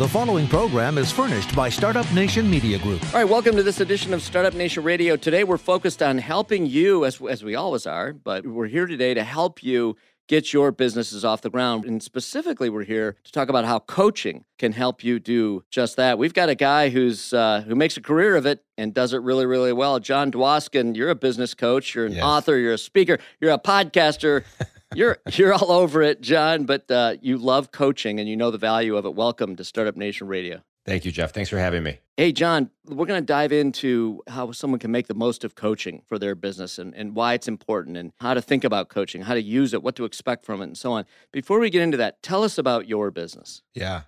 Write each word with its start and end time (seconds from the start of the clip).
The 0.00 0.08
following 0.08 0.48
program 0.48 0.96
is 0.96 1.12
furnished 1.12 1.54
by 1.54 1.68
Startup 1.68 2.10
Nation 2.14 2.48
Media 2.48 2.78
Group. 2.78 3.04
All 3.08 3.20
right, 3.20 3.28
welcome 3.28 3.54
to 3.56 3.62
this 3.62 3.80
edition 3.80 4.14
of 4.14 4.22
Startup 4.22 4.54
Nation 4.54 4.82
Radio. 4.82 5.14
Today 5.14 5.44
we're 5.44 5.58
focused 5.58 6.02
on 6.02 6.16
helping 6.16 6.64
you, 6.64 7.04
as, 7.04 7.20
as 7.20 7.44
we 7.44 7.54
always 7.54 7.86
are, 7.86 8.14
but 8.14 8.46
we're 8.46 8.68
here 8.68 8.86
today 8.86 9.12
to 9.12 9.22
help 9.22 9.62
you 9.62 9.98
get 10.26 10.54
your 10.54 10.72
businesses 10.72 11.22
off 11.22 11.42
the 11.42 11.50
ground. 11.50 11.84
And 11.84 12.02
specifically, 12.02 12.70
we're 12.70 12.84
here 12.84 13.16
to 13.24 13.30
talk 13.30 13.50
about 13.50 13.66
how 13.66 13.78
coaching 13.80 14.46
can 14.58 14.72
help 14.72 15.04
you 15.04 15.18
do 15.18 15.64
just 15.70 15.96
that. 15.96 16.16
We've 16.16 16.32
got 16.32 16.48
a 16.48 16.54
guy 16.54 16.88
who's 16.88 17.34
uh, 17.34 17.60
who 17.66 17.74
makes 17.74 17.98
a 17.98 18.00
career 18.00 18.36
of 18.36 18.46
it 18.46 18.64
and 18.78 18.94
does 18.94 19.12
it 19.12 19.18
really, 19.18 19.44
really 19.44 19.74
well. 19.74 19.98
John 20.00 20.32
Dwoskin, 20.32 20.96
you're 20.96 21.10
a 21.10 21.14
business 21.14 21.52
coach, 21.52 21.94
you're 21.94 22.06
an 22.06 22.12
yes. 22.12 22.24
author, 22.24 22.56
you're 22.56 22.72
a 22.72 22.78
speaker, 22.78 23.18
you're 23.38 23.52
a 23.52 23.58
podcaster. 23.58 24.44
you're 24.94 25.18
you're 25.32 25.52
all 25.52 25.72
over 25.72 26.02
it, 26.02 26.20
John. 26.20 26.64
But 26.64 26.90
uh, 26.90 27.16
you 27.20 27.38
love 27.38 27.72
coaching 27.72 28.20
and 28.20 28.28
you 28.28 28.36
know 28.36 28.50
the 28.50 28.58
value 28.58 28.96
of 28.96 29.04
it. 29.04 29.14
Welcome 29.14 29.56
to 29.56 29.64
Startup 29.64 29.96
Nation 29.96 30.26
Radio. 30.26 30.62
Thank 30.86 31.04
you, 31.04 31.12
Jeff. 31.12 31.32
Thanks 31.32 31.50
for 31.50 31.58
having 31.58 31.82
me. 31.82 31.98
Hey, 32.16 32.32
John, 32.32 32.70
we're 32.86 33.06
going 33.06 33.20
to 33.20 33.26
dive 33.26 33.52
into 33.52 34.22
how 34.26 34.50
someone 34.52 34.80
can 34.80 34.90
make 34.90 35.08
the 35.08 35.14
most 35.14 35.44
of 35.44 35.54
coaching 35.54 36.02
for 36.08 36.18
their 36.18 36.34
business 36.34 36.78
and, 36.78 36.94
and 36.94 37.14
why 37.14 37.34
it's 37.34 37.48
important 37.48 37.96
and 37.96 38.12
how 38.20 38.34
to 38.34 38.40
think 38.40 38.64
about 38.64 38.88
coaching, 38.88 39.22
how 39.22 39.34
to 39.34 39.42
use 39.42 39.74
it, 39.74 39.82
what 39.82 39.94
to 39.96 40.04
expect 40.04 40.44
from 40.44 40.62
it, 40.62 40.64
and 40.64 40.78
so 40.78 40.92
on. 40.92 41.04
Before 41.32 41.58
we 41.58 41.68
get 41.68 41.82
into 41.82 41.98
that, 41.98 42.22
tell 42.22 42.42
us 42.42 42.56
about 42.56 42.88
your 42.88 43.10
business. 43.10 43.62
Yeah. 43.74 44.02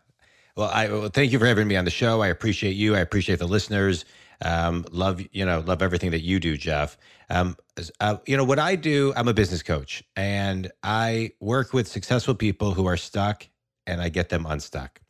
Well, 0.57 0.71
I 0.73 0.89
well, 0.89 1.09
thank 1.09 1.31
you 1.31 1.39
for 1.39 1.47
having 1.47 1.69
me 1.69 1.77
on 1.77 1.85
the 1.85 1.91
show. 1.91 2.23
I 2.23 2.29
appreciate 2.29 2.73
you. 2.73 2.97
I 2.97 3.01
appreciate 3.01 3.39
the 3.39 3.49
listeners. 3.49 4.05
Um, 4.45 4.85
love 4.91 5.23
you 5.33 5.45
know 5.47 5.61
love 5.61 5.83
everything 5.83 6.11
that 6.11 6.21
you 6.23 6.41
do, 6.41 6.57
Jeff. 6.57 6.97
Um, 7.31 7.57
uh, 8.01 8.17
you 8.27 8.37
know 8.37 8.45
what 8.45 8.59
I 8.59 8.77
do. 8.77 9.13
I'm 9.17 9.29
a 9.29 9.35
business 9.35 9.63
coach, 9.63 10.03
and 10.17 10.71
I 10.83 11.33
work 11.41 11.73
with 11.73 11.89
successful 11.89 12.35
people 12.35 12.73
who 12.73 12.87
are 12.87 12.97
stuck, 12.97 13.47
and 13.87 14.01
I 14.01 14.09
get 14.09 14.29
them 14.31 14.47
unstuck. 14.47 15.01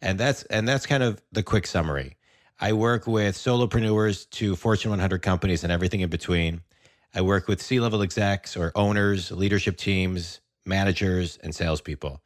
And 0.00 0.18
that's 0.18 0.44
and 0.44 0.68
that's 0.68 0.86
kind 0.86 1.02
of 1.02 1.22
the 1.32 1.42
quick 1.42 1.66
summary. 1.66 2.16
I 2.60 2.72
work 2.72 3.06
with 3.06 3.36
solopreneurs 3.36 4.30
to 4.30 4.56
Fortune 4.56 4.90
100 4.90 5.20
companies 5.20 5.62
and 5.62 5.72
everything 5.72 6.00
in 6.00 6.08
between. 6.08 6.62
I 7.14 7.20
work 7.20 7.48
with 7.48 7.60
C-level 7.60 8.02
execs 8.02 8.56
or 8.56 8.72
owners, 8.74 9.30
leadership 9.30 9.76
teams, 9.76 10.40
managers, 10.64 11.38
and 11.42 11.54
salespeople. 11.54 12.22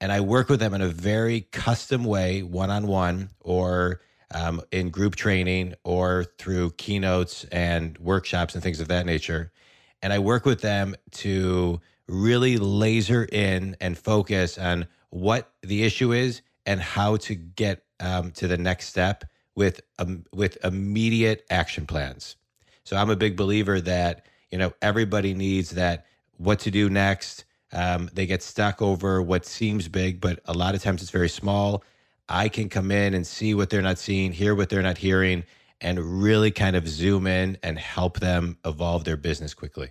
And 0.00 0.12
I 0.12 0.20
work 0.20 0.48
with 0.48 0.60
them 0.60 0.74
in 0.74 0.82
a 0.82 0.88
very 0.88 1.42
custom 1.52 2.04
way, 2.04 2.42
one-on-one, 2.42 3.30
or 3.40 4.00
um, 4.34 4.62
in 4.70 4.90
group 4.90 5.16
training, 5.16 5.74
or 5.84 6.24
through 6.38 6.72
keynotes 6.72 7.44
and 7.52 7.98
workshops 7.98 8.54
and 8.54 8.62
things 8.62 8.80
of 8.80 8.88
that 8.88 9.06
nature. 9.06 9.52
And 10.02 10.12
I 10.12 10.18
work 10.18 10.44
with 10.44 10.60
them 10.60 10.94
to 11.12 11.80
really 12.08 12.58
laser 12.58 13.24
in 13.30 13.76
and 13.80 13.96
focus 13.96 14.58
on 14.58 14.86
what 15.10 15.52
the 15.62 15.84
issue 15.84 16.12
is 16.12 16.42
and 16.66 16.80
how 16.80 17.16
to 17.16 17.34
get 17.34 17.84
um, 18.00 18.32
to 18.32 18.48
the 18.48 18.58
next 18.58 18.88
step 18.88 19.24
with 19.54 19.80
um, 19.98 20.24
with 20.32 20.58
immediate 20.64 21.44
action 21.50 21.86
plans. 21.86 22.36
So 22.84 22.96
I'm 22.96 23.10
a 23.10 23.16
big 23.16 23.36
believer 23.36 23.80
that 23.80 24.26
you 24.50 24.58
know 24.58 24.72
everybody 24.82 25.34
needs 25.34 25.70
that 25.70 26.06
what 26.36 26.60
to 26.60 26.70
do 26.70 26.88
next. 26.90 27.44
Um, 27.72 28.10
they 28.12 28.26
get 28.26 28.42
stuck 28.42 28.82
over 28.82 29.22
what 29.22 29.46
seems 29.46 29.88
big, 29.88 30.20
but 30.20 30.40
a 30.44 30.52
lot 30.52 30.74
of 30.74 30.82
times 30.82 31.00
it's 31.00 31.10
very 31.10 31.28
small. 31.28 31.82
I 32.28 32.48
can 32.48 32.68
come 32.68 32.90
in 32.90 33.14
and 33.14 33.26
see 33.26 33.54
what 33.54 33.70
they're 33.70 33.82
not 33.82 33.98
seeing, 33.98 34.32
hear 34.32 34.54
what 34.54 34.68
they're 34.68 34.82
not 34.82 34.98
hearing, 34.98 35.44
and 35.80 36.22
really 36.22 36.50
kind 36.50 36.76
of 36.76 36.88
zoom 36.88 37.26
in 37.26 37.58
and 37.62 37.78
help 37.78 38.20
them 38.20 38.58
evolve 38.64 39.04
their 39.04 39.16
business 39.16 39.54
quickly. 39.54 39.90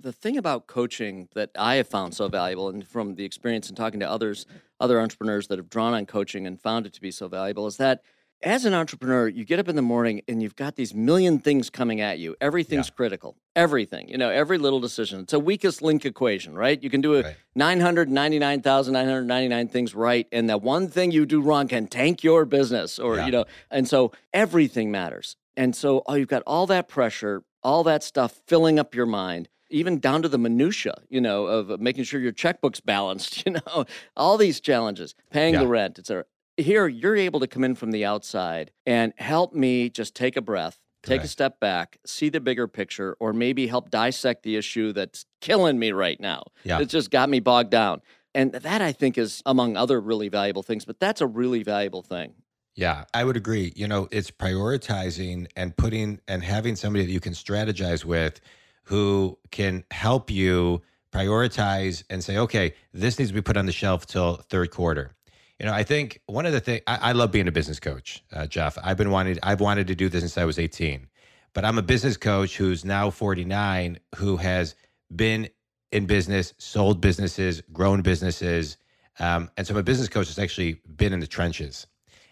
The 0.00 0.12
thing 0.12 0.36
about 0.36 0.66
coaching 0.66 1.28
that 1.34 1.50
I 1.58 1.76
have 1.76 1.88
found 1.88 2.14
so 2.14 2.28
valuable, 2.28 2.68
and 2.68 2.86
from 2.86 3.14
the 3.14 3.24
experience 3.24 3.68
and 3.68 3.76
talking 3.76 4.00
to 4.00 4.08
others, 4.08 4.46
other 4.78 5.00
entrepreneurs 5.00 5.48
that 5.48 5.58
have 5.58 5.70
drawn 5.70 5.94
on 5.94 6.06
coaching 6.06 6.46
and 6.46 6.60
found 6.60 6.86
it 6.86 6.92
to 6.94 7.00
be 7.00 7.10
so 7.10 7.26
valuable, 7.26 7.66
is 7.66 7.76
that 7.78 8.02
as 8.42 8.64
an 8.64 8.74
entrepreneur, 8.74 9.28
you 9.28 9.44
get 9.44 9.58
up 9.58 9.68
in 9.68 9.76
the 9.76 9.82
morning 9.82 10.22
and 10.28 10.42
you've 10.42 10.54
got 10.54 10.76
these 10.76 10.94
million 10.94 11.40
things 11.40 11.70
coming 11.70 12.00
at 12.00 12.18
you. 12.18 12.36
Everything's 12.40 12.88
yeah. 12.88 12.94
critical. 12.94 13.36
Everything, 13.56 14.08
you 14.08 14.16
know, 14.16 14.30
every 14.30 14.58
little 14.58 14.78
decision. 14.78 15.18
It's 15.20 15.32
a 15.32 15.40
weakest 15.40 15.82
link 15.82 16.04
equation, 16.04 16.54
right? 16.54 16.80
You 16.80 16.90
can 16.90 17.00
do 17.00 17.22
right. 17.22 17.34
999,999 17.56 19.68
things 19.68 19.94
right, 19.94 20.28
and 20.30 20.48
that 20.48 20.62
one 20.62 20.88
thing 20.88 21.10
you 21.10 21.26
do 21.26 21.40
wrong 21.40 21.66
can 21.66 21.88
tank 21.88 22.22
your 22.22 22.44
business, 22.44 23.00
or, 23.00 23.16
yeah. 23.16 23.26
you 23.26 23.32
know, 23.32 23.46
and 23.70 23.88
so 23.88 24.12
everything 24.32 24.92
matters. 24.92 25.36
And 25.56 25.74
so 25.74 26.04
oh, 26.06 26.14
you've 26.14 26.28
got 26.28 26.44
all 26.46 26.68
that 26.68 26.86
pressure, 26.86 27.42
all 27.64 27.82
that 27.84 28.04
stuff 28.04 28.40
filling 28.46 28.78
up 28.78 28.94
your 28.94 29.06
mind 29.06 29.48
even 29.70 29.98
down 29.98 30.22
to 30.22 30.28
the 30.28 30.38
minutia, 30.38 30.94
you 31.10 31.20
know, 31.20 31.44
of 31.44 31.70
uh, 31.70 31.76
making 31.78 32.02
sure 32.04 32.18
your 32.18 32.32
checkbook's 32.32 32.80
balanced, 32.80 33.42
you 33.46 33.52
know, 33.52 33.84
all 34.16 34.38
these 34.38 34.60
challenges, 34.60 35.14
paying 35.30 35.52
yeah. 35.52 35.60
the 35.60 35.66
rent, 35.66 35.98
etc. 35.98 36.24
Here, 36.58 36.88
you're 36.88 37.16
able 37.16 37.40
to 37.40 37.46
come 37.46 37.62
in 37.62 37.76
from 37.76 37.92
the 37.92 38.04
outside 38.04 38.72
and 38.84 39.12
help 39.16 39.54
me 39.54 39.88
just 39.88 40.14
take 40.16 40.36
a 40.36 40.42
breath, 40.42 40.78
take 41.04 41.22
a 41.22 41.28
step 41.28 41.60
back, 41.60 41.98
see 42.04 42.28
the 42.28 42.40
bigger 42.40 42.66
picture, 42.66 43.16
or 43.20 43.32
maybe 43.32 43.68
help 43.68 43.90
dissect 43.90 44.42
the 44.42 44.56
issue 44.56 44.92
that's 44.92 45.24
killing 45.40 45.78
me 45.78 45.92
right 45.92 46.20
now. 46.20 46.42
Yeah. 46.64 46.80
It's 46.80 46.92
just 46.92 47.10
got 47.10 47.28
me 47.28 47.38
bogged 47.38 47.70
down. 47.70 48.02
And 48.34 48.52
that 48.52 48.82
I 48.82 48.92
think 48.92 49.16
is 49.16 49.40
among 49.46 49.76
other 49.76 50.00
really 50.00 50.28
valuable 50.28 50.64
things, 50.64 50.84
but 50.84 50.98
that's 51.00 51.20
a 51.20 51.26
really 51.26 51.62
valuable 51.62 52.02
thing. 52.02 52.34
Yeah, 52.74 53.04
I 53.14 53.24
would 53.24 53.36
agree. 53.36 53.72
You 53.74 53.88
know, 53.88 54.08
it's 54.10 54.30
prioritizing 54.30 55.46
and 55.56 55.76
putting 55.76 56.20
and 56.28 56.42
having 56.44 56.76
somebody 56.76 57.06
that 57.06 57.12
you 57.12 57.20
can 57.20 57.32
strategize 57.32 58.04
with 58.04 58.40
who 58.84 59.38
can 59.50 59.84
help 59.90 60.30
you 60.30 60.82
prioritize 61.12 62.04
and 62.10 62.22
say, 62.22 62.36
okay, 62.36 62.74
this 62.92 63.18
needs 63.18 63.30
to 63.30 63.34
be 63.34 63.42
put 63.42 63.56
on 63.56 63.66
the 63.66 63.72
shelf 63.72 64.06
till 64.06 64.36
third 64.48 64.70
quarter. 64.70 65.12
You 65.58 65.66
know, 65.66 65.72
I 65.72 65.82
think 65.82 66.20
one 66.26 66.46
of 66.46 66.52
the 66.52 66.60
things 66.60 66.82
I, 66.86 66.98
I, 67.02 67.12
love 67.12 67.32
being 67.32 67.48
a 67.48 67.52
business 67.52 67.80
coach, 67.80 68.22
uh, 68.32 68.46
Jeff. 68.46 68.78
I've 68.82 68.96
been 68.96 69.10
wanting, 69.10 69.38
I've 69.42 69.60
wanted 69.60 69.88
to 69.88 69.96
do 69.96 70.08
this 70.08 70.20
since 70.20 70.38
I 70.38 70.44
was 70.44 70.58
18, 70.58 71.08
but 71.52 71.64
I'm 71.64 71.78
a 71.78 71.82
business 71.82 72.16
coach 72.16 72.56
who's 72.56 72.84
now 72.84 73.10
49, 73.10 73.98
who 74.16 74.36
has 74.36 74.76
been 75.14 75.48
in 75.90 76.06
business, 76.06 76.54
sold 76.58 77.00
businesses, 77.00 77.60
grown 77.72 78.02
businesses, 78.02 78.76
um, 79.18 79.50
and 79.56 79.66
so 79.66 79.74
I'm 79.74 79.78
a 79.78 79.82
business 79.82 80.08
coach 80.08 80.28
that's 80.28 80.38
actually 80.38 80.80
been 80.96 81.12
in 81.12 81.18
the 81.18 81.26
trenches, 81.26 81.88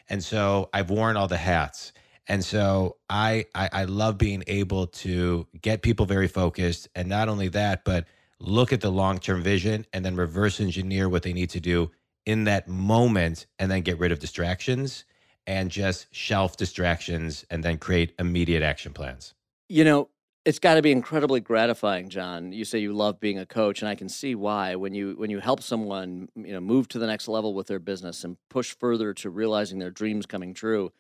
and 0.09 0.23
so 0.23 0.71
I've 0.73 0.91
worn 0.91 1.17
all 1.17 1.29
the 1.29 1.37
hats. 1.37 1.93
And 2.29 2.45
so 2.45 2.97
I, 3.09 3.47
I, 3.55 3.71
I 3.73 3.85
love 3.85 4.19
being 4.19 4.43
able 4.49 4.89
to 4.89 5.47
get 5.63 5.83
people 5.83 6.07
very 6.07 6.29
focused, 6.29 6.89
and 6.95 7.09
not 7.09 7.29
only 7.29 7.49
that, 7.49 7.85
but 7.85 8.07
look 8.39 8.73
at 8.73 8.81
the 8.81 8.91
long 8.91 9.19
term 9.19 9.43
vision 9.43 9.87
and 9.93 10.05
then 10.05 10.15
reverse 10.15 10.61
engineer 10.61 11.09
what 11.09 11.23
they 11.23 11.33
need 11.33 11.51
to 11.51 11.61
do 11.61 11.91
in 12.27 12.45
that 12.45 12.69
moment, 12.69 13.47
and 13.59 13.71
then 13.71 13.83
get 13.83 13.99
rid 13.99 14.13
of 14.13 14.19
distractions 14.19 15.05
and 15.47 15.71
just 15.71 16.13
shelf 16.15 16.57
distractions, 16.57 17.47
and 17.51 17.63
then 17.63 17.79
create 17.79 18.13
immediate 18.19 18.63
action 18.63 18.93
plans. 18.93 19.33
You 19.69 19.85
know, 19.85 20.09
it's 20.45 20.59
got 20.59 20.75
to 20.75 20.83
be 20.83 20.93
incredibly 20.93 21.41
gratifying 21.41 22.09
john 22.09 22.53
you 22.53 22.65
say 22.65 22.79
you 22.79 22.93
love 22.93 23.19
being 23.19 23.37
a 23.37 23.45
coach 23.45 23.83
and 23.83 23.89
i 23.89 23.97
can 23.97 24.09
see 24.09 24.37
why 24.37 24.77
when 24.77 24.95
you 24.95 25.15
when 25.17 25.29
you 25.29 25.41
help 25.41 25.61
someone 25.61 26.29
you 26.37 26.53
know 26.53 26.61
move 26.61 26.87
to 26.87 27.01
the 27.01 27.07
next 27.07 27.27
level 27.27 27.53
with 27.53 27.67
their 27.67 27.81
business 27.81 28.23
and 28.23 28.37
push 28.49 28.73
further 28.79 29.13
to 29.13 29.29
realizing 29.29 29.81
their 29.81 29.91
dreams 29.91 30.25
coming 30.25 30.55
true 30.55 30.93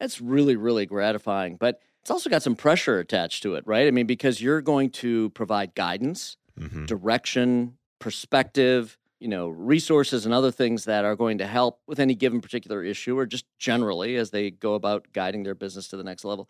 that's 0.00 0.20
really, 0.20 0.56
really 0.56 0.86
gratifying. 0.86 1.56
But 1.56 1.80
it's 2.02 2.10
also 2.10 2.28
got 2.28 2.42
some 2.42 2.56
pressure 2.56 2.98
attached 2.98 3.42
to 3.44 3.54
it, 3.54 3.64
right? 3.66 3.86
I 3.86 3.90
mean, 3.90 4.06
because 4.06 4.40
you're 4.40 4.60
going 4.60 4.90
to 4.90 5.30
provide 5.30 5.74
guidance, 5.74 6.36
mm-hmm. 6.58 6.86
direction, 6.86 7.78
perspective, 7.98 8.98
you 9.20 9.28
know, 9.28 9.48
resources 9.48 10.24
and 10.24 10.34
other 10.34 10.50
things 10.50 10.84
that 10.84 11.04
are 11.04 11.16
going 11.16 11.38
to 11.38 11.46
help 11.46 11.80
with 11.86 11.98
any 11.98 12.14
given 12.14 12.40
particular 12.40 12.82
issue 12.82 13.18
or 13.18 13.26
just 13.26 13.46
generally 13.58 14.16
as 14.16 14.30
they 14.30 14.50
go 14.50 14.74
about 14.74 15.06
guiding 15.12 15.42
their 15.42 15.54
business 15.54 15.88
to 15.88 15.96
the 15.96 16.04
next 16.04 16.24
level. 16.24 16.48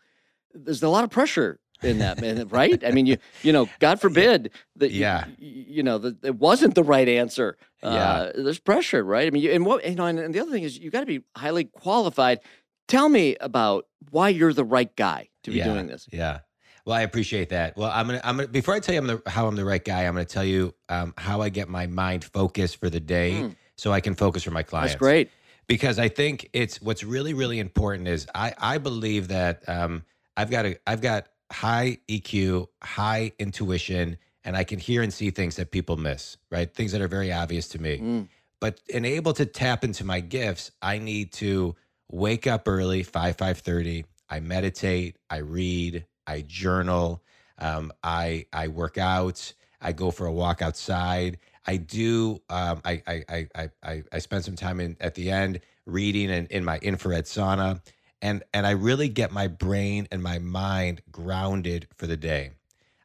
There's 0.52 0.82
a 0.82 0.88
lot 0.88 1.04
of 1.04 1.10
pressure 1.10 1.58
in 1.82 1.98
that, 1.98 2.20
right? 2.50 2.82
I 2.84 2.92
mean, 2.92 3.06
you 3.06 3.16
you 3.42 3.52
know, 3.52 3.68
God 3.80 4.00
forbid 4.00 4.50
that 4.76 4.92
yeah, 4.92 5.26
you, 5.38 5.64
you 5.68 5.82
know, 5.82 5.98
that 5.98 6.24
it 6.24 6.36
wasn't 6.36 6.74
the 6.74 6.84
right 6.84 7.08
answer. 7.08 7.56
Yeah, 7.82 7.88
uh, 7.90 8.32
there's 8.34 8.60
pressure, 8.60 9.02
right? 9.02 9.26
I 9.26 9.30
mean, 9.30 9.42
you, 9.42 9.50
and 9.52 9.66
what 9.66 9.84
you 9.84 9.96
know, 9.96 10.06
and, 10.06 10.18
and 10.18 10.34
the 10.34 10.40
other 10.40 10.52
thing 10.52 10.62
is 10.62 10.78
you 10.78 10.90
got 10.90 11.00
to 11.00 11.06
be 11.06 11.22
highly 11.36 11.64
qualified 11.64 12.40
Tell 12.86 13.08
me 13.08 13.36
about 13.40 13.86
why 14.10 14.28
you're 14.28 14.52
the 14.52 14.64
right 14.64 14.94
guy 14.94 15.28
to 15.44 15.50
be 15.50 15.58
yeah, 15.58 15.64
doing 15.64 15.86
this. 15.86 16.06
Yeah. 16.12 16.40
Well, 16.86 16.96
I 16.96 17.02
appreciate 17.02 17.48
that. 17.48 17.76
Well, 17.76 17.90
I'm 17.92 18.06
gonna, 18.06 18.20
I'm 18.24 18.36
gonna 18.36 18.48
before 18.48 18.74
I 18.74 18.80
tell 18.80 18.94
you 18.94 19.00
I'm 19.00 19.06
the, 19.06 19.22
how 19.26 19.46
I'm 19.46 19.56
the 19.56 19.64
right 19.64 19.82
guy, 19.82 20.02
I'm 20.02 20.14
gonna 20.14 20.26
tell 20.26 20.44
you 20.44 20.74
um, 20.88 21.14
how 21.16 21.40
I 21.40 21.48
get 21.48 21.68
my 21.68 21.86
mind 21.86 22.24
focused 22.24 22.78
for 22.78 22.90
the 22.90 23.00
day, 23.00 23.32
mm. 23.32 23.56
so 23.76 23.92
I 23.92 24.00
can 24.00 24.14
focus 24.14 24.42
for 24.42 24.50
my 24.50 24.62
clients. 24.62 24.92
That's 24.92 24.98
great. 24.98 25.30
Because 25.66 25.98
I 25.98 26.08
think 26.08 26.50
it's 26.52 26.82
what's 26.82 27.02
really, 27.02 27.32
really 27.32 27.58
important 27.58 28.06
is 28.06 28.26
I, 28.34 28.52
I 28.58 28.76
believe 28.76 29.28
that 29.28 29.66
um, 29.66 30.04
I've 30.36 30.50
got 30.50 30.66
a, 30.66 30.78
I've 30.86 31.00
got 31.00 31.28
high 31.50 31.98
EQ, 32.06 32.66
high 32.82 33.32
intuition, 33.38 34.18
and 34.44 34.54
I 34.54 34.64
can 34.64 34.78
hear 34.78 35.00
and 35.02 35.12
see 35.12 35.30
things 35.30 35.56
that 35.56 35.70
people 35.70 35.96
miss. 35.96 36.36
Right, 36.50 36.72
things 36.72 36.92
that 36.92 37.00
are 37.00 37.08
very 37.08 37.32
obvious 37.32 37.66
to 37.68 37.80
me. 37.80 37.98
Mm. 37.98 38.28
But 38.60 38.80
in 38.88 39.06
able 39.06 39.32
to 39.34 39.46
tap 39.46 39.84
into 39.84 40.04
my 40.04 40.20
gifts, 40.20 40.70
I 40.82 40.98
need 40.98 41.32
to 41.34 41.76
wake 42.10 42.46
up 42.46 42.68
early, 42.68 43.02
5, 43.02 43.36
5.30. 43.36 44.04
I 44.30 44.40
meditate, 44.40 45.16
I 45.28 45.38
read, 45.38 46.06
I 46.26 46.42
journal, 46.42 47.22
um, 47.58 47.92
I, 48.02 48.46
I 48.52 48.68
work 48.68 48.98
out, 48.98 49.52
I 49.80 49.92
go 49.92 50.10
for 50.10 50.26
a 50.26 50.32
walk 50.32 50.62
outside. 50.62 51.38
I 51.66 51.76
do. 51.76 52.42
Um, 52.50 52.80
I, 52.84 53.02
I, 53.06 53.46
I, 53.54 53.70
I, 53.82 54.02
I 54.12 54.18
spend 54.18 54.44
some 54.44 54.56
time 54.56 54.80
in 54.80 54.96
at 55.00 55.14
the 55.14 55.30
end 55.30 55.60
reading 55.86 56.30
and 56.30 56.46
in 56.48 56.64
my 56.64 56.78
infrared 56.78 57.24
sauna, 57.24 57.80
and 58.22 58.42
and 58.52 58.66
I 58.66 58.72
really 58.72 59.08
get 59.08 59.32
my 59.32 59.48
brain 59.48 60.08
and 60.10 60.22
my 60.22 60.38
mind 60.38 61.02
grounded 61.10 61.88
for 61.96 62.06
the 62.06 62.16
day. 62.16 62.52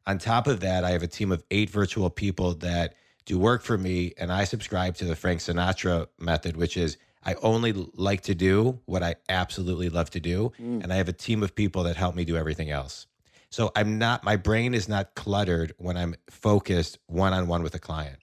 On 0.07 0.17
top 0.17 0.47
of 0.47 0.61
that, 0.61 0.83
I 0.83 0.91
have 0.91 1.03
a 1.03 1.07
team 1.07 1.31
of 1.31 1.43
eight 1.51 1.69
virtual 1.69 2.09
people 2.09 2.53
that 2.55 2.95
do 3.25 3.37
work 3.37 3.61
for 3.61 3.77
me, 3.77 4.13
and 4.17 4.31
I 4.31 4.43
subscribe 4.43 4.95
to 4.95 5.05
the 5.05 5.15
Frank 5.15 5.39
Sinatra 5.39 6.07
method, 6.17 6.57
which 6.57 6.77
is 6.77 6.97
I 7.23 7.35
only 7.35 7.73
like 7.73 8.21
to 8.21 8.35
do 8.35 8.79
what 8.85 9.03
I 9.03 9.15
absolutely 9.27 9.89
love 9.89 10.09
to 10.11 10.19
do, 10.19 10.51
mm. 10.59 10.83
and 10.83 10.91
I 10.91 10.95
have 10.95 11.09
a 11.09 11.13
team 11.13 11.43
of 11.43 11.53
people 11.53 11.83
that 11.83 11.95
help 11.95 12.15
me 12.15 12.25
do 12.25 12.37
everything 12.37 12.71
else. 12.71 13.05
So 13.51 13.71
I'm 13.75 13.97
not, 13.97 14.23
my 14.23 14.35
brain 14.35 14.73
is 14.73 14.87
not 14.87 15.15
cluttered 15.15 15.73
when 15.77 15.97
I'm 15.97 16.15
focused 16.29 16.99
one 17.07 17.33
on 17.33 17.47
one 17.47 17.63
with 17.63 17.75
a 17.75 17.79
client. 17.79 18.19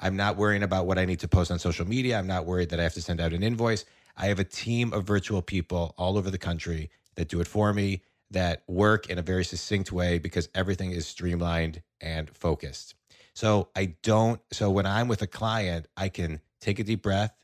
I'm 0.00 0.16
not 0.16 0.36
worrying 0.36 0.62
about 0.62 0.86
what 0.86 0.98
I 0.98 1.04
need 1.04 1.20
to 1.20 1.28
post 1.28 1.50
on 1.50 1.58
social 1.58 1.86
media. 1.86 2.18
I'm 2.18 2.26
not 2.26 2.46
worried 2.46 2.70
that 2.70 2.80
I 2.80 2.84
have 2.84 2.94
to 2.94 3.02
send 3.02 3.20
out 3.20 3.32
an 3.32 3.42
invoice. 3.42 3.84
I 4.16 4.26
have 4.26 4.38
a 4.38 4.44
team 4.44 4.92
of 4.92 5.04
virtual 5.04 5.42
people 5.42 5.94
all 5.96 6.18
over 6.18 6.30
the 6.30 6.38
country 6.38 6.90
that 7.16 7.28
do 7.28 7.40
it 7.40 7.48
for 7.48 7.72
me, 7.72 8.02
that 8.30 8.62
work 8.68 9.08
in 9.08 9.18
a 9.18 9.22
very 9.22 9.44
succinct 9.44 9.90
way 9.90 10.18
because 10.18 10.48
everything 10.54 10.92
is 10.92 11.06
streamlined 11.06 11.82
and 12.00 12.30
focused. 12.30 12.94
So 13.34 13.70
I 13.74 13.96
don't, 14.02 14.40
so 14.52 14.70
when 14.70 14.86
I'm 14.86 15.08
with 15.08 15.22
a 15.22 15.26
client, 15.26 15.86
I 15.96 16.08
can 16.08 16.40
take 16.60 16.78
a 16.78 16.84
deep 16.84 17.02
breath 17.02 17.34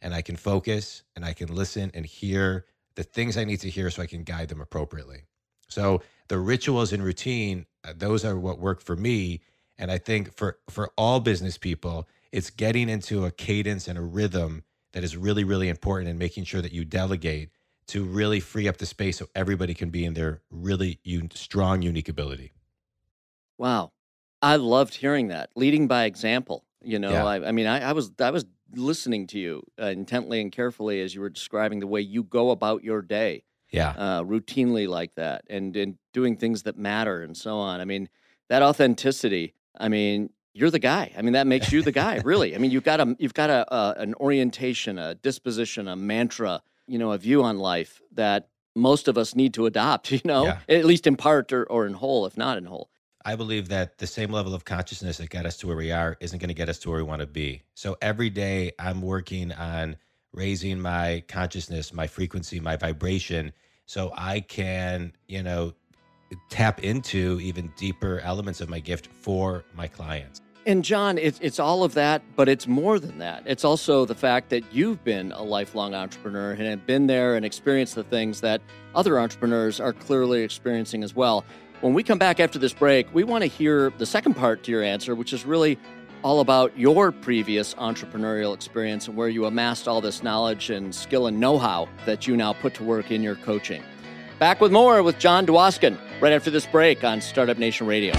and 0.00 0.14
I 0.14 0.22
can 0.22 0.36
focus 0.36 1.02
and 1.14 1.24
I 1.24 1.32
can 1.32 1.54
listen 1.54 1.90
and 1.94 2.06
hear 2.06 2.66
the 2.94 3.02
things 3.02 3.36
I 3.36 3.44
need 3.44 3.60
to 3.60 3.70
hear 3.70 3.90
so 3.90 4.02
I 4.02 4.06
can 4.06 4.24
guide 4.24 4.48
them 4.48 4.60
appropriately. 4.60 5.24
So 5.70 6.02
the 6.28 6.38
rituals 6.38 6.92
and 6.92 7.02
routine, 7.02 7.66
uh, 7.84 7.94
those 7.96 8.24
are 8.24 8.38
what 8.38 8.58
work 8.58 8.82
for 8.82 8.96
me. 8.96 9.40
And 9.78 9.90
I 9.90 9.98
think 9.98 10.36
for 10.36 10.58
for 10.68 10.90
all 10.98 11.20
business 11.20 11.56
people, 11.56 12.06
it's 12.32 12.50
getting 12.50 12.88
into 12.88 13.24
a 13.24 13.30
cadence 13.30 13.88
and 13.88 13.98
a 13.98 14.02
rhythm 14.02 14.64
that 14.92 15.04
is 15.04 15.16
really, 15.16 15.44
really 15.44 15.68
important 15.68 16.10
and 16.10 16.18
making 16.18 16.44
sure 16.44 16.60
that 16.60 16.72
you 16.72 16.84
delegate 16.84 17.50
to 17.86 18.04
really 18.04 18.40
free 18.40 18.68
up 18.68 18.76
the 18.76 18.86
space 18.86 19.18
so 19.18 19.26
everybody 19.34 19.74
can 19.74 19.90
be 19.90 20.04
in 20.04 20.14
their 20.14 20.42
really 20.50 21.00
un- 21.06 21.30
strong, 21.32 21.82
unique 21.82 22.08
ability. 22.08 22.52
Wow. 23.58 23.92
I 24.42 24.56
loved 24.56 24.94
hearing 24.94 25.28
that. 25.28 25.50
Leading 25.56 25.86
by 25.86 26.04
example. 26.04 26.64
You 26.82 26.98
know, 26.98 27.10
yeah. 27.10 27.24
I, 27.24 27.48
I, 27.48 27.52
mean, 27.52 27.66
I, 27.66 27.90
I, 27.90 27.92
was 27.92 28.10
I 28.20 28.30
was 28.30 28.44
listening 28.74 29.26
to 29.28 29.38
you 29.38 29.62
uh, 29.80 29.86
intently 29.86 30.40
and 30.40 30.50
carefully 30.50 31.00
as 31.00 31.14
you 31.14 31.20
were 31.20 31.30
describing 31.30 31.80
the 31.80 31.86
way 31.86 32.00
you 32.00 32.22
go 32.22 32.50
about 32.50 32.84
your 32.84 33.02
day 33.02 33.42
yeah. 33.70 33.90
uh, 33.90 34.22
routinely 34.22 34.88
like 34.88 35.14
that 35.14 35.44
and 35.48 35.76
and 35.76 35.98
doing 36.12 36.36
things 36.36 36.64
that 36.64 36.76
matter 36.76 37.22
and 37.22 37.36
so 37.36 37.58
on. 37.58 37.80
I 37.80 37.84
mean 37.84 38.08
that 38.48 38.62
authenticity 38.62 39.54
i 39.78 39.88
mean 39.88 40.28
you're 40.52 40.70
the 40.70 40.78
guy. 40.78 41.12
I 41.16 41.22
mean 41.22 41.34
that 41.34 41.46
makes 41.46 41.72
you 41.72 41.82
the 41.82 41.92
guy 41.92 42.20
really. 42.24 42.54
I 42.54 42.58
mean 42.58 42.70
you've 42.70 42.84
got 42.84 43.00
a 43.00 43.16
you've 43.18 43.34
got 43.34 43.50
a, 43.50 43.74
a 43.74 43.94
an 44.00 44.14
orientation 44.14 44.98
a 44.98 45.14
disposition 45.14 45.88
a 45.88 45.96
mantra 45.96 46.62
you 46.86 46.98
know 46.98 47.12
a 47.12 47.18
view 47.18 47.42
on 47.42 47.58
life 47.58 48.00
that 48.12 48.48
most 48.74 49.08
of 49.08 49.18
us 49.18 49.34
need 49.34 49.54
to 49.54 49.66
adopt 49.66 50.10
you 50.12 50.20
know 50.24 50.46
yeah. 50.46 50.58
at 50.68 50.84
least 50.84 51.06
in 51.06 51.16
part 51.16 51.52
or, 51.52 51.64
or 51.64 51.86
in 51.86 51.94
whole 51.94 52.26
if 52.26 52.36
not 52.36 52.58
in 52.58 52.66
whole. 52.66 52.90
I 53.22 53.36
believe 53.36 53.68
that 53.68 53.98
the 53.98 54.06
same 54.06 54.30
level 54.30 54.54
of 54.54 54.64
consciousness 54.64 55.18
that 55.18 55.28
got 55.28 55.44
us 55.44 55.58
to 55.58 55.66
where 55.66 55.76
we 55.76 55.92
are 55.92 56.16
isn't 56.20 56.38
going 56.38 56.48
to 56.48 56.54
get 56.54 56.70
us 56.70 56.78
to 56.80 56.88
where 56.88 56.96
we 56.96 57.02
want 57.02 57.20
to 57.20 57.26
be. 57.26 57.62
So 57.74 57.98
every 58.00 58.30
day 58.30 58.72
I'm 58.78 59.02
working 59.02 59.52
on 59.52 59.96
raising 60.32 60.80
my 60.80 61.22
consciousness, 61.28 61.92
my 61.92 62.06
frequency, 62.06 62.60
my 62.60 62.76
vibration, 62.76 63.52
so 63.86 64.12
I 64.16 64.40
can, 64.40 65.12
you 65.26 65.42
know, 65.42 65.74
tap 66.48 66.84
into 66.84 67.40
even 67.42 67.72
deeper 67.76 68.20
elements 68.20 68.60
of 68.60 68.68
my 68.68 68.78
gift 68.78 69.08
for 69.08 69.64
my 69.74 69.88
clients. 69.88 70.40
And 70.66 70.84
John, 70.84 71.16
it's, 71.16 71.40
it's 71.40 71.58
all 71.58 71.82
of 71.82 71.94
that, 71.94 72.22
but 72.36 72.48
it's 72.48 72.68
more 72.68 72.98
than 72.98 73.18
that. 73.18 73.42
It's 73.46 73.64
also 73.64 74.04
the 74.04 74.14
fact 74.14 74.50
that 74.50 74.62
you've 74.72 75.02
been 75.02 75.32
a 75.32 75.42
lifelong 75.42 75.94
entrepreneur 75.94 76.52
and 76.52 76.60
have 76.60 76.86
been 76.86 77.06
there 77.06 77.34
and 77.34 77.44
experienced 77.46 77.94
the 77.94 78.04
things 78.04 78.42
that 78.42 78.60
other 78.94 79.18
entrepreneurs 79.18 79.80
are 79.80 79.92
clearly 79.92 80.42
experiencing 80.42 81.02
as 81.02 81.16
well. 81.16 81.44
When 81.80 81.94
we 81.94 82.02
come 82.02 82.18
back 82.18 82.40
after 82.40 82.58
this 82.58 82.74
break, 82.74 83.12
we 83.14 83.24
want 83.24 83.42
to 83.42 83.48
hear 83.48 83.90
the 83.96 84.04
second 84.04 84.34
part 84.34 84.62
to 84.64 84.70
your 84.70 84.82
answer, 84.82 85.14
which 85.14 85.32
is 85.32 85.46
really 85.46 85.78
all 86.22 86.40
about 86.40 86.76
your 86.78 87.12
previous 87.12 87.74
entrepreneurial 87.74 88.54
experience 88.54 89.08
and 89.08 89.16
where 89.16 89.28
you 89.28 89.46
amassed 89.46 89.88
all 89.88 90.00
this 90.00 90.22
knowledge 90.22 90.70
and 90.70 90.94
skill 90.94 91.26
and 91.26 91.40
know 91.40 91.58
how 91.58 91.88
that 92.04 92.26
you 92.26 92.36
now 92.36 92.52
put 92.52 92.74
to 92.74 92.84
work 92.84 93.10
in 93.10 93.22
your 93.22 93.36
coaching. 93.36 93.82
Back 94.38 94.60
with 94.60 94.72
more 94.72 95.02
with 95.02 95.18
John 95.18 95.46
Dwoskin 95.46 95.98
right 96.20 96.32
after 96.32 96.50
this 96.50 96.66
break 96.66 97.04
on 97.04 97.20
Startup 97.20 97.58
Nation 97.58 97.86
Radio. 97.86 98.14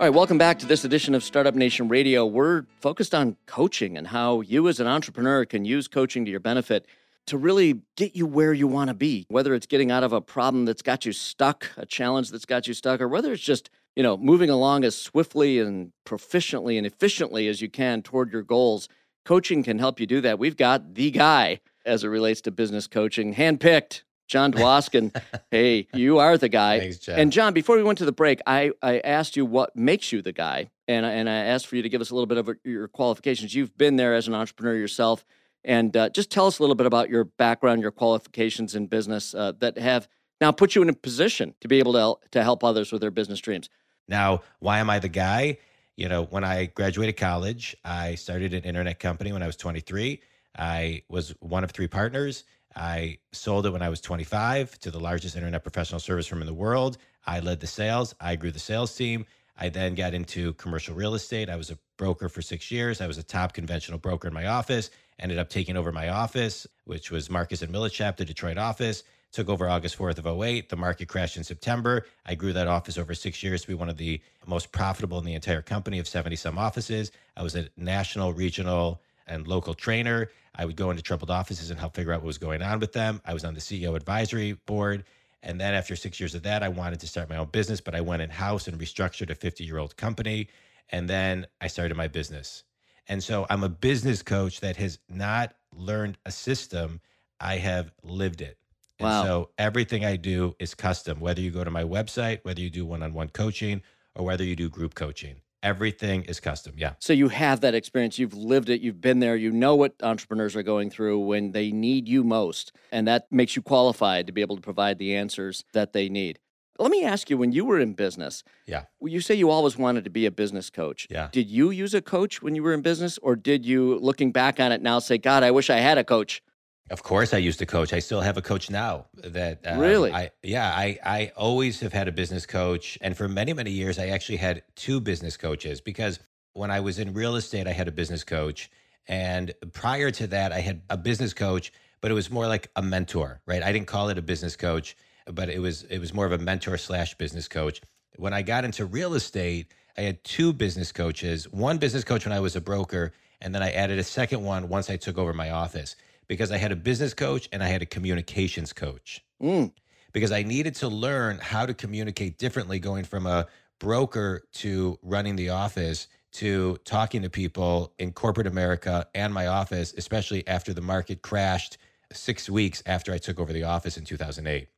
All 0.00 0.04
right, 0.06 0.14
welcome 0.14 0.38
back 0.38 0.60
to 0.60 0.66
this 0.66 0.84
edition 0.84 1.12
of 1.16 1.24
Startup 1.24 1.56
Nation 1.56 1.88
Radio. 1.88 2.24
We're 2.24 2.66
focused 2.80 3.16
on 3.16 3.36
coaching 3.46 3.98
and 3.98 4.06
how 4.06 4.42
you 4.42 4.68
as 4.68 4.78
an 4.78 4.86
entrepreneur 4.86 5.44
can 5.44 5.64
use 5.64 5.88
coaching 5.88 6.24
to 6.24 6.30
your 6.30 6.38
benefit 6.38 6.86
to 7.28 7.38
really 7.38 7.82
get 7.96 8.16
you 8.16 8.26
where 8.26 8.52
you 8.52 8.66
want 8.66 8.88
to 8.88 8.94
be, 8.94 9.26
whether 9.28 9.54
it's 9.54 9.66
getting 9.66 9.90
out 9.90 10.02
of 10.02 10.12
a 10.12 10.20
problem 10.20 10.64
that's 10.64 10.82
got 10.82 11.06
you 11.06 11.12
stuck, 11.12 11.70
a 11.76 11.86
challenge 11.86 12.30
that's 12.30 12.44
got 12.44 12.66
you 12.66 12.74
stuck, 12.74 13.00
or 13.00 13.08
whether 13.08 13.32
it's 13.32 13.42
just, 13.42 13.70
you 13.96 14.02
know, 14.02 14.16
moving 14.16 14.50
along 14.50 14.84
as 14.84 14.96
swiftly 14.96 15.58
and 15.58 15.92
proficiently 16.06 16.76
and 16.76 16.86
efficiently 16.86 17.48
as 17.48 17.62
you 17.62 17.68
can 17.68 18.02
toward 18.02 18.32
your 18.32 18.42
goals. 18.42 18.88
Coaching 19.24 19.62
can 19.62 19.78
help 19.78 20.00
you 20.00 20.06
do 20.06 20.20
that. 20.22 20.38
We've 20.38 20.56
got 20.56 20.94
the 20.94 21.10
guy 21.10 21.60
as 21.84 22.04
it 22.04 22.08
relates 22.08 22.40
to 22.42 22.50
business 22.50 22.86
coaching, 22.86 23.34
handpicked. 23.34 24.02
John 24.26 24.52
Dwoskin, 24.54 25.18
hey, 25.50 25.88
you 25.94 26.18
are 26.18 26.36
the 26.36 26.50
guy. 26.50 26.80
Thanks, 26.80 26.98
John. 26.98 27.18
And 27.18 27.32
John, 27.32 27.54
before 27.54 27.76
we 27.76 27.82
went 27.82 27.98
to 27.98 28.04
the 28.04 28.12
break, 28.12 28.40
I, 28.46 28.72
I 28.82 29.00
asked 29.00 29.36
you 29.36 29.46
what 29.46 29.74
makes 29.74 30.12
you 30.12 30.20
the 30.20 30.32
guy, 30.32 30.70
and 30.86 31.06
and 31.06 31.30
I 31.30 31.34
asked 31.34 31.66
for 31.66 31.76
you 31.76 31.82
to 31.82 31.88
give 31.88 32.02
us 32.02 32.10
a 32.10 32.14
little 32.14 32.26
bit 32.26 32.36
of 32.36 32.50
your 32.62 32.88
qualifications. 32.88 33.54
You've 33.54 33.76
been 33.78 33.96
there 33.96 34.14
as 34.14 34.28
an 34.28 34.34
entrepreneur 34.34 34.74
yourself. 34.74 35.24
And 35.68 35.94
uh, 35.98 36.08
just 36.08 36.30
tell 36.30 36.46
us 36.46 36.58
a 36.58 36.62
little 36.62 36.74
bit 36.74 36.86
about 36.86 37.10
your 37.10 37.24
background, 37.24 37.82
your 37.82 37.90
qualifications 37.90 38.74
in 38.74 38.86
business 38.86 39.34
uh, 39.34 39.52
that 39.58 39.76
have 39.76 40.08
now 40.40 40.50
put 40.50 40.74
you 40.74 40.80
in 40.80 40.88
a 40.88 40.94
position 40.94 41.54
to 41.60 41.68
be 41.68 41.78
able 41.78 41.92
to, 41.92 42.28
to 42.30 42.42
help 42.42 42.64
others 42.64 42.90
with 42.90 43.02
their 43.02 43.10
business 43.10 43.38
dreams. 43.38 43.68
Now, 44.08 44.40
why 44.60 44.78
am 44.78 44.88
I 44.88 44.98
the 44.98 45.10
guy? 45.10 45.58
You 45.94 46.08
know, 46.08 46.24
when 46.24 46.42
I 46.42 46.66
graduated 46.66 47.18
college, 47.18 47.76
I 47.84 48.14
started 48.14 48.54
an 48.54 48.62
internet 48.62 48.98
company 48.98 49.30
when 49.30 49.42
I 49.42 49.46
was 49.46 49.56
23. 49.56 50.22
I 50.56 51.02
was 51.10 51.34
one 51.40 51.64
of 51.64 51.70
three 51.70 51.88
partners. 51.88 52.44
I 52.74 53.18
sold 53.32 53.66
it 53.66 53.70
when 53.70 53.82
I 53.82 53.90
was 53.90 54.00
25 54.00 54.78
to 54.78 54.90
the 54.90 54.98
largest 54.98 55.36
internet 55.36 55.62
professional 55.62 56.00
service 56.00 56.26
firm 56.26 56.40
in 56.40 56.46
the 56.46 56.54
world. 56.54 56.96
I 57.26 57.40
led 57.40 57.60
the 57.60 57.66
sales. 57.66 58.14
I 58.20 58.36
grew 58.36 58.50
the 58.50 58.58
sales 58.58 58.96
team. 58.96 59.26
I 59.60 59.68
then 59.68 59.94
got 59.94 60.14
into 60.14 60.54
commercial 60.54 60.94
real 60.94 61.14
estate. 61.14 61.50
I 61.50 61.56
was 61.56 61.70
a 61.70 61.78
broker 61.98 62.30
for 62.30 62.40
six 62.40 62.70
years. 62.70 63.02
I 63.02 63.06
was 63.06 63.18
a 63.18 63.22
top 63.22 63.52
conventional 63.52 63.98
broker 63.98 64.28
in 64.28 64.34
my 64.34 64.46
office 64.46 64.90
ended 65.18 65.38
up 65.38 65.48
taking 65.48 65.76
over 65.76 65.92
my 65.92 66.08
office, 66.08 66.66
which 66.84 67.10
was 67.10 67.30
Marcus 67.30 67.62
and 67.62 67.72
Millichap, 67.72 68.16
the 68.16 68.24
Detroit 68.24 68.58
office. 68.58 69.02
Took 69.30 69.50
over 69.50 69.68
August 69.68 69.98
4th 69.98 70.18
of 70.18 70.42
08. 70.42 70.70
The 70.70 70.76
market 70.76 71.06
crashed 71.08 71.36
in 71.36 71.44
September. 71.44 72.06
I 72.24 72.34
grew 72.34 72.54
that 72.54 72.66
office 72.66 72.96
over 72.96 73.14
six 73.14 73.42
years 73.42 73.62
to 73.62 73.68
be 73.68 73.74
one 73.74 73.90
of 73.90 73.98
the 73.98 74.22
most 74.46 74.72
profitable 74.72 75.18
in 75.18 75.24
the 75.24 75.34
entire 75.34 75.60
company 75.60 75.98
of 75.98 76.08
70 76.08 76.34
some 76.36 76.56
offices. 76.56 77.12
I 77.36 77.42
was 77.42 77.54
a 77.54 77.68
national, 77.76 78.32
regional, 78.32 79.02
and 79.26 79.46
local 79.46 79.74
trainer. 79.74 80.30
I 80.54 80.64
would 80.64 80.76
go 80.76 80.90
into 80.90 81.02
troubled 81.02 81.30
offices 81.30 81.70
and 81.70 81.78
help 81.78 81.94
figure 81.94 82.12
out 82.12 82.20
what 82.20 82.26
was 82.26 82.38
going 82.38 82.62
on 82.62 82.80
with 82.80 82.94
them. 82.94 83.20
I 83.26 83.34
was 83.34 83.44
on 83.44 83.54
the 83.54 83.60
CEO 83.60 83.94
advisory 83.94 84.54
board. 84.66 85.04
And 85.42 85.60
then 85.60 85.74
after 85.74 85.94
six 85.94 86.18
years 86.18 86.34
of 86.34 86.42
that, 86.44 86.62
I 86.62 86.68
wanted 86.68 87.00
to 87.00 87.06
start 87.06 87.28
my 87.28 87.36
own 87.36 87.48
business, 87.52 87.80
but 87.80 87.94
I 87.94 88.00
went 88.00 88.22
in 88.22 88.30
house 88.30 88.66
and 88.66 88.78
restructured 88.78 89.30
a 89.30 89.34
50 89.34 89.62
year 89.62 89.78
old 89.78 89.96
company. 89.96 90.48
And 90.90 91.08
then 91.08 91.46
I 91.60 91.66
started 91.66 91.96
my 91.96 92.08
business. 92.08 92.64
And 93.08 93.22
so 93.22 93.46
I'm 93.48 93.64
a 93.64 93.68
business 93.68 94.22
coach 94.22 94.60
that 94.60 94.76
has 94.76 94.98
not 95.08 95.54
learned 95.74 96.18
a 96.26 96.30
system, 96.30 97.00
I 97.40 97.56
have 97.56 97.92
lived 98.02 98.40
it. 98.40 98.58
And 98.98 99.08
wow. 99.08 99.22
so 99.22 99.50
everything 99.58 100.04
I 100.04 100.16
do 100.16 100.54
is 100.58 100.74
custom, 100.74 101.20
whether 101.20 101.40
you 101.40 101.50
go 101.50 101.64
to 101.64 101.70
my 101.70 101.84
website, 101.84 102.40
whether 102.42 102.60
you 102.60 102.70
do 102.70 102.84
one 102.84 103.02
on 103.02 103.14
one 103.14 103.28
coaching, 103.28 103.82
or 104.14 104.24
whether 104.24 104.44
you 104.44 104.56
do 104.56 104.68
group 104.68 104.94
coaching. 104.94 105.36
Everything 105.62 106.22
is 106.24 106.38
custom. 106.38 106.74
Yeah. 106.76 106.94
So 107.00 107.12
you 107.12 107.28
have 107.28 107.60
that 107.60 107.74
experience. 107.74 108.18
You've 108.18 108.34
lived 108.34 108.68
it. 108.68 108.80
You've 108.80 109.00
been 109.00 109.20
there. 109.20 109.36
You 109.36 109.50
know 109.50 109.74
what 109.74 109.94
entrepreneurs 110.02 110.54
are 110.54 110.62
going 110.62 110.90
through 110.90 111.20
when 111.20 111.52
they 111.52 111.72
need 111.72 112.08
you 112.08 112.22
most. 112.22 112.72
And 112.92 113.08
that 113.08 113.26
makes 113.30 113.56
you 113.56 113.62
qualified 113.62 114.26
to 114.26 114.32
be 114.32 114.40
able 114.40 114.56
to 114.56 114.62
provide 114.62 114.98
the 114.98 115.16
answers 115.16 115.64
that 115.72 115.92
they 115.92 116.08
need. 116.08 116.38
Let 116.78 116.90
me 116.90 117.04
ask 117.04 117.28
you 117.28 117.36
when 117.36 117.52
you 117.52 117.64
were 117.64 117.80
in 117.80 117.94
business. 117.94 118.44
Yeah. 118.66 118.84
You 119.00 119.20
say 119.20 119.34
you 119.34 119.50
always 119.50 119.76
wanted 119.76 120.04
to 120.04 120.10
be 120.10 120.26
a 120.26 120.30
business 120.30 120.70
coach. 120.70 121.08
Yeah. 121.10 121.28
Did 121.32 121.48
you 121.48 121.70
use 121.70 121.92
a 121.92 122.00
coach 122.00 122.40
when 122.40 122.54
you 122.54 122.62
were 122.62 122.72
in 122.72 122.82
business 122.82 123.18
or 123.18 123.34
did 123.34 123.66
you 123.66 123.98
looking 123.98 124.30
back 124.30 124.60
on 124.60 124.70
it 124.70 124.80
now 124.80 125.00
say, 125.00 125.18
"God, 125.18 125.42
I 125.42 125.50
wish 125.50 125.70
I 125.70 125.78
had 125.78 125.98
a 125.98 126.04
coach?" 126.04 126.42
Of 126.90 127.02
course, 127.02 127.34
I 127.34 127.38
used 127.38 127.60
a 127.60 127.66
coach. 127.66 127.92
I 127.92 127.98
still 127.98 128.20
have 128.20 128.36
a 128.38 128.42
coach 128.42 128.70
now. 128.70 129.06
That 129.14 129.60
um, 129.66 129.78
really, 129.78 130.12
I 130.12 130.30
yeah, 130.42 130.68
I 130.68 130.98
I 131.04 131.32
always 131.36 131.80
have 131.80 131.92
had 131.92 132.08
a 132.08 132.12
business 132.12 132.46
coach, 132.46 132.96
and 133.02 133.16
for 133.16 133.28
many 133.28 133.52
many 133.52 133.70
years, 133.70 133.98
I 133.98 134.08
actually 134.08 134.38
had 134.38 134.62
two 134.74 135.00
business 135.00 135.36
coaches 135.36 135.80
because 135.80 136.20
when 136.54 136.70
I 136.70 136.80
was 136.80 136.98
in 136.98 137.12
real 137.12 137.36
estate, 137.36 137.66
I 137.66 137.72
had 137.72 137.88
a 137.88 137.92
business 137.92 138.24
coach, 138.24 138.70
and 139.06 139.52
prior 139.72 140.10
to 140.12 140.26
that, 140.28 140.52
I 140.52 140.60
had 140.60 140.80
a 140.88 140.96
business 140.96 141.34
coach, 141.34 141.72
but 142.00 142.10
it 142.10 142.14
was 142.14 142.30
more 142.30 142.46
like 142.46 142.70
a 142.74 142.82
mentor, 142.82 143.42
right? 143.46 143.62
I 143.62 143.70
didn't 143.70 143.86
call 143.86 144.08
it 144.08 144.16
a 144.16 144.22
business 144.22 144.56
coach 144.56 144.96
but 145.32 145.48
it 145.48 145.60
was 145.60 145.82
it 145.84 145.98
was 145.98 146.14
more 146.14 146.26
of 146.26 146.32
a 146.32 146.38
mentor 146.38 146.76
slash 146.76 147.14
business 147.14 147.48
coach. 147.48 147.80
When 148.16 148.32
I 148.32 148.42
got 148.42 148.64
into 148.64 148.84
real 148.84 149.14
estate, 149.14 149.72
I 149.96 150.02
had 150.02 150.22
two 150.24 150.52
business 150.52 150.92
coaches, 150.92 151.50
one 151.50 151.78
business 151.78 152.04
coach 152.04 152.24
when 152.24 152.32
I 152.32 152.40
was 152.40 152.56
a 152.56 152.60
broker, 152.60 153.12
and 153.40 153.54
then 153.54 153.62
I 153.62 153.70
added 153.70 153.98
a 153.98 154.04
second 154.04 154.42
one 154.42 154.68
once 154.68 154.90
I 154.90 154.96
took 154.96 155.18
over 155.18 155.32
my 155.32 155.50
office 155.50 155.96
because 156.26 156.52
I 156.52 156.56
had 156.56 156.72
a 156.72 156.76
business 156.76 157.14
coach 157.14 157.48
and 157.52 157.62
I 157.62 157.68
had 157.68 157.82
a 157.82 157.86
communications 157.86 158.72
coach. 158.72 159.24
Mm. 159.42 159.72
Because 160.12 160.32
I 160.32 160.42
needed 160.42 160.74
to 160.76 160.88
learn 160.88 161.38
how 161.38 161.66
to 161.66 161.74
communicate 161.74 162.38
differently 162.38 162.78
going 162.78 163.04
from 163.04 163.26
a 163.26 163.46
broker 163.78 164.42
to 164.54 164.98
running 165.02 165.36
the 165.36 165.50
office 165.50 166.08
to 166.30 166.78
talking 166.84 167.22
to 167.22 167.30
people 167.30 167.92
in 167.98 168.12
corporate 168.12 168.46
America 168.46 169.06
and 169.14 169.32
my 169.32 169.46
office, 169.46 169.94
especially 169.96 170.46
after 170.46 170.72
the 170.72 170.80
market 170.80 171.22
crashed 171.22 171.78
six 172.12 172.48
weeks 172.48 172.82
after 172.86 173.12
I 173.12 173.18
took 173.18 173.38
over 173.38 173.52
the 173.52 173.64
office 173.64 173.96
in 173.96 174.04
2008. 174.04 174.68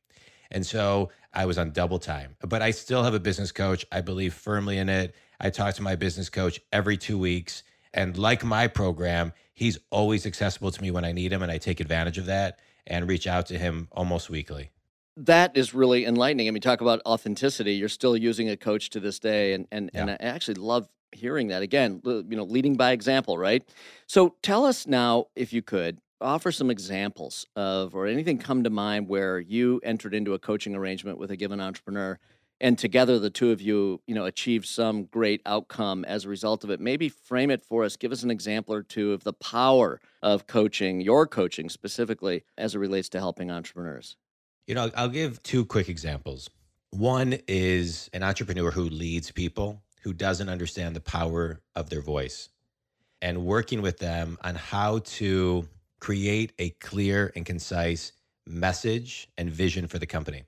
And 0.51 0.65
so 0.65 1.09
I 1.33 1.45
was 1.45 1.57
on 1.57 1.71
double 1.71 1.99
time, 1.99 2.35
but 2.47 2.61
I 2.61 2.71
still 2.71 3.03
have 3.03 3.13
a 3.13 3.19
business 3.19 3.51
coach. 3.51 3.85
I 3.91 4.01
believe 4.01 4.33
firmly 4.33 4.77
in 4.77 4.89
it. 4.89 5.15
I 5.39 5.49
talk 5.49 5.75
to 5.75 5.81
my 5.81 5.95
business 5.95 6.29
coach 6.29 6.59
every 6.71 6.97
two 6.97 7.17
weeks. 7.17 7.63
And 7.93 8.17
like 8.17 8.43
my 8.43 8.67
program, 8.67 9.33
he's 9.53 9.79
always 9.89 10.25
accessible 10.25 10.71
to 10.71 10.81
me 10.81 10.91
when 10.91 11.03
I 11.05 11.11
need 11.11 11.31
him. 11.33 11.41
And 11.41 11.51
I 11.51 11.57
take 11.57 11.79
advantage 11.79 12.17
of 12.17 12.25
that 12.27 12.59
and 12.85 13.07
reach 13.07 13.27
out 13.27 13.45
to 13.47 13.57
him 13.57 13.87
almost 13.91 14.29
weekly. 14.29 14.71
That 15.17 15.55
is 15.55 15.73
really 15.73 16.05
enlightening. 16.05 16.47
I 16.47 16.51
mean, 16.51 16.61
talk 16.61 16.81
about 16.81 17.01
authenticity. 17.05 17.73
You're 17.73 17.89
still 17.89 18.15
using 18.15 18.49
a 18.49 18.57
coach 18.57 18.89
to 18.91 18.99
this 18.99 19.19
day. 19.19 19.53
And, 19.53 19.67
and, 19.71 19.89
Yeah. 19.93 20.01
and 20.01 20.11
I 20.11 20.17
actually 20.19 20.55
love 20.55 20.87
hearing 21.11 21.49
that. 21.49 21.61
Again, 21.61 22.01
you 22.05 22.23
know, 22.29 22.43
leading 22.43 22.75
by 22.75 22.91
example, 22.91 23.37
right? 23.37 23.63
So 24.07 24.35
tell 24.41 24.65
us 24.65 24.87
now, 24.87 25.25
if 25.35 25.51
you 25.51 25.61
could, 25.61 25.99
offer 26.21 26.51
some 26.51 26.69
examples 26.69 27.45
of 27.55 27.95
or 27.95 28.07
anything 28.07 28.37
come 28.37 28.63
to 28.63 28.69
mind 28.69 29.07
where 29.07 29.39
you 29.39 29.81
entered 29.83 30.13
into 30.13 30.33
a 30.33 30.39
coaching 30.39 30.75
arrangement 30.75 31.17
with 31.17 31.31
a 31.31 31.35
given 31.35 31.59
entrepreneur 31.59 32.17
and 32.61 32.77
together 32.77 33.17
the 33.17 33.29
two 33.29 33.51
of 33.51 33.59
you 33.59 33.99
you 34.05 34.15
know 34.15 34.25
achieved 34.25 34.65
some 34.65 35.05
great 35.05 35.41
outcome 35.45 36.05
as 36.05 36.25
a 36.25 36.29
result 36.29 36.63
of 36.63 36.69
it? 36.69 36.79
Maybe 36.79 37.09
frame 37.09 37.49
it 37.49 37.61
for 37.61 37.83
us. 37.83 37.97
Give 37.97 38.11
us 38.11 38.23
an 38.23 38.31
example 38.31 38.73
or 38.73 38.83
two 38.83 39.11
of 39.11 39.23
the 39.23 39.33
power 39.33 39.99
of 40.21 40.47
coaching 40.47 41.01
your 41.01 41.27
coaching 41.27 41.69
specifically 41.69 42.43
as 42.57 42.75
it 42.75 42.79
relates 42.79 43.09
to 43.09 43.19
helping 43.19 43.51
entrepreneurs. 43.51 44.15
You 44.67 44.75
know, 44.75 44.91
I'll 44.95 45.09
give 45.09 45.41
two 45.43 45.65
quick 45.65 45.89
examples. 45.89 46.49
One 46.91 47.39
is 47.47 48.09
an 48.13 48.21
entrepreneur 48.21 48.71
who 48.71 48.83
leads 48.83 49.31
people 49.31 49.81
who 50.03 50.13
doesn't 50.13 50.49
understand 50.49 50.95
the 50.95 51.01
power 51.01 51.61
of 51.75 51.89
their 51.89 52.01
voice 52.01 52.49
and 53.21 53.45
working 53.45 53.81
with 53.81 53.97
them 53.99 54.37
on 54.43 54.55
how 54.55 54.99
to 54.99 55.67
create 56.01 56.51
a 56.59 56.71
clear 56.71 57.31
and 57.35 57.45
concise 57.45 58.11
message 58.45 59.29
and 59.37 59.49
vision 59.49 59.87
for 59.87 59.99
the 59.99 60.07
company. 60.07 60.43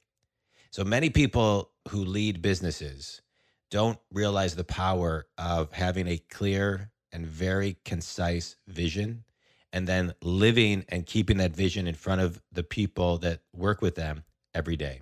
So 0.71 0.83
many 0.83 1.09
people 1.09 1.69
who 1.89 2.03
lead 2.03 2.41
businesses 2.41 3.21
don't 3.69 3.99
realize 4.11 4.55
the 4.55 4.63
power 4.63 5.27
of 5.37 5.71
having 5.71 6.07
a 6.07 6.17
clear 6.17 6.91
and 7.11 7.25
very 7.25 7.77
concise 7.85 8.55
vision 8.67 9.23
and 9.71 9.87
then 9.87 10.13
living 10.21 10.85
and 10.89 11.05
keeping 11.05 11.37
that 11.37 11.55
vision 11.55 11.87
in 11.87 11.95
front 11.95 12.21
of 12.21 12.41
the 12.51 12.63
people 12.63 13.19
that 13.19 13.41
work 13.55 13.81
with 13.81 13.95
them 13.95 14.23
every 14.53 14.75
day 14.75 15.01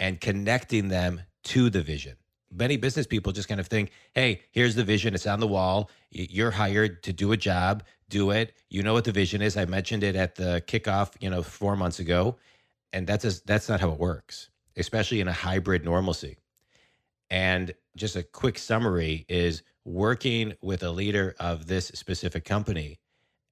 and 0.00 0.20
connecting 0.20 0.88
them 0.88 1.22
to 1.42 1.70
the 1.70 1.82
vision. 1.82 2.16
Many 2.50 2.76
business 2.76 3.06
people 3.06 3.32
just 3.32 3.48
kind 3.48 3.60
of 3.60 3.66
think, 3.66 3.90
hey, 4.14 4.42
here's 4.52 4.74
the 4.74 4.84
vision, 4.84 5.14
it's 5.14 5.26
on 5.26 5.40
the 5.40 5.46
wall. 5.46 5.90
You're 6.10 6.50
hired 6.50 7.02
to 7.02 7.12
do 7.12 7.32
a 7.32 7.36
job, 7.36 7.82
do 8.08 8.30
it. 8.30 8.54
You 8.70 8.82
know 8.82 8.94
what 8.94 9.04
the 9.04 9.12
vision 9.12 9.42
is. 9.42 9.56
I 9.56 9.66
mentioned 9.66 10.02
it 10.02 10.16
at 10.16 10.34
the 10.34 10.62
kickoff, 10.66 11.12
you 11.20 11.28
know, 11.28 11.42
4 11.42 11.76
months 11.76 11.98
ago, 11.98 12.36
and 12.92 13.06
that's 13.06 13.24
just, 13.24 13.46
that's 13.46 13.68
not 13.68 13.80
how 13.80 13.90
it 13.90 13.98
works, 13.98 14.48
especially 14.76 15.20
in 15.20 15.28
a 15.28 15.32
hybrid 15.32 15.84
normalcy. 15.84 16.38
And 17.28 17.74
just 17.96 18.16
a 18.16 18.22
quick 18.22 18.58
summary 18.58 19.26
is 19.28 19.62
working 19.84 20.54
with 20.62 20.82
a 20.82 20.90
leader 20.90 21.34
of 21.38 21.66
this 21.66 21.88
specific 21.88 22.46
company, 22.46 22.98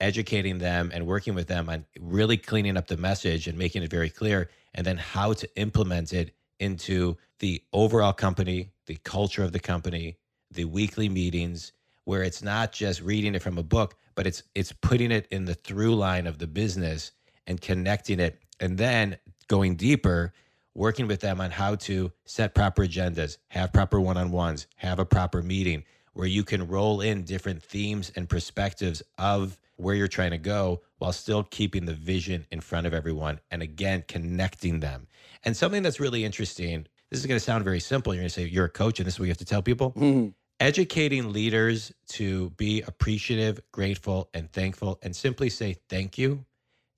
educating 0.01 0.59
them 0.59 0.91
and 0.95 1.07
working 1.07 1.35
with 1.35 1.49
them 1.49 1.69
on 1.69 1.85
really 2.01 2.39
cleaning 2.39 2.77
up 2.77 2.87
the 2.87 2.97
message 2.97 3.47
and 3.47 3.59
making 3.59 3.83
it 3.83 3.91
very 3.91 4.09
clear, 4.09 4.49
and 4.75 4.87
then 4.87 4.97
how 4.97 5.35
to 5.35 5.49
implement 5.59 6.15
it 6.15 6.35
into 6.59 7.17
the 7.41 7.63
overall 7.75 8.15
company, 8.15 8.71
the 8.87 8.97
culture 9.05 9.43
of 9.43 9.53
the 9.53 9.61
company, 9.61 10.17
the 10.51 10.65
weekly 10.65 11.09
meetings, 11.09 11.73
where 12.05 12.23
it's 12.23 12.43
not 12.43 12.73
just 12.73 13.03
reading 13.03 13.35
it 13.35 13.43
from 13.43 13.59
a 13.59 13.63
book, 13.63 13.97
but 14.15 14.27
it's 14.27 14.43
it's 14.55 14.73
putting 14.73 15.11
it 15.11 15.27
in 15.31 15.45
the 15.45 15.55
through 15.55 15.95
line 15.95 16.27
of 16.27 16.39
the 16.39 16.47
business 16.47 17.13
and 17.47 17.61
connecting 17.61 18.21
it, 18.21 18.41
and 18.61 18.79
then 18.79 19.17
going 19.49 19.77
deeper 19.77 20.33
working 20.75 21.07
with 21.07 21.21
them 21.21 21.41
on 21.41 21.51
how 21.51 21.75
to 21.75 22.13
set 22.27 22.55
proper 22.55 22.87
agendas, 22.87 23.39
have 23.49 23.73
proper 23.73 23.99
one 23.99 24.19
on 24.19 24.31
ones, 24.31 24.67
have 24.77 24.99
a 24.99 25.07
proper 25.07 25.43
meeting 25.43 25.83
where 26.13 26.27
you 26.27 26.45
can 26.45 26.67
roll 26.67 27.01
in 27.01 27.25
different 27.25 27.63
themes 27.63 28.13
and 28.15 28.29
perspectives 28.29 29.03
of 29.19 29.59
where 29.77 29.95
you're 29.95 30.09
trying 30.09 30.31
to 30.31 30.39
go 30.39 30.81
while 30.99 31.13
still 31.13 31.43
keeping 31.43 31.85
the 31.85 31.95
vision 31.95 32.47
in 32.51 32.61
front 32.61 32.87
of 32.87 32.95
everyone. 32.95 33.41
And 33.51 33.63
again, 33.63 34.05
connecting 34.07 34.81
them. 34.81 35.07
And 35.45 35.57
something 35.57 35.83
that's 35.83 36.01
really 36.01 36.25
interesting 36.25 36.87
this 37.11 37.21
is 37.21 37.27
going 37.27 37.39
to 37.39 37.45
sound 37.45 37.65
very 37.65 37.81
simple. 37.81 38.15
You're 38.15 38.23
going 38.23 38.29
to 38.29 38.35
say, 38.35 38.47
You're 38.47 38.67
a 38.67 38.71
coach, 38.71 38.99
and 38.99 39.07
this 39.07 39.15
is 39.15 39.21
what 39.21 39.27
you 39.27 39.31
have 39.31 39.39
to 39.39 39.45
tell 39.45 39.63
people. 39.63 39.93
Mhm. 39.93 40.35
Educating 40.59 41.33
leaders 41.33 41.93
to 42.09 42.51
be 42.51 42.83
appreciative, 42.83 43.61
grateful, 43.73 44.31
and 44.33 44.51
thankful, 44.53 44.99
and 45.03 45.15
simply 45.15 45.51
say 45.51 45.77
thank 45.89 46.17
you 46.17 46.45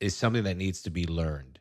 is 0.01 0.17
something 0.17 0.45
that 0.45 0.57
needs 0.57 0.83
to 0.83 0.91
be 0.91 1.07
learned. 1.07 1.59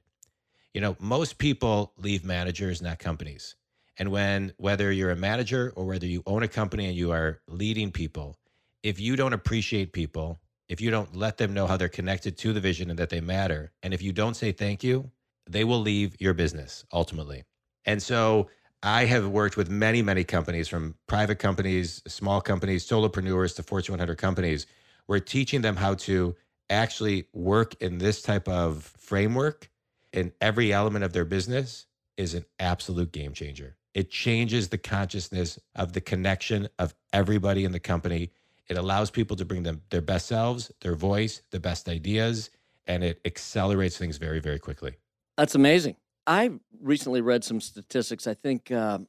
You 0.74 0.82
know, 0.82 0.96
most 1.00 1.40
people 1.40 1.94
leave 1.98 2.24
managers, 2.24 2.82
not 2.84 3.00
companies. 3.00 3.56
And 3.98 4.12
when, 4.12 4.54
whether 4.58 4.92
you're 4.92 5.10
a 5.10 5.16
manager 5.16 5.74
or 5.76 5.86
whether 5.86 6.06
you 6.06 6.22
own 6.28 6.44
a 6.44 6.48
company 6.48 6.86
and 6.86 6.96
you 6.96 7.12
are 7.12 7.42
leading 7.48 7.92
people, 7.92 8.38
if 8.84 9.00
you 9.00 9.16
don't 9.16 9.34
appreciate 9.34 9.92
people, 9.92 10.40
if 10.70 10.80
you 10.80 10.92
don't 10.92 11.16
let 11.16 11.38
them 11.38 11.54
know 11.54 11.66
how 11.66 11.78
they're 11.78 11.90
connected 11.90 12.38
to 12.40 12.54
the 12.54 12.60
vision 12.60 12.92
and 12.92 13.00
that 13.00 13.10
they 13.10 13.22
matter, 13.22 13.72
and 13.82 13.92
if 13.94 14.04
you 14.04 14.14
don't 14.14 14.36
say 14.36 14.52
thank 14.52 14.84
you, 14.84 15.10
they 15.50 15.64
will 15.64 15.80
leave 15.82 16.16
your 16.20 16.36
business 16.36 16.86
ultimately. 16.94 17.44
And 17.88 18.04
so 18.04 18.50
I 18.84 19.06
have 19.06 19.28
worked 19.30 19.58
with 19.58 19.70
many, 19.72 20.02
many 20.02 20.24
companies 20.24 20.68
from 20.68 20.96
private 21.08 21.40
companies, 21.40 22.04
small 22.06 22.42
companies, 22.42 22.88
solopreneurs 22.88 23.56
to 23.56 23.64
Fortune 23.64 23.94
100 23.94 24.18
companies. 24.18 24.68
We're 25.08 25.20
teaching 25.20 25.62
them 25.62 25.78
how 25.78 25.96
to 25.96 26.36
actually 26.70 27.28
work 27.34 27.82
in 27.82 27.98
this 27.98 28.22
type 28.22 28.48
of 28.48 28.84
framework 28.84 29.72
in 30.12 30.34
every 30.42 30.74
element 30.74 31.06
of 31.06 31.14
their 31.14 31.26
business 31.26 31.86
is 32.18 32.34
an 32.34 32.46
absolute 32.60 33.12
game 33.12 33.34
changer. 33.34 33.78
It 33.94 34.12
changes 34.12 34.68
the 34.68 34.78
consciousness 34.78 35.58
of 35.76 35.94
the 35.94 36.02
connection 36.02 36.68
of 36.78 36.94
everybody 37.14 37.64
in 37.64 37.72
the 37.72 37.80
company. 37.80 38.32
It 38.68 38.78
allows 38.78 39.10
people 39.10 39.38
to 39.38 39.46
bring 39.46 39.64
them 39.64 39.82
their 39.90 40.02
best 40.02 40.28
selves, 40.28 40.72
their 40.82 40.96
voice, 40.96 41.42
the 41.52 41.60
best 41.60 41.88
ideas, 41.88 42.50
and 42.86 43.04
it 43.04 43.22
accelerates 43.26 43.98
things 43.98 44.18
very, 44.18 44.40
very 44.40 44.60
quickly. 44.60 44.96
That's 45.38 45.56
amazing. 45.56 45.96
I 46.28 46.52
recently 46.82 47.22
read 47.22 47.44
some 47.44 47.62
statistics. 47.62 48.28
I 48.28 48.34
think, 48.34 48.70
uh, 48.70 49.00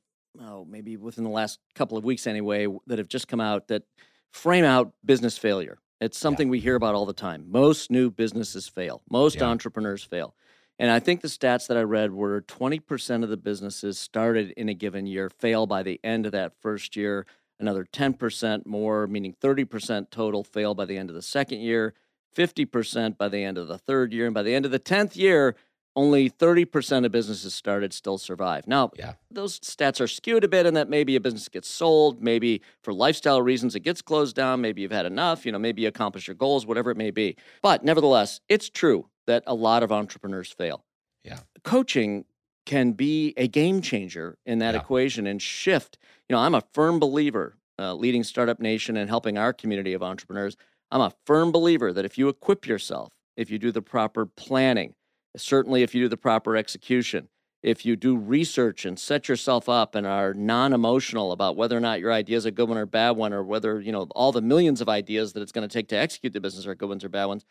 oh, 0.41 0.65
maybe 0.65 0.97
within 0.97 1.25
the 1.25 1.31
last 1.31 1.59
couple 1.75 1.99
of 1.99 2.05
weeks 2.05 2.27
anyway, 2.27 2.69
that 2.87 2.99
have 2.99 3.09
just 3.09 3.27
come 3.29 3.41
out 3.41 3.69
that 3.69 3.83
frame 4.31 4.65
out 4.65 4.93
business 5.05 5.37
failure. 5.37 5.79
It's 6.01 6.17
something 6.17 6.49
we 6.49 6.61
hear 6.61 6.77
about 6.77 6.95
all 6.95 7.07
the 7.07 7.13
time. 7.13 7.47
Most 7.49 7.91
new 7.91 8.09
businesses 8.11 8.69
fail. 8.69 9.03
Most 9.11 9.39
Yeah. 9.39 9.47
entrepreneurs 9.47 10.05
fail. 10.05 10.35
And 10.79 10.93
I 10.93 11.01
think 11.01 11.23
the 11.23 11.29
stats 11.29 11.67
that 11.67 11.77
I 11.77 11.83
read 11.83 12.13
were 12.13 12.41
20% 12.41 13.25
of 13.25 13.31
the 13.31 13.37
businesses 13.37 13.99
started 13.99 14.53
in 14.53 14.69
a 14.69 14.75
given 14.75 15.07
year 15.09 15.29
fail 15.29 15.67
by 15.67 15.83
the 15.83 15.99
end 16.05 16.25
of 16.25 16.31
that 16.33 16.53
first 16.61 16.95
year. 16.95 17.27
Another 17.59 17.85
10% 17.85 18.65
more, 18.65 19.09
meaning 19.09 19.35
30% 19.41 20.13
total, 20.13 20.45
fail 20.45 20.77
by 20.77 20.85
the 20.85 20.97
end 20.97 21.11
of 21.11 21.17
the 21.17 21.23
second 21.23 21.59
year. 21.61 21.95
50% 22.33 23.19
by 23.19 23.29
the 23.29 23.43
end 23.43 23.59
of 23.59 23.67
the 23.67 23.79
third 23.79 24.13
year. 24.13 24.27
And 24.27 24.35
by 24.35 24.45
the 24.45 24.55
end 24.55 24.65
of 24.65 24.71
the 24.71 24.79
10th 24.79 25.17
year, 25.17 25.57
only 25.99 26.31
30% 26.31 27.05
of 27.05 27.11
businesses 27.11 27.53
started 27.53 27.93
still 27.93 28.19
survive. 28.19 28.69
Now, 28.69 28.93
Yeah. 28.97 29.15
those 29.33 29.59
stats 29.59 30.01
are 30.01 30.07
skewed 30.07 30.45
a 30.45 30.49
bit 30.49 30.65
in 30.65 30.75
that 30.75 30.89
maybe 30.89 31.17
a 31.17 31.21
business 31.21 31.49
gets 31.49 31.69
sold, 31.69 32.23
maybe 32.23 32.63
for 32.85 32.93
lifestyle 32.95 33.43
reasons 33.43 33.75
it 33.75 33.81
gets 33.81 34.01
closed 34.01 34.37
down, 34.37 34.61
maybe 34.61 34.81
you've 34.81 34.93
had 34.93 35.07
enough, 35.07 35.45
you 35.45 35.51
know, 35.51 35.59
maybe 35.59 35.83
you 35.83 35.89
accomplish 35.89 36.29
your 36.29 36.37
goals, 36.37 36.65
whatever 36.67 36.93
it 36.93 36.97
may 36.97 37.11
be. 37.11 37.37
But 37.63 37.85
nevertheless, 37.85 38.41
it's 38.49 38.71
true 38.71 39.09
that 39.27 39.43
a 39.45 39.55
lot 39.55 39.83
of 39.83 39.91
entrepreneurs 39.91 40.53
fail. 40.53 40.85
Yeah. 41.25 41.41
Coaching 41.65 42.27
can 42.65 42.93
be 42.93 43.35
a 43.37 43.49
game 43.49 43.83
changer 43.83 44.39
in 44.47 44.61
that 44.61 44.75
Yeah. 44.77 44.81
equation 44.83 45.27
and 45.27 45.43
shift. 45.43 45.99
You 46.29 46.37
know, 46.37 46.41
I'm 46.41 46.55
a 46.55 46.63
firm 46.73 47.01
believer, 47.01 47.57
uh, 47.77 47.95
leading 47.95 48.23
Startup 48.23 48.61
Nation 48.61 48.97
and 48.97 49.11
helping 49.11 49.37
our 49.37 49.53
community 49.53 49.95
of 49.95 50.03
entrepreneurs. 50.05 50.57
I'm 50.93 51.01
a 51.01 51.13
firm 51.27 51.51
believer 51.51 51.93
that 51.93 52.05
if 52.05 52.17
you 52.17 52.29
equip 52.29 52.69
yourself, 52.69 53.11
if 53.37 53.51
you 53.51 53.59
do 53.59 53.73
the 53.73 53.83
proper 53.83 54.27
planning, 54.27 54.95
certainly 55.37 55.83
if 55.83 55.95
you 55.95 56.05
do 56.05 56.09
the 56.09 56.17
proper 56.17 56.57
execution, 56.57 57.29
if 57.63 57.85
you 57.85 57.97
do 57.97 58.17
research 58.17 58.85
and 58.85 58.99
set 58.99 59.29
yourself 59.29 59.69
up 59.69 59.95
and 59.95 60.07
are 60.07 60.33
non-emotional 60.33 61.33
about 61.33 61.57
whether 61.57 61.77
or 61.77 61.81
not 61.81 61.99
your 61.99 62.13
idea 62.13 62.37
is 62.37 62.45
a 62.45 62.51
good 62.53 62.69
one 62.69 62.79
or 62.79 62.87
bad 62.87 63.13
one, 63.13 63.33
or 63.33 63.43
whether 63.43 63.81
you 63.81 63.91
know 63.91 64.07
all 64.15 64.31
the 64.33 64.41
millions 64.41 64.81
of 64.81 64.89
ideas 64.89 65.33
that 65.33 65.43
it's 65.43 65.53
going 65.53 65.69
to 65.69 65.73
take 65.73 65.89
to 65.89 65.97
execute 65.97 66.33
the 66.33 66.41
business 66.41 66.67
are 66.67 66.75
good 66.75 66.89
ones 66.89 67.05
or 67.05 67.09
bad 67.09 67.27
ones, 67.27 67.45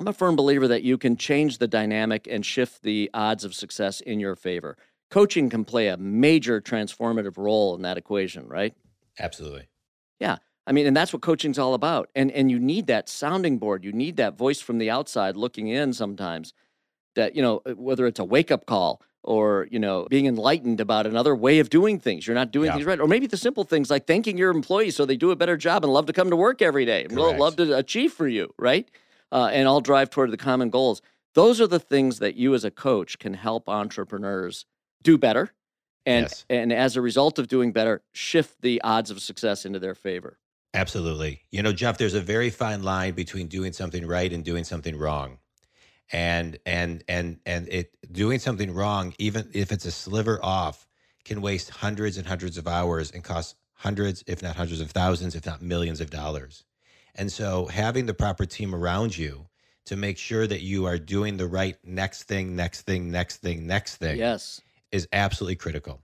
I'm 0.00 0.08
a 0.08 0.12
firm 0.12 0.34
believer 0.34 0.66
that 0.68 0.82
you 0.82 0.98
can 0.98 1.16
change 1.16 1.58
the 1.58 1.68
dynamic 1.68 2.26
and 2.28 2.44
shift 2.44 2.82
the 2.82 3.08
odds 3.14 3.44
of 3.44 3.54
success 3.54 4.00
in 4.00 4.18
your 4.18 4.34
favor. 4.34 4.76
coaching 5.10 5.50
can 5.50 5.64
play 5.64 5.88
a 5.88 5.96
major 5.96 6.60
transformative 6.60 7.36
role 7.36 7.76
in 7.76 7.82
that 7.82 7.98
equation, 7.98 8.48
right? 8.48 8.74
Absolutely. 9.18 9.68
Yeah. 10.18 10.38
I 10.66 10.72
mean, 10.72 10.86
and 10.86 10.96
that's 10.96 11.12
what 11.12 11.22
coaching's 11.22 11.58
all 11.58 11.74
about. 11.74 12.08
And 12.14 12.30
and 12.32 12.50
you 12.50 12.58
need 12.58 12.86
that 12.86 13.08
sounding 13.08 13.58
board. 13.58 13.84
You 13.84 13.92
need 13.92 14.16
that 14.16 14.38
voice 14.38 14.60
from 14.60 14.78
the 14.78 14.90
outside 14.90 15.36
looking 15.36 15.68
in 15.68 15.92
sometimes. 15.92 16.54
That, 17.14 17.36
you 17.36 17.42
know, 17.42 17.62
uh, 17.66 17.72
whether 17.72 18.06
it's 18.06 18.18
a 18.20 18.24
wake-up 18.24 18.66
call 18.66 19.02
or, 19.22 19.68
you 19.70 19.78
know, 19.78 20.06
being 20.10 20.26
enlightened 20.26 20.80
about 20.80 21.06
another 21.06 21.34
way 21.36 21.58
of 21.58 21.70
doing 21.70 22.00
things. 22.00 22.26
You're 22.26 22.34
not 22.34 22.50
doing 22.50 22.66
Yeah. 22.66 22.74
things 22.74 22.86
right. 22.86 22.98
Or 22.98 23.06
maybe 23.06 23.26
the 23.26 23.36
simple 23.36 23.64
things 23.64 23.90
like 23.90 24.06
thanking 24.06 24.36
your 24.36 24.50
employees 24.50 24.96
so 24.96 25.04
they 25.04 25.16
do 25.16 25.30
a 25.30 25.36
better 25.36 25.56
job 25.56 25.84
and 25.84 25.92
love 25.92 26.06
to 26.06 26.12
come 26.12 26.30
to 26.30 26.36
work 26.36 26.60
every 26.60 26.84
day. 26.84 27.04
And 27.04 27.12
Correct. 27.16 27.38
love 27.38 27.56
to 27.56 27.76
achieve 27.76 28.12
for 28.12 28.26
you, 28.26 28.52
right? 28.58 28.90
Uh, 29.30 29.50
and 29.52 29.68
all 29.68 29.80
drive 29.80 30.10
toward 30.10 30.30
the 30.32 30.36
common 30.36 30.70
goals. 30.70 31.02
Those 31.34 31.60
are 31.60 31.66
the 31.66 31.78
things 31.78 32.18
that 32.18 32.34
you 32.34 32.54
as 32.54 32.64
a 32.64 32.70
coach 32.70 33.18
can 33.18 33.34
help 33.34 33.68
entrepreneurs 33.68 34.66
do 35.02 35.16
better. 35.16 35.52
And 36.04 36.24
Yes. 36.24 36.44
and 36.50 36.72
as 36.72 36.96
a 36.96 37.00
result 37.00 37.38
of 37.38 37.46
doing 37.46 37.70
better, 37.72 38.02
shift 38.12 38.60
the 38.60 38.80
odds 38.82 39.10
of 39.10 39.20
success 39.20 39.64
into 39.64 39.78
their 39.78 39.94
favor. 39.94 40.38
Absolutely. 40.74 41.42
You 41.50 41.62
know, 41.62 41.72
Jeff, 41.72 41.96
there's 41.96 42.14
a 42.14 42.20
very 42.20 42.50
fine 42.50 42.82
line 42.82 43.12
between 43.14 43.46
doing 43.46 43.72
something 43.72 44.04
right 44.06 44.32
and 44.32 44.42
doing 44.44 44.64
something 44.64 44.96
wrong. 44.98 45.38
And 46.12 46.58
and 46.66 47.02
and 47.08 47.40
and 47.46 47.68
it 47.68 47.96
doing 48.12 48.38
something 48.38 48.72
wrong, 48.72 49.14
even 49.18 49.50
if 49.54 49.72
it's 49.72 49.86
a 49.86 49.90
sliver 49.90 50.38
off, 50.44 50.86
can 51.24 51.40
waste 51.40 51.70
hundreds 51.70 52.18
and 52.18 52.26
hundreds 52.26 52.58
of 52.58 52.68
hours 52.68 53.10
and 53.10 53.24
cost 53.24 53.56
hundreds, 53.74 54.22
if 54.26 54.42
not 54.42 54.56
hundreds 54.56 54.80
of 54.80 54.90
thousands, 54.90 55.34
if 55.34 55.46
not 55.46 55.62
millions 55.62 56.00
of 56.00 56.10
dollars. 56.10 56.64
And 57.14 57.32
so 57.32 57.66
having 57.66 58.06
the 58.06 58.14
proper 58.14 58.44
team 58.44 58.74
around 58.74 59.16
you 59.16 59.48
to 59.86 59.96
make 59.96 60.18
sure 60.18 60.46
that 60.46 60.60
you 60.60 60.86
are 60.86 60.98
doing 60.98 61.36
the 61.36 61.46
right 61.46 61.76
next 61.84 62.24
thing, 62.24 62.54
next 62.54 62.82
thing, 62.82 63.10
next 63.10 63.38
thing, 63.38 63.66
next 63.66 63.96
thing 63.96 64.18
Yes. 64.18 64.60
is 64.90 65.08
absolutely 65.12 65.56
critical. 65.56 66.02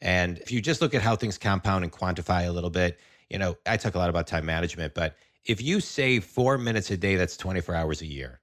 And 0.00 0.38
if 0.38 0.52
you 0.52 0.60
just 0.60 0.80
look 0.82 0.94
at 0.94 1.02
how 1.02 1.16
things 1.16 1.38
compound 1.38 1.84
and 1.84 1.92
quantify 1.92 2.46
a 2.46 2.50
little 2.52 2.70
bit, 2.70 2.98
you 3.30 3.38
know, 3.38 3.56
I 3.66 3.76
talk 3.76 3.94
a 3.94 3.98
lot 3.98 4.10
about 4.10 4.26
time 4.26 4.44
management, 4.44 4.94
but 4.94 5.16
if 5.44 5.62
you 5.62 5.80
save 5.80 6.24
four 6.24 6.58
minutes 6.58 6.90
a 6.90 6.96
day, 6.96 7.16
that's 7.16 7.36
24 7.36 7.74
hours 7.74 8.02
a 8.02 8.06
year, 8.06 8.40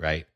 right? 0.00 0.26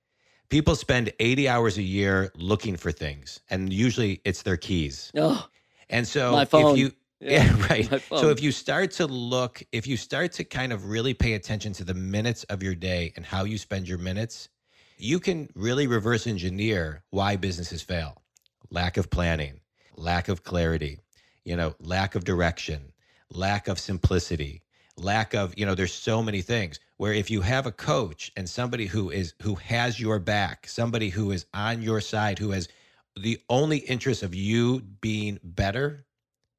People 0.50 0.74
spend 0.74 1.12
80 1.20 1.48
hours 1.48 1.78
a 1.78 1.82
year 1.82 2.32
looking 2.34 2.76
for 2.76 2.90
things, 2.90 3.40
and 3.50 3.72
usually 3.72 4.20
it's 4.24 4.42
their 4.42 4.56
keys. 4.56 5.12
Oh, 5.16 5.46
And 5.88 6.06
so 6.06 6.32
My 6.32 6.44
phone. 6.44 6.72
if 6.72 6.78
you, 6.78 6.92
Yeah, 7.20 7.44
yeah, 7.44 7.66
right. 7.70 8.02
So 8.08 8.30
if 8.30 8.42
you 8.42 8.50
start 8.50 8.90
to 8.92 9.06
look, 9.06 9.62
if 9.70 9.86
you 9.86 9.96
start 9.96 10.32
to 10.32 10.44
kind 10.44 10.72
of 10.72 10.88
really 10.90 11.14
pay 11.14 11.34
attention 11.34 11.72
to 11.74 11.84
the 11.84 11.94
minutes 11.94 12.42
of 12.44 12.64
your 12.64 12.74
day 12.74 13.12
and 13.14 13.24
how 13.24 13.44
you 13.44 13.58
spend 13.58 13.88
your 13.88 13.98
minutes, 13.98 14.48
you 14.98 15.20
can 15.20 15.48
really 15.54 15.86
reverse 15.86 16.26
engineer 16.26 17.04
why 17.10 17.36
businesses 17.36 17.80
fail. 17.80 18.20
Lack 18.70 18.96
of 18.96 19.08
planning, 19.08 19.60
lack 19.96 20.28
of 20.28 20.42
clarity, 20.42 20.98
you 21.44 21.54
know, 21.54 21.76
lack 21.78 22.16
of 22.16 22.24
direction, 22.24 22.92
lack 23.32 23.68
of 23.68 23.78
simplicity, 23.78 24.62
lack 24.96 25.34
of, 25.34 25.54
you 25.56 25.66
know, 25.66 25.74
there's 25.74 25.94
so 25.94 26.22
many 26.22 26.42
things 26.42 26.80
where 26.96 27.12
if 27.12 27.30
you 27.30 27.40
have 27.40 27.66
a 27.66 27.72
coach 27.72 28.30
and 28.36 28.48
somebody 28.48 28.86
who 28.86 29.10
is 29.10 29.34
who 29.42 29.54
has 29.56 29.98
your 29.98 30.18
back, 30.18 30.66
somebody 30.66 31.08
who 31.08 31.30
is 31.30 31.46
on 31.54 31.82
your 31.82 32.00
side, 32.00 32.38
who 32.38 32.50
has 32.50 32.68
the 33.16 33.38
only 33.48 33.78
interest 33.78 34.22
of 34.22 34.34
you 34.34 34.80
being 35.00 35.38
better, 35.42 36.06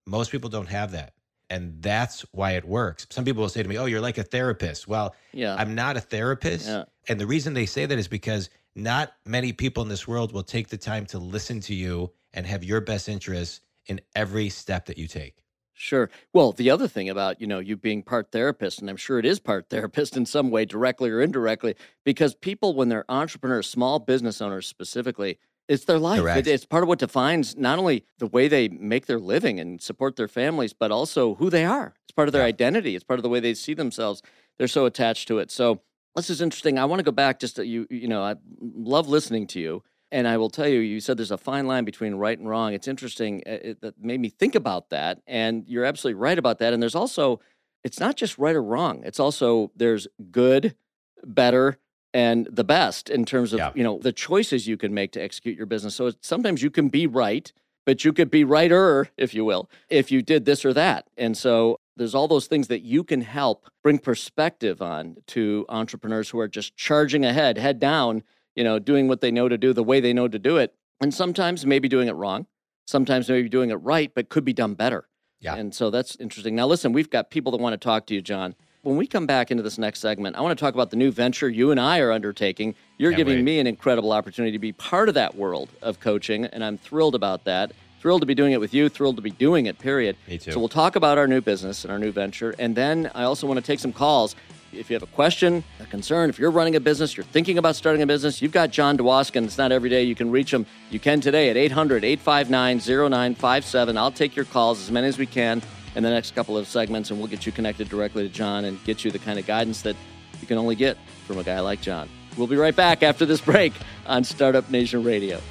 most 0.05 0.31
people 0.31 0.49
don't 0.49 0.69
have 0.69 0.91
that. 0.91 1.13
And 1.49 1.81
that's 1.81 2.21
why 2.31 2.51
it 2.51 2.65
works. 2.65 3.07
Some 3.09 3.25
people 3.25 3.41
will 3.41 3.49
say 3.49 3.61
to 3.61 3.67
me, 3.67 3.77
Oh, 3.77 3.85
you're 3.85 4.01
like 4.01 4.17
a 4.17 4.23
therapist. 4.23 4.87
Well, 4.87 5.15
yeah. 5.33 5.55
I'm 5.55 5.75
not 5.75 5.97
a 5.97 6.01
therapist. 6.01 6.67
Yeah. 6.67 6.85
And 7.09 7.19
the 7.19 7.27
reason 7.27 7.53
they 7.53 7.65
say 7.65 7.85
that 7.85 7.97
is 7.97 8.07
because 8.07 8.49
not 8.73 9.11
many 9.25 9.51
people 9.51 9.83
in 9.83 9.89
this 9.89 10.07
world 10.07 10.31
will 10.31 10.43
take 10.43 10.69
the 10.69 10.77
time 10.77 11.05
to 11.07 11.19
listen 11.19 11.59
to 11.61 11.75
you 11.75 12.11
and 12.33 12.45
have 12.45 12.63
your 12.63 12.79
best 12.79 13.09
interests 13.09 13.59
in 13.87 13.99
every 14.15 14.49
step 14.49 14.85
that 14.85 14.97
you 14.97 15.07
take. 15.07 15.40
Sure. 15.73 16.09
Well, 16.33 16.51
the 16.51 16.69
other 16.69 16.87
thing 16.87 17.09
about, 17.09 17.41
you 17.41 17.47
know, 17.47 17.59
you 17.59 17.75
being 17.75 18.03
part 18.03 18.31
therapist, 18.31 18.79
and 18.79 18.89
I'm 18.89 18.97
sure 18.97 19.17
it 19.19 19.25
is 19.25 19.39
part 19.39 19.69
therapist 19.69 20.15
in 20.17 20.25
some 20.25 20.51
way, 20.51 20.65
directly 20.65 21.09
or 21.09 21.21
indirectly, 21.21 21.75
because 22.05 22.35
people, 22.35 22.75
when 22.75 22.89
they're 22.89 23.05
entrepreneurs, 23.09 23.69
small 23.69 23.99
business 23.99 24.41
owners 24.41 24.67
specifically, 24.67 25.39
it's 25.67 25.85
their 25.85 25.99
life. 25.99 26.19
It- 26.37 26.47
it's 26.47 26.65
part 26.65 26.83
of 26.83 26.89
what 26.89 26.99
defines 26.99 27.55
not 27.57 27.79
only 27.79 28.03
the 28.17 28.27
way 28.27 28.47
they 28.47 28.67
make 28.69 29.05
their 29.05 29.19
living 29.19 29.59
and 29.59 29.81
support 29.81 30.17
their 30.17 30.27
families, 30.27 30.73
but 30.73 30.91
also 30.91 31.35
who 31.35 31.49
they 31.49 31.65
are. 31.65 31.93
It's 32.03 32.11
part 32.11 32.27
of 32.27 32.33
their 32.33 32.41
Yeah. 32.43 32.47
identity. 32.49 32.95
It's 32.95 33.03
part 33.05 33.19
of 33.19 33.23
the 33.23 33.29
way 33.29 33.39
they 33.39 33.53
see 33.53 33.73
themselves. 33.73 34.21
They're 34.59 34.67
so 34.67 34.85
attached 34.85 35.27
to 35.29 35.39
it. 35.39 35.49
So 35.49 35.81
this 36.15 36.29
is 36.29 36.41
interesting. 36.41 36.77
I 36.77 36.85
want 36.85 36.99
to 36.99 37.03
go 37.03 37.11
back 37.11 37.39
just 37.39 37.55
to 37.55 37.65
you, 37.65 37.87
you 37.89 38.07
know, 38.07 38.21
I 38.21 38.35
love 38.59 39.07
listening 39.07 39.47
to 39.47 39.59
you. 39.59 39.83
And 40.11 40.27
I 40.27 40.37
will 40.37 40.49
tell 40.49 40.67
you, 40.67 40.79
you 40.79 40.99
said 40.99 41.17
there's 41.17 41.31
a 41.31 41.37
fine 41.37 41.67
line 41.67 41.85
between 41.85 42.15
right 42.15 42.37
and 42.37 42.47
wrong. 42.49 42.73
It's 42.73 42.87
interesting. 42.87 43.43
uh, 43.47 43.51
It, 43.63 43.81
that 43.81 44.03
made 44.03 44.19
me 44.19 44.29
think 44.29 44.55
about 44.55 44.89
that. 44.89 45.21
And 45.25 45.65
you're 45.67 45.85
absolutely 45.85 46.19
right 46.19 46.37
about 46.37 46.59
that. 46.59 46.73
And 46.73 46.81
there's 46.83 46.95
also, 46.95 47.39
it's 47.83 47.99
not 47.99 48.17
just 48.17 48.37
right 48.37 48.55
or 48.55 48.63
wrong. 48.63 49.03
It's 49.05 49.19
also, 49.19 49.71
there's 49.75 50.07
good, 50.31 50.75
better, 51.23 51.77
and 52.13 52.45
the 52.51 52.65
best 52.65 53.09
in 53.09 53.23
terms 53.25 53.53
of, 53.53 53.59
Yeah. 53.59 53.71
you 53.73 53.83
know, 53.83 53.99
the 53.99 54.11
choices 54.11 54.67
you 54.67 54.75
can 54.75 54.93
make 54.93 55.13
to 55.13 55.21
execute 55.21 55.55
your 55.55 55.65
business. 55.65 55.95
So 55.95 56.07
it's, 56.07 56.27
sometimes 56.27 56.61
you 56.61 56.69
can 56.69 56.89
be 56.89 57.07
right, 57.07 57.51
but 57.85 58.03
you 58.03 58.11
could 58.11 58.29
be 58.29 58.43
righter, 58.43 59.09
if 59.17 59.33
you 59.33 59.45
will, 59.45 59.69
if 59.89 60.11
you 60.11 60.21
did 60.21 60.43
this 60.43 60.65
or 60.65 60.73
that. 60.73 61.07
And 61.17 61.37
so 61.37 61.79
there's 61.95 62.13
all 62.13 62.27
those 62.27 62.47
things 62.47 62.67
that 62.67 62.81
you 62.81 63.03
can 63.05 63.21
help 63.21 63.69
bring 63.81 63.97
perspective 63.97 64.81
on 64.81 65.17
to 65.27 65.65
entrepreneurs 65.69 66.29
who 66.31 66.39
are 66.39 66.49
just 66.49 66.75
charging 66.75 67.23
ahead, 67.23 67.57
head 67.57 67.79
down, 67.79 68.23
you 68.55 68.63
know, 68.63 68.79
doing 68.79 69.07
what 69.07 69.21
they 69.21 69.31
know 69.31 69.49
to 69.49 69.57
do 69.57 69.73
the 69.73 69.83
way 69.83 69.99
they 69.99 70.13
know 70.13 70.27
to 70.27 70.39
do 70.39 70.57
it. 70.57 70.73
And 70.99 71.13
sometimes 71.13 71.65
maybe 71.65 71.87
doing 71.87 72.07
it 72.07 72.13
wrong, 72.13 72.47
sometimes 72.85 73.29
maybe 73.29 73.49
doing 73.49 73.69
it 73.71 73.75
right, 73.75 74.11
but 74.13 74.29
could 74.29 74.45
be 74.45 74.53
done 74.53 74.73
better. 74.73 75.07
Yeah. 75.39 75.55
And 75.55 75.73
so 75.73 75.89
that's 75.89 76.15
interesting. 76.17 76.55
Now, 76.55 76.67
listen, 76.67 76.93
we've 76.93 77.09
got 77.09 77.31
people 77.31 77.51
that 77.53 77.59
want 77.59 77.73
to 77.73 77.77
talk 77.77 78.05
to 78.07 78.13
you, 78.13 78.21
John. 78.21 78.55
When 78.83 78.97
we 78.97 79.05
come 79.05 79.27
back 79.27 79.51
into 79.51 79.63
this 79.63 79.77
next 79.77 79.99
segment, 79.99 80.35
I 80.35 80.41
want 80.41 80.57
to 80.57 80.63
talk 80.63 80.73
about 80.73 80.89
the 80.89 80.95
new 80.95 81.11
venture 81.11 81.49
you 81.49 81.71
and 81.71 81.79
I 81.79 81.99
are 81.99 82.11
undertaking. 82.11 82.75
You're 82.97 83.11
Can't 83.11 83.17
giving 83.17 83.37
wait. 83.37 83.43
me 83.43 83.59
an 83.59 83.67
incredible 83.67 84.11
opportunity 84.11 84.51
to 84.53 84.59
be 84.59 84.71
part 84.71 85.07
of 85.07 85.15
that 85.15 85.35
world 85.35 85.69
of 85.81 85.99
coaching, 85.99 86.45
and 86.45 86.63
I'm 86.63 86.77
thrilled 86.77 87.13
about 87.13 87.43
that. 87.45 87.71
Thrilled 87.99 88.21
to 88.21 88.25
be 88.25 88.33
doing 88.33 88.53
it 88.53 88.59
with 88.59 88.73
you, 88.73 88.89
thrilled 88.89 89.17
to 89.17 89.21
be 89.21 89.29
doing 89.29 89.67
it, 89.67 89.77
period. 89.77 90.15
Me 90.27 90.39
too. 90.39 90.51
So 90.51 90.59
we'll 90.59 90.69
talk 90.69 90.95
about 90.95 91.19
our 91.19 91.27
new 91.27 91.41
business 91.41 91.83
and 91.83 91.91
our 91.91 91.99
new 91.99 92.11
venture. 92.11 92.55
And 92.57 92.75
then 92.75 93.11
I 93.13 93.23
also 93.23 93.45
want 93.45 93.59
to 93.59 93.65
take 93.65 93.79
some 93.79 93.93
calls. 93.93 94.35
If 94.73 94.89
you 94.89 94.93
have 94.93 95.03
a 95.03 95.07
question, 95.07 95.65
a 95.81 95.85
concern, 95.85 96.29
if 96.29 96.39
you're 96.39 96.51
running 96.51 96.77
a 96.77 96.79
business, 96.79 97.17
you're 97.17 97.25
thinking 97.25 97.57
about 97.57 97.75
starting 97.75 98.01
a 98.01 98.07
business, 98.07 98.41
you've 98.41 98.53
got 98.53 98.71
John 98.71 98.97
Dwoskin. 98.97 99.43
It's 99.43 99.57
not 99.57 99.73
every 99.73 99.89
day 99.89 100.03
you 100.03 100.15
can 100.15 100.31
reach 100.31 100.53
him. 100.53 100.65
You 100.89 100.99
can 100.99 101.19
today 101.19 101.49
at 101.49 101.57
800 101.57 102.05
859 102.05 102.79
0957. 102.79 103.97
I'll 103.97 104.11
take 104.11 104.33
your 104.33 104.45
calls, 104.45 104.79
as 104.81 104.89
many 104.89 105.07
as 105.07 105.17
we 105.17 105.25
can, 105.25 105.61
in 105.95 106.03
the 106.03 106.09
next 106.09 106.35
couple 106.35 106.57
of 106.57 106.67
segments, 106.67 107.11
and 107.11 107.19
we'll 107.19 107.27
get 107.27 107.45
you 107.45 107.51
connected 107.51 107.89
directly 107.89 108.23
to 108.23 108.29
John 108.33 108.63
and 108.63 108.81
get 108.85 109.03
you 109.03 109.11
the 109.11 109.19
kind 109.19 109.37
of 109.37 109.45
guidance 109.45 109.81
that 109.81 109.97
you 110.39 110.47
can 110.47 110.57
only 110.57 110.75
get 110.75 110.97
from 111.27 111.37
a 111.37 111.43
guy 111.43 111.59
like 111.59 111.81
John. 111.81 112.07
We'll 112.37 112.47
be 112.47 112.55
right 112.55 112.75
back 112.75 113.03
after 113.03 113.25
this 113.25 113.41
break 113.41 113.73
on 114.05 114.23
Startup 114.23 114.69
Nation 114.71 115.03
Radio. 115.03 115.41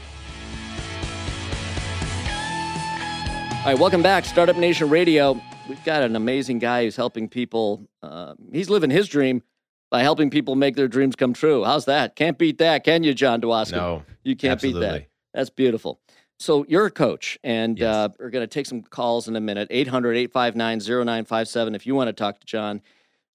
All 3.60 3.66
right, 3.66 3.78
welcome 3.78 4.02
back, 4.02 4.24
Startup 4.24 4.56
Nation 4.56 4.88
Radio. 4.88 5.38
We've 5.70 5.84
got 5.84 6.02
an 6.02 6.16
amazing 6.16 6.58
guy 6.58 6.82
who's 6.82 6.96
helping 6.96 7.28
people. 7.28 7.88
Uh, 8.02 8.34
he's 8.50 8.68
living 8.68 8.90
his 8.90 9.06
dream 9.06 9.40
by 9.88 10.02
helping 10.02 10.28
people 10.28 10.56
make 10.56 10.74
their 10.74 10.88
dreams 10.88 11.14
come 11.14 11.32
true. 11.32 11.62
How's 11.62 11.84
that? 11.84 12.16
Can't 12.16 12.36
beat 12.36 12.58
that, 12.58 12.82
can 12.82 13.04
you, 13.04 13.14
John 13.14 13.40
Dwoskin? 13.40 13.76
No, 13.76 14.02
you 14.24 14.34
can't 14.34 14.60
beat 14.60 14.74
that. 14.80 15.06
That's 15.32 15.48
beautiful. 15.48 16.00
So 16.40 16.66
you're 16.68 16.86
a 16.86 16.90
coach, 16.90 17.38
and 17.44 17.78
Yes. 17.78 17.86
uh, 17.94 18.08
we're 18.18 18.30
going 18.30 18.42
to 18.42 18.48
take 18.52 18.66
some 18.66 18.82
calls 18.82 19.28
in 19.28 19.36
a 19.36 19.40
minute. 19.40 19.68
800 19.70 20.16
859 20.16 20.80
0957 20.80 21.76
if 21.76 21.86
you 21.86 21.94
want 21.94 22.08
to 22.08 22.14
talk 22.14 22.40
to 22.40 22.46
John. 22.46 22.82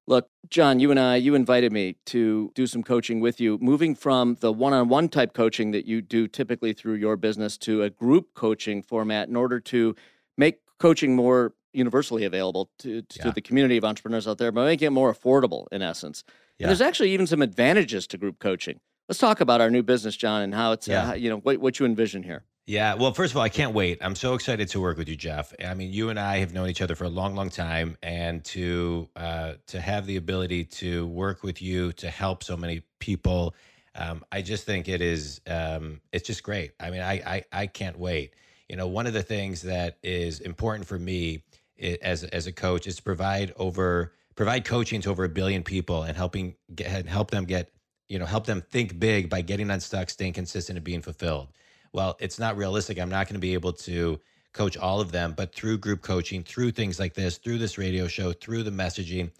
Look, 0.06 0.28
John, 0.50 0.82
you 0.82 0.92
and 0.92 1.00
I, 1.00 1.16
you 1.16 1.36
invited 1.36 1.72
me 1.72 1.96
to 2.08 2.52
do 2.54 2.68
some 2.68 2.84
coaching 2.84 3.22
with 3.22 3.40
you, 3.40 3.58
moving 3.62 3.96
from 3.96 4.36
the 4.42 4.52
one 4.52 4.74
on 4.74 4.90
one 4.90 5.08
type 5.08 5.34
coaching 5.34 5.72
that 5.72 5.86
you 5.86 6.02
do 6.02 6.28
typically 6.28 6.74
through 6.74 6.96
your 6.96 7.16
business 7.16 7.58
to 7.60 7.84
a 7.84 7.90
group 7.90 8.34
coaching 8.34 8.84
format 8.84 9.30
in 9.30 9.38
order 9.38 9.62
to 9.62 9.96
make 10.38 10.60
coaching 10.80 11.16
more 11.16 11.54
universally 11.76 12.24
available 12.26 12.70
to, 12.80 13.02
to 13.02 13.20
Yeah. 13.26 13.32
the 13.32 13.42
community 13.42 13.78
of 13.78 13.84
entrepreneurs 13.86 14.28
out 14.28 14.38
there, 14.38 14.52
but 14.52 14.66
making 14.66 14.88
it 14.88 14.92
more 14.92 15.14
affordable 15.14 15.66
in 15.72 15.82
essence. 15.82 16.24
Yeah. 16.58 16.66
And 16.66 16.70
there's 16.70 16.82
actually 16.82 17.12
even 17.12 17.28
some 17.28 17.42
advantages 17.42 18.08
to 18.08 18.18
group 18.18 18.40
coaching. 18.40 18.80
Let's 19.10 19.20
talk 19.20 19.42
about 19.42 19.62
our 19.62 19.70
new 19.70 19.84
business, 19.84 20.16
John, 20.16 20.42
and 20.42 20.54
how 20.54 20.72
it's, 20.72 20.88
uh, 20.90 20.92
Yeah. 20.92 21.06
how- 21.06 21.14
you 21.14 21.30
know, 21.30 21.38
what, 21.38 21.58
what 21.60 21.80
you 21.80 21.86
envision 21.86 22.24
here. 22.24 22.44
Yeah. 22.68 22.96
Well, 22.96 23.14
first 23.14 23.32
of 23.34 23.38
all, 23.38 23.44
I 23.44 23.50
can't 23.50 23.76
wait. 23.76 24.00
I'm 24.02 24.16
so 24.16 24.34
excited 24.34 24.68
to 24.70 24.82
work 24.82 24.98
with 24.98 25.08
you, 25.08 25.16
Jeff. 25.16 25.54
I 25.64 25.76
mean, 25.76 25.94
you 25.94 26.10
and 26.10 26.20
I 26.20 26.38
have 26.38 26.52
known 26.52 26.68
each 26.68 26.82
other 26.82 26.96
for 26.96 27.04
a 27.04 27.10
long, 27.10 27.36
long 27.36 27.52
time, 27.52 27.96
and 28.02 28.44
to 28.46 29.08
uh, 29.16 29.54
to 29.68 29.80
have 29.80 30.08
the 30.08 30.16
ability 30.16 30.66
to 30.66 31.06
work 31.06 31.44
with 31.44 31.62
you 31.62 31.92
to 31.94 32.10
help 32.10 32.44
so 32.44 32.58
many 32.58 32.82
people, 33.00 33.54
um, 33.94 34.26
I 34.32 34.42
just 34.42 34.64
think 34.66 34.90
it 34.90 35.00
is 35.00 35.42
um, 35.46 36.02
it's 36.12 36.26
just 36.26 36.42
great. 36.42 36.72
I 36.80 36.90
mean, 36.90 37.02
I, 37.02 37.14
I 37.36 37.44
I 37.52 37.68
can't 37.68 38.00
wait. 38.00 38.34
You 38.68 38.78
know, 38.78 38.88
one 38.88 39.06
of 39.06 39.14
the 39.14 39.22
things 39.22 39.62
that 39.62 40.00
is 40.02 40.40
important 40.40 40.88
for 40.88 40.98
me 40.98 41.44
as 41.80 42.24
as 42.24 42.48
a 42.48 42.52
coach 42.52 42.88
is 42.88 42.98
to 42.98 43.04
provide 43.04 43.54
over 43.58 44.14
provide 44.36 44.66
coaching 44.66 45.02
to 45.02 45.10
over 45.10 45.24
a 45.24 45.30
billion 45.30 45.64
people 45.64 46.04
and 46.04 46.18
helping 46.18 46.56
get 46.74 46.88
and 46.88 47.10
help 47.10 47.32
them 47.32 47.46
get 47.46 47.72
you 48.10 48.20
know 48.20 48.26
help 48.26 48.46
them 48.46 48.62
think 48.72 49.00
big 49.00 49.30
by 49.30 49.42
getting 49.42 49.70
unstuck, 49.70 50.10
staying 50.10 50.34
consistent, 50.34 50.78
and 50.78 50.84
being 50.84 51.02
fulfilled 51.02 51.50
well, 51.96 52.18
it's 52.20 52.38
not 52.38 52.58
realistic. 52.58 53.00
I'm 53.00 53.10
not 53.10 53.28
going 53.28 53.36
to 53.36 53.40
be 53.40 53.54
able 53.54 53.72
to 53.72 54.20
coach 54.52 54.76
all 54.76 55.00
of 55.00 55.14
them, 55.14 55.34
but 55.36 55.56
through 55.56 55.78
group 55.78 56.02
coaching, 56.02 56.44
through 56.44 56.72
things 56.72 57.00
like 57.00 57.14
this, 57.14 57.38
through 57.38 57.58
this 57.58 57.78
radio 57.78 58.06
show, 58.06 58.34
through 58.34 58.64
the 58.64 58.72
messaging, 58.72 59.32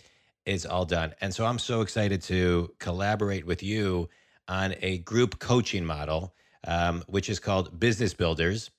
it's 0.46 0.66
all 0.66 0.86
done. 0.86 1.14
And 1.20 1.34
so 1.34 1.46
I'm 1.46 1.60
so 1.60 1.82
excited 1.82 2.22
to 2.24 2.72
collaborate 2.80 3.46
with 3.46 3.62
you 3.62 4.08
on 4.48 4.74
a 4.82 5.00
group 5.00 5.38
coaching 5.40 5.84
model, 5.84 6.34
um, 6.66 7.04
which 7.08 7.30
is 7.30 7.40
called 7.40 7.78
Business 7.78 8.14
Builders, 8.14 8.72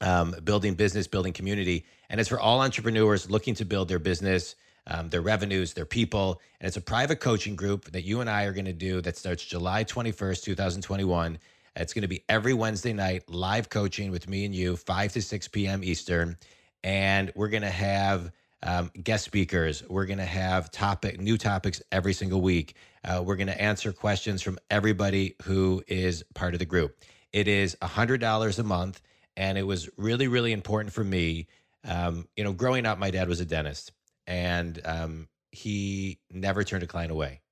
um, 0.00 0.34
building 0.42 0.74
business, 0.74 1.06
building 1.06 1.32
community. 1.32 1.84
And 2.14 2.20
it's 2.20 2.28
for 2.28 2.38
all 2.38 2.60
entrepreneurs 2.60 3.28
looking 3.28 3.56
to 3.56 3.64
build 3.64 3.88
their 3.88 3.98
business, 3.98 4.54
um, 4.86 5.08
their 5.08 5.20
revenues, 5.20 5.72
their 5.72 5.84
people. 5.84 6.40
And 6.60 6.68
it's 6.68 6.76
a 6.76 6.80
private 6.80 7.18
coaching 7.18 7.56
group 7.56 7.90
that 7.90 8.04
you 8.04 8.20
and 8.20 8.30
I 8.30 8.44
are 8.44 8.52
going 8.52 8.66
to 8.66 8.72
do 8.72 9.00
that 9.00 9.16
starts 9.16 9.44
July 9.44 9.82
21st, 9.82 10.44
2021. 10.44 11.38
It's 11.74 11.92
going 11.92 12.02
to 12.02 12.08
be 12.08 12.22
every 12.28 12.54
Wednesday 12.54 12.92
night, 12.92 13.28
live 13.28 13.68
coaching 13.68 14.12
with 14.12 14.28
me 14.28 14.44
and 14.44 14.54
you, 14.54 14.76
5 14.76 15.12
to 15.14 15.22
6 15.22 15.48
p.m. 15.48 15.82
Eastern. 15.82 16.36
And 16.84 17.32
we're 17.34 17.48
going 17.48 17.64
to 17.64 17.68
have 17.68 18.30
um, 18.62 18.92
guest 19.02 19.24
speakers. 19.24 19.82
We're 19.88 20.06
going 20.06 20.18
to 20.18 20.24
have 20.24 20.70
topic, 20.70 21.18
new 21.18 21.36
topics 21.36 21.82
every 21.90 22.12
single 22.12 22.40
week. 22.40 22.76
Uh, 23.04 23.24
we're 23.26 23.34
going 23.34 23.48
to 23.48 23.60
answer 23.60 23.92
questions 23.92 24.40
from 24.40 24.60
everybody 24.70 25.34
who 25.42 25.82
is 25.88 26.22
part 26.36 26.54
of 26.54 26.60
the 26.60 26.64
group. 26.64 26.96
It 27.32 27.48
is 27.48 27.76
$100 27.82 28.58
a 28.60 28.62
month. 28.62 29.00
And 29.36 29.58
it 29.58 29.64
was 29.64 29.90
really, 29.96 30.28
really 30.28 30.52
important 30.52 30.92
for 30.92 31.02
me. 31.02 31.48
Um, 31.84 32.28
you 32.36 32.44
know, 32.44 32.52
growing 32.52 32.86
up, 32.86 32.98
my 32.98 33.10
dad 33.10 33.28
was 33.28 33.40
a 33.40 33.44
dentist 33.44 33.92
and 34.26 34.80
um, 34.84 35.28
he 35.50 36.20
never 36.30 36.64
turned 36.64 36.82
a 36.82 36.86
client 36.86 37.12
away. 37.12 37.42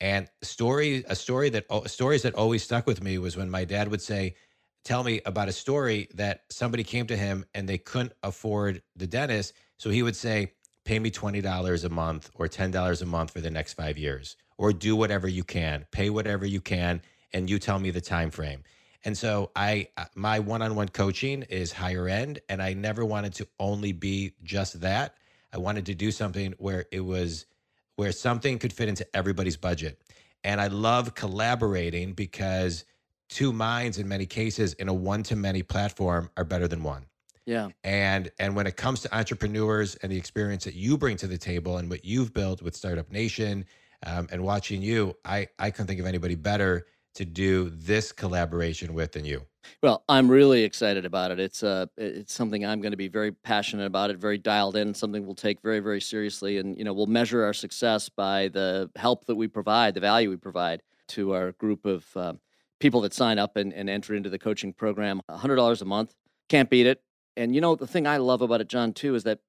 And 0.00 0.28
story, 0.42 1.04
a 1.08 1.16
story 1.16 1.48
that 1.50 1.64
stories 1.86 2.22
that 2.22 2.34
always 2.34 2.62
stuck 2.62 2.86
with 2.86 3.02
me 3.02 3.18
was 3.18 3.36
when 3.36 3.50
my 3.50 3.64
dad 3.64 3.88
would 3.88 4.02
say, 4.02 4.36
"Tell 4.84 5.02
me 5.02 5.22
about 5.24 5.48
a 5.48 5.52
story 5.52 6.08
that 6.14 6.42
somebody 6.50 6.84
came 6.84 7.06
to 7.06 7.16
him 7.16 7.46
and 7.54 7.68
they 7.68 7.78
couldn't 7.78 8.12
afford 8.22 8.82
the 8.94 9.06
dentist." 9.06 9.54
So 9.78 9.88
he 9.88 10.02
would 10.02 10.16
say, 10.16 10.52
"Pay 10.84 10.98
me 10.98 11.10
twenty 11.10 11.40
dollars 11.40 11.84
a 11.84 11.88
month 11.88 12.30
or 12.34 12.46
ten 12.46 12.70
dollars 12.70 13.00
a 13.00 13.06
month 13.06 13.30
for 13.30 13.40
the 13.40 13.50
next 13.50 13.72
five 13.74 13.96
years, 13.96 14.36
or 14.58 14.72
do 14.72 14.94
whatever 14.94 15.28
you 15.28 15.44
can, 15.44 15.86
pay 15.92 16.10
whatever 16.10 16.44
you 16.44 16.60
can, 16.60 17.00
and 17.32 17.48
you 17.48 17.58
tell 17.58 17.78
me 17.78 17.90
the 17.90 18.02
time 18.02 18.30
frame." 18.30 18.64
And 19.06 19.16
so 19.16 19.52
I, 19.54 19.86
uh, 19.96 20.06
my 20.16 20.40
one-on-one 20.40 20.88
coaching 20.88 21.42
is 21.42 21.72
higher 21.72 22.08
end, 22.08 22.40
and 22.48 22.60
I 22.60 22.72
never 22.72 23.04
wanted 23.04 23.34
to 23.34 23.46
only 23.60 23.92
be 23.92 24.32
just 24.42 24.80
that. 24.80 25.14
I 25.52 25.58
wanted 25.58 25.86
to 25.86 25.94
do 25.94 26.10
something 26.10 26.54
where 26.58 26.86
it 26.90 27.00
was 27.00 27.46
where 27.94 28.10
something 28.10 28.58
could 28.58 28.72
fit 28.72 28.88
into 28.88 29.06
everybody's 29.16 29.56
budget. 29.56 30.02
And 30.42 30.60
I 30.60 30.66
love 30.66 31.14
collaborating 31.14 32.14
because 32.14 32.84
two 33.28 33.52
minds 33.52 33.98
in 33.98 34.08
many 34.08 34.26
cases 34.26 34.74
in 34.74 34.88
a 34.88 34.92
one 34.92 35.22
to 35.22 35.36
many 35.36 35.62
platform 35.62 36.28
are 36.36 36.44
better 36.44 36.66
than 36.66 36.82
one. 36.82 37.06
Yeah. 37.46 37.68
And 37.84 38.32
and 38.40 38.56
when 38.56 38.66
it 38.66 38.76
comes 38.76 39.02
to 39.02 39.16
entrepreneurs 39.16 39.94
and 39.94 40.10
the 40.10 40.16
experience 40.16 40.64
that 40.64 40.74
you 40.74 40.98
bring 40.98 41.16
to 41.18 41.28
the 41.28 41.38
table 41.38 41.78
and 41.78 41.88
what 41.88 42.04
you've 42.04 42.34
built 42.34 42.60
with 42.60 42.74
Startup 42.74 43.08
Nation 43.12 43.66
um, 44.04 44.26
and 44.32 44.42
watching 44.42 44.82
you, 44.82 45.16
I 45.24 45.46
I 45.60 45.70
couldn't 45.70 45.86
think 45.86 46.00
of 46.00 46.06
anybody 46.06 46.34
better 46.34 46.86
to 47.16 47.24
do 47.24 47.70
this 47.70 48.12
collaboration 48.12 48.94
with 48.94 49.12
than 49.12 49.24
you. 49.24 49.42
Well, 49.82 50.04
I'm 50.08 50.30
really 50.30 50.62
excited 50.62 51.04
about 51.04 51.30
it. 51.32 51.40
It's 51.40 51.62
uh, 51.62 51.86
it's 51.96 52.32
something 52.32 52.64
I'm 52.64 52.80
going 52.80 52.92
to 52.92 52.96
be 52.96 53.08
very 53.08 53.32
passionate 53.32 53.86
about. 53.86 54.10
It, 54.10 54.18
very 54.18 54.38
dialed 54.38 54.76
in. 54.76 54.94
Something 54.94 55.26
we'll 55.26 55.34
take 55.34 55.60
very, 55.60 55.80
very 55.80 56.00
seriously, 56.00 56.58
and 56.58 56.78
you 56.78 56.84
know, 56.84 56.92
we'll 56.92 57.06
measure 57.06 57.44
our 57.44 57.52
success 57.52 58.08
by 58.08 58.48
the 58.48 58.90
help 58.96 59.26
that 59.26 59.34
we 59.34 59.48
provide, 59.48 59.94
the 59.94 60.00
value 60.00 60.30
we 60.30 60.36
provide 60.36 60.82
to 61.08 61.34
our 61.34 61.52
group 61.52 61.84
of 61.84 62.16
uh, 62.16 62.34
people 62.80 63.00
that 63.02 63.12
sign 63.12 63.38
up 63.38 63.56
and, 63.56 63.72
and 63.72 63.90
enter 63.90 64.14
into 64.14 64.30
the 64.30 64.38
coaching 64.38 64.72
program. 64.72 65.20
hundred 65.28 65.56
dollars 65.56 65.82
a 65.82 65.84
month, 65.84 66.14
can't 66.48 66.70
beat 66.70 66.86
it. 66.86 67.02
And 67.36 67.54
you 67.54 67.60
know, 67.60 67.74
the 67.74 67.86
thing 67.86 68.06
I 68.06 68.18
love 68.18 68.42
about 68.42 68.60
it, 68.60 68.68
John, 68.68 68.92
too, 68.92 69.14
is 69.14 69.24
that 69.24 69.40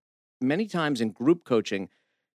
many 0.41 0.65
times 0.67 1.01
in 1.01 1.12
group 1.12 1.43
coaching, 1.43 1.89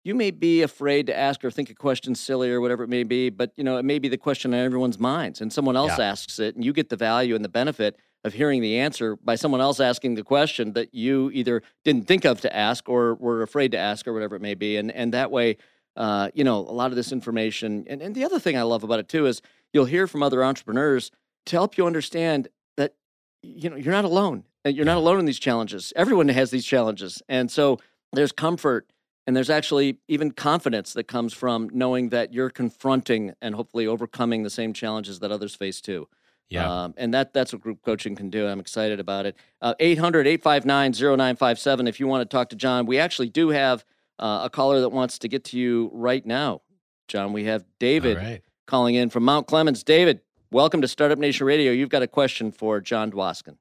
you 0.05 0.15
may 0.15 0.31
be 0.31 0.63
afraid 0.63 1.07
to 1.07 1.17
ask 1.17 1.45
or 1.45 1.51
think 1.51 1.71
a 1.71 1.75
question 1.75 2.15
silly 2.15 2.51
or 2.51 2.61
whatever 2.61 2.85
it 2.85 2.89
may 2.89 3.03
be, 3.03 3.29
but 3.29 3.53
you 3.57 3.65
know, 3.65 3.77
it 3.77 3.85
may 3.85 3.99
be 3.99 4.09
the 4.09 4.17
question 4.17 4.55
on 4.55 4.61
everyone's 4.61 4.99
minds 4.99 5.41
and 5.41 5.53
someone 5.53 5.77
else 5.77 5.99
yeah. 5.99 6.07
asks 6.07 6.39
it 6.39 6.55
and 6.55 6.65
you 6.65 6.73
get 6.73 6.89
the 6.89 6.97
value 6.97 7.35
and 7.35 7.45
the 7.45 7.51
benefit 7.51 7.99
of 8.25 8.33
hearing 8.33 8.61
the 8.61 8.79
answer 8.79 9.17
by 9.17 9.35
someone 9.35 9.61
else 9.61 9.81
asking 9.81 10.15
the 10.15 10.23
question 10.23 10.73
that 10.73 10.95
you 10.95 11.31
either 11.33 11.63
didn't 11.85 12.07
think 12.07 12.25
of 12.25 12.41
to 12.41 12.55
ask 12.55 12.89
or 12.89 13.15
were 13.15 13.43
afraid 13.43 13.73
to 13.73 13.79
ask 13.79 14.07
or 14.07 14.13
whatever 14.13 14.37
it 14.37 14.43
may 14.43 14.55
be. 14.55 14.77
And 14.77 14.91
and 14.93 15.13
that 15.15 15.31
way, 15.31 15.57
uh, 15.97 16.31
you 16.35 16.45
know, 16.45 16.59
a 16.59 16.73
lot 16.73 16.91
of 16.91 16.97
this 16.97 17.13
information 17.13 17.85
and, 17.89 18.01
and 18.01 18.15
the 18.15 18.25
other 18.25 18.39
thing 18.39 18.57
I 18.57 18.63
love 18.63 18.85
about 18.85 19.01
it 19.01 19.09
too 19.09 19.27
is 19.27 19.43
you'll 19.73 19.87
hear 19.87 20.07
from 20.07 20.23
other 20.23 20.43
entrepreneurs 20.45 21.11
to 21.47 21.57
help 21.57 21.77
you 21.77 21.87
understand 21.87 22.49
that 22.77 22.95
you 23.43 23.69
know 23.69 23.77
you're 23.77 23.93
not 23.93 24.05
alone. 24.05 24.45
and 24.65 24.75
You're 24.75 24.87
not 24.87 24.99
alone 24.99 25.19
in 25.19 25.25
these 25.27 25.39
challenges. 25.39 25.93
Everyone 25.95 26.29
has 26.29 26.51
these 26.51 26.65
challenges. 26.65 27.23
And 27.29 27.51
so 27.51 27.79
there's 28.13 28.33
comfort 28.33 28.91
and 29.27 29.37
there's 29.37 29.51
actually 29.51 29.99
even 30.09 30.31
confidence 30.31 30.93
that 30.95 31.05
comes 31.05 31.33
from 31.33 31.69
knowing 31.73 32.09
that 32.11 32.33
you're 32.33 32.51
confronting 32.51 33.35
and 33.41 33.55
hopefully 33.55 33.87
overcoming 33.87 34.43
the 34.43 34.51
same 34.51 34.73
challenges 34.73 35.21
that 35.21 35.31
others 35.31 35.55
face 35.55 35.81
too. 35.81 36.09
Yeah. 36.49 36.85
Um, 36.85 36.95
and 36.97 37.15
that 37.15 37.33
that's 37.33 37.53
what 37.53 37.63
group 37.63 37.81
coaching 37.83 38.17
can 38.17 38.29
do. 38.29 38.47
I'm 38.47 38.59
excited 38.59 38.99
about 38.99 39.25
it. 39.25 39.37
Uh, 39.63 39.75
800 39.79 40.27
859 40.27 40.93
0957. 40.93 41.87
If 41.87 42.01
you 42.01 42.09
want 42.09 42.29
to 42.29 42.37
talk 42.37 42.49
to 42.51 42.57
John, 42.57 42.87
we 42.87 42.99
actually 42.99 43.29
do 43.29 43.51
have 43.51 43.85
uh, 44.19 44.41
a 44.45 44.51
caller 44.51 44.81
that 44.81 44.89
wants 44.89 45.19
to 45.21 45.29
get 45.29 45.45
to 45.45 45.59
you 45.59 45.91
right 45.93 46.27
now. 46.27 46.63
John, 47.07 47.33
we 47.33 47.45
have 47.45 47.65
David 47.79 48.17
right. 48.17 48.43
calling 48.67 48.97
in 48.97 49.11
from 49.11 49.25
Mount 49.25 49.47
Clemens. 49.47 49.85
David, 49.85 50.21
welcome 50.51 50.81
to 50.81 50.89
Startup 50.89 51.19
Nation 51.19 51.47
Radio. 51.47 51.71
You've 51.71 51.89
got 51.89 52.03
a 52.03 52.09
question 52.09 52.51
for 52.51 52.81
John 52.81 53.13
Dwoskin. 53.13 53.57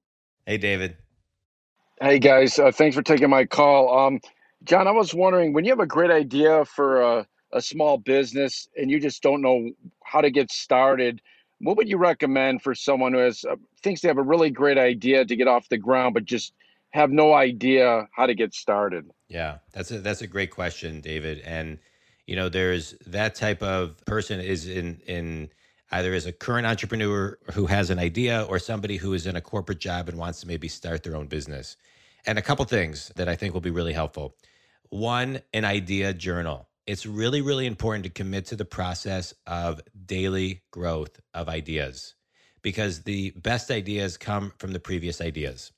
Hey, 0.48 0.58
David. 0.58 0.98
Hey, 2.02 2.18
guys. 2.18 2.58
Uh, 2.58 2.72
thanks 2.72 2.96
for 2.96 3.04
taking 3.04 3.30
my 3.30 3.46
call. 3.46 4.08
Um, 4.08 4.20
John, 4.64 4.88
I 4.88 4.92
was 4.92 5.14
wondering 5.14 5.54
when 5.54 5.66
you 5.66 5.72
have 5.72 5.80
a 5.80 5.88
great 5.88 6.12
idea 6.12 6.66
for 6.66 7.02
a, 7.02 7.28
a 7.54 7.62
small 7.62 7.98
business 7.98 8.68
and 8.78 8.92
you 8.92 9.00
just 9.00 9.24
don't 9.24 9.42
know 9.42 9.72
how 10.04 10.22
to 10.22 10.30
get 10.30 10.52
started, 10.52 11.22
what 11.60 11.78
would 11.78 11.90
you 11.90 11.98
recommend 11.98 12.62
for 12.62 12.76
someone 12.76 13.14
who 13.14 13.20
has 13.20 13.46
uh, 13.46 13.56
thinks 13.82 14.02
they 14.02 14.08
have 14.08 14.18
a 14.18 14.24
really 14.24 14.50
great 14.50 14.78
idea 14.78 15.26
to 15.26 15.36
get 15.36 15.48
off 15.48 15.70
the 15.70 15.78
ground, 15.78 16.14
but 16.14 16.26
just 16.26 16.54
have 16.92 17.12
no 17.12 17.34
idea 17.34 18.08
how 18.16 18.26
to 18.26 18.34
get 18.34 18.54
started? 18.54 19.10
Yeah, 19.28 19.58
that's 19.74 19.92
a 19.92 20.00
that's 20.00 20.22
a 20.22 20.28
great 20.28 20.52
question, 20.52 21.02
David. 21.02 21.40
And 21.40 21.80
you 22.26 22.36
know, 22.36 22.50
there's 22.50 22.96
that 23.08 23.36
type 23.36 23.62
of 23.62 24.04
person 24.06 24.40
is 24.40 24.68
in 24.68 25.02
in 25.06 25.50
either 25.92 26.14
as 26.14 26.26
a 26.26 26.32
current 26.32 26.68
entrepreneur 26.68 27.38
who 27.54 27.66
has 27.66 27.90
an 27.90 28.00
idea 28.00 28.44
or 28.44 28.60
somebody 28.60 28.98
who 28.98 29.14
is 29.14 29.26
in 29.26 29.36
a 29.36 29.42
corporate 29.42 29.80
job 29.80 30.08
and 30.08 30.18
wants 30.18 30.42
to 30.42 30.48
maybe 30.48 30.68
start 30.68 31.04
their 31.04 31.16
own 31.16 31.28
business. 31.28 31.78
And 32.26 32.38
a 32.38 32.42
couple 32.42 32.64
things 32.66 33.12
that 33.16 33.28
I 33.28 33.36
think 33.36 33.54
will 33.54 33.62
be 33.62 33.72
really 33.72 33.94
helpful. 33.94 34.36
One, 34.90 35.42
an 35.54 35.66
idea 35.66 36.14
journal. 36.14 36.68
It's 36.88 37.06
really, 37.06 37.42
really 37.42 37.68
important 37.68 38.06
to 38.06 38.10
commit 38.10 38.48
to 38.48 38.56
the 38.56 38.66
process 38.66 39.36
of 39.46 39.82
daily 40.06 40.64
growth 40.72 41.20
of 41.34 41.48
ideas 41.48 42.16
because 42.64 43.04
the 43.04 43.30
best 43.32 43.70
ideas 43.70 44.18
come 44.18 44.52
from 44.58 44.74
the 44.74 44.80
previous 44.80 45.22
ideas. 45.22 45.72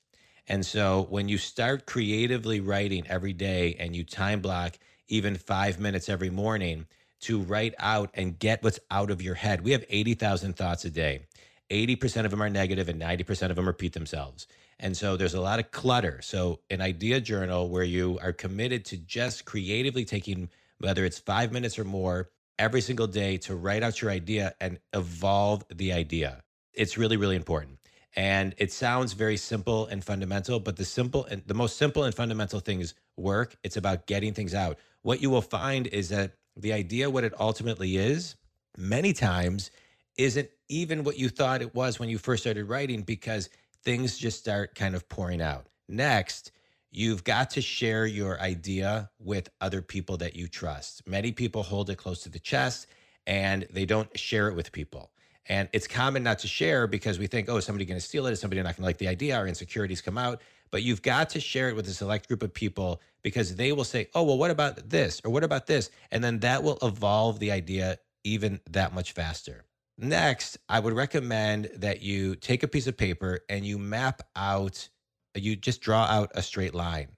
And 0.48 0.64
so 0.64 1.06
when 1.10 1.28
you 1.28 1.36
start 1.36 1.86
creatively 1.86 2.60
writing 2.60 3.06
every 3.06 3.34
day 3.34 3.76
and 3.78 3.94
you 3.94 4.02
time 4.02 4.40
block 4.40 4.78
even 5.08 5.36
five 5.36 5.78
minutes 5.78 6.08
every 6.08 6.30
morning 6.30 6.86
to 7.20 7.40
write 7.40 7.74
out 7.78 8.10
and 8.14 8.38
get 8.38 8.62
what's 8.62 8.80
out 8.90 9.10
of 9.10 9.20
your 9.20 9.34
head, 9.34 9.62
we 9.62 9.72
have 9.72 9.84
80,000 9.90 10.56
thoughts 10.56 10.86
a 10.86 10.90
day. 10.90 11.26
80% 11.70 12.24
of 12.24 12.30
them 12.30 12.42
are 12.42 12.50
negative 12.50 12.88
and 12.88 13.00
90% 13.00 13.50
of 13.50 13.56
them 13.56 13.66
repeat 13.66 13.92
themselves. 13.92 14.46
And 14.82 14.96
so 14.96 15.16
there's 15.16 15.34
a 15.34 15.40
lot 15.40 15.60
of 15.60 15.70
clutter. 15.70 16.20
So, 16.22 16.60
an 16.68 16.82
idea 16.82 17.20
journal 17.20 17.70
where 17.70 17.84
you 17.84 18.18
are 18.20 18.32
committed 18.32 18.84
to 18.86 18.98
just 18.98 19.46
creatively 19.46 20.04
taking, 20.04 20.50
whether 20.78 21.04
it's 21.04 21.20
five 21.20 21.52
minutes 21.52 21.78
or 21.78 21.84
more, 21.84 22.30
every 22.58 22.80
single 22.80 23.06
day 23.06 23.38
to 23.38 23.54
write 23.54 23.84
out 23.84 24.02
your 24.02 24.10
idea 24.10 24.54
and 24.60 24.80
evolve 24.92 25.64
the 25.72 25.92
idea. 25.92 26.42
It's 26.74 26.98
really, 26.98 27.16
really 27.16 27.36
important. 27.36 27.78
And 28.16 28.54
it 28.58 28.72
sounds 28.72 29.14
very 29.14 29.36
simple 29.36 29.86
and 29.86 30.04
fundamental, 30.04 30.60
but 30.60 30.76
the 30.76 30.84
simple 30.84 31.24
and 31.26 31.42
the 31.46 31.54
most 31.54 31.76
simple 31.76 32.04
and 32.04 32.14
fundamental 32.14 32.60
things 32.60 32.94
work. 33.16 33.56
It's 33.62 33.76
about 33.76 34.06
getting 34.06 34.34
things 34.34 34.54
out. 34.54 34.78
What 35.02 35.22
you 35.22 35.30
will 35.30 35.42
find 35.42 35.86
is 35.86 36.08
that 36.10 36.34
the 36.56 36.72
idea, 36.72 37.08
what 37.08 37.24
it 37.24 37.34
ultimately 37.40 37.96
is, 37.96 38.34
many 38.76 39.12
times 39.12 39.70
isn't 40.18 40.50
even 40.68 41.04
what 41.04 41.18
you 41.18 41.28
thought 41.28 41.62
it 41.62 41.74
was 41.74 42.00
when 42.00 42.08
you 42.08 42.18
first 42.18 42.42
started 42.42 42.64
writing 42.64 43.02
because 43.02 43.48
things 43.84 44.18
just 44.18 44.38
start 44.38 44.74
kind 44.74 44.94
of 44.94 45.08
pouring 45.08 45.40
out. 45.40 45.66
Next, 45.88 46.52
you've 46.90 47.24
got 47.24 47.50
to 47.50 47.60
share 47.60 48.06
your 48.06 48.40
idea 48.40 49.10
with 49.18 49.48
other 49.60 49.82
people 49.82 50.16
that 50.18 50.36
you 50.36 50.48
trust. 50.48 51.06
Many 51.06 51.32
people 51.32 51.62
hold 51.62 51.90
it 51.90 51.96
close 51.96 52.22
to 52.22 52.28
the 52.28 52.38
chest 52.38 52.86
and 53.26 53.66
they 53.70 53.84
don't 53.84 54.16
share 54.18 54.48
it 54.48 54.54
with 54.54 54.72
people. 54.72 55.10
And 55.46 55.68
it's 55.72 55.88
common 55.88 56.22
not 56.22 56.38
to 56.40 56.48
share 56.48 56.86
because 56.86 57.18
we 57.18 57.26
think, 57.26 57.48
oh, 57.48 57.56
is 57.56 57.64
somebody 57.64 57.84
going 57.84 57.98
to 57.98 58.06
steal 58.06 58.26
it? 58.26 58.32
Is 58.32 58.40
somebody 58.40 58.62
not 58.62 58.76
going 58.76 58.82
to 58.82 58.86
like 58.86 58.98
the 58.98 59.08
idea? 59.08 59.36
Our 59.36 59.48
insecurities 59.48 60.00
come 60.00 60.16
out. 60.16 60.40
But 60.70 60.82
you've 60.82 61.02
got 61.02 61.30
to 61.30 61.40
share 61.40 61.68
it 61.68 61.76
with 61.76 61.86
a 61.88 61.92
select 61.92 62.28
group 62.28 62.42
of 62.42 62.54
people 62.54 63.00
because 63.22 63.56
they 63.56 63.72
will 63.72 63.84
say, 63.84 64.08
oh, 64.14 64.22
well, 64.22 64.38
what 64.38 64.50
about 64.50 64.88
this? 64.88 65.20
Or 65.24 65.30
what 65.30 65.44
about 65.44 65.66
this? 65.66 65.90
And 66.10 66.22
then 66.22 66.40
that 66.40 66.62
will 66.62 66.78
evolve 66.80 67.40
the 67.40 67.50
idea 67.50 67.98
even 68.24 68.60
that 68.70 68.94
much 68.94 69.12
faster. 69.12 69.64
Next, 69.98 70.58
I 70.68 70.80
would 70.80 70.94
recommend 70.94 71.70
that 71.76 72.02
you 72.02 72.36
take 72.36 72.62
a 72.62 72.68
piece 72.68 72.86
of 72.86 72.96
paper 72.96 73.40
and 73.48 73.64
you 73.64 73.78
map 73.78 74.22
out, 74.36 74.88
you 75.34 75.56
just 75.56 75.80
draw 75.80 76.04
out 76.04 76.30
a 76.34 76.42
straight 76.42 76.74
line. 76.74 77.08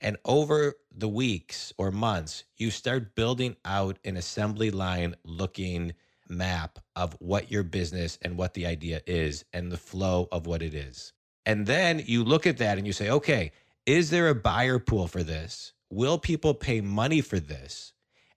And 0.00 0.16
over 0.24 0.74
the 0.94 1.08
weeks 1.08 1.72
or 1.76 1.90
months, 1.90 2.44
you 2.56 2.70
start 2.70 3.14
building 3.14 3.56
out 3.64 3.98
an 4.04 4.16
assembly 4.16 4.70
line 4.70 5.16
looking 5.24 5.94
map 6.28 6.78
of 6.94 7.16
what 7.20 7.50
your 7.50 7.62
business 7.62 8.18
and 8.22 8.36
what 8.36 8.54
the 8.54 8.66
idea 8.66 9.00
is 9.06 9.44
and 9.52 9.72
the 9.72 9.76
flow 9.76 10.28
of 10.30 10.46
what 10.46 10.62
it 10.62 10.74
is. 10.74 11.12
And 11.46 11.66
then 11.66 12.02
you 12.06 12.24
look 12.24 12.46
at 12.46 12.58
that 12.58 12.78
and 12.78 12.86
you 12.86 12.92
say, 12.92 13.10
okay, 13.10 13.52
is 13.86 14.10
there 14.10 14.28
a 14.28 14.34
buyer 14.34 14.78
pool 14.78 15.08
for 15.08 15.22
this? 15.22 15.72
Will 15.90 16.18
people 16.18 16.52
pay 16.54 16.80
money 16.80 17.22
for 17.22 17.40
this? 17.40 17.94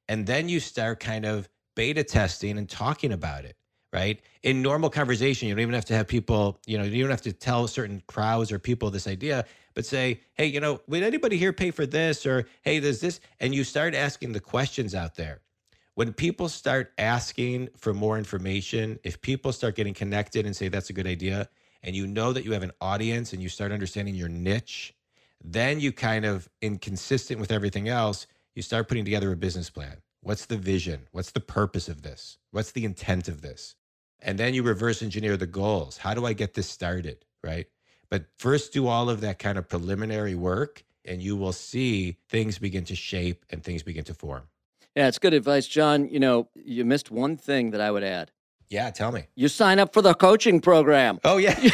And 0.08 0.26
then 0.26 0.50
you 0.50 0.60
start 0.60 1.00
kind 1.00 1.26
of 1.26 1.50
beta 1.76 2.04
testing 2.04 2.58
and 2.58 2.70
talking 2.70 3.12
about 3.12 3.46
it, 3.46 3.58
right? 3.94 4.22
In 4.44 4.62
normal 4.62 4.90
conversation, 4.90 5.48
you 5.48 5.54
don't 5.54 5.62
even 5.62 5.74
have 5.74 5.86
to 5.86 5.96
have 5.96 6.08
people, 6.08 6.60
you 6.66 6.78
know, 6.78 6.84
you 6.84 7.04
don't 7.04 7.12
have 7.12 7.22
to 7.24 7.34
tell 7.34 7.68
certain 7.68 8.02
crowds 8.08 8.52
or 8.52 8.60
people 8.60 8.90
this 8.90 9.08
idea, 9.08 9.46
but 9.74 9.86
say, 9.86 10.22
hey, 10.34 10.46
you 10.46 10.60
know, 10.60 10.82
would 10.88 11.04
anybody 11.04 11.38
here 11.38 11.54
pay 11.54 11.72
for 11.72 11.86
this? 11.86 12.26
Or 12.26 12.48
hey, 12.64 12.80
there's 12.80 13.02
this. 13.02 13.20
And 13.40 13.54
you 13.54 13.64
start 13.64 13.94
asking 13.96 14.34
the 14.34 14.40
questions 14.40 14.96
out 14.96 15.16
there. 15.16 15.42
When 15.96 16.14
people 16.14 16.48
start 16.48 16.94
asking 16.98 17.70
for 17.78 17.94
more 17.94 18.18
information, 18.18 18.98
if 19.04 19.22
people 19.22 19.52
start 19.52 19.76
getting 19.76 19.94
connected 19.94 20.46
and 20.46 20.56
say 20.56 20.70
that's 20.70 20.90
a 20.90 20.94
good 20.94 21.08
idea, 21.08 21.50
and 21.84 21.96
you 21.96 22.08
know 22.08 22.32
that 22.32 22.46
you 22.46 22.54
have 22.54 22.64
an 22.64 22.72
audience 22.80 23.34
and 23.34 23.42
you 23.42 23.50
start 23.50 23.72
understanding 23.72 24.16
your 24.16 24.30
niche, 24.30 24.94
then 25.44 25.80
you 25.80 25.92
kind 25.92 26.26
of, 26.26 26.48
inconsistent 26.62 27.40
with 27.40 27.52
everything 27.52 27.90
else, 27.90 28.28
you 28.56 28.62
start 28.62 28.88
putting 28.88 29.04
together 29.04 29.32
a 29.32 29.36
business 29.36 29.70
plan. 29.70 29.98
What's 30.22 30.46
the 30.46 30.58
vision? 30.58 31.08
What's 31.12 31.32
the 31.32 31.40
purpose 31.40 31.90
of 31.90 32.04
this? 32.04 32.38
What's 32.52 32.72
the 32.72 32.86
intent 32.86 33.28
of 33.28 33.42
this? 33.42 33.76
And 34.22 34.38
then 34.38 34.54
you 34.54 34.64
reverse 34.64 35.02
engineer 35.02 35.38
the 35.38 35.48
goals. 35.48 35.98
How 35.98 36.14
do 36.14 36.26
I 36.26 36.34
get 36.34 36.54
this 36.54 36.70
started? 36.70 37.26
Right. 37.44 37.68
But 38.10 38.26
first, 38.38 38.74
do 38.74 38.88
all 38.88 39.10
of 39.10 39.22
that 39.22 39.40
kind 39.40 39.58
of 39.58 39.68
preliminary 39.70 40.36
work, 40.36 40.84
and 41.06 41.22
you 41.22 41.36
will 41.36 41.54
see 41.54 42.18
things 42.30 42.60
begin 42.60 42.84
to 42.86 42.96
shape 42.96 43.46
and 43.50 43.64
things 43.64 43.84
begin 43.84 44.04
to 44.04 44.14
form. 44.14 44.44
Yeah, 44.96 45.08
it's 45.08 45.18
good 45.18 45.34
advice, 45.34 45.68
John. 45.68 46.10
You 46.10 46.20
know, 46.20 46.50
you 46.54 46.84
missed 46.84 47.10
one 47.10 47.38
thing 47.38 47.72
that 47.72 47.80
I 47.80 47.90
would 47.90 48.04
add. 48.04 48.32
Yeah, 48.72 48.90
tell 48.90 49.12
me. 49.12 49.26
You 49.36 49.50
sign 49.50 49.80
up 49.80 49.94
for 49.94 50.02
the 50.02 50.14
coaching 50.14 50.62
program. 50.62 51.20
Oh 51.26 51.36
yeah. 51.36 51.60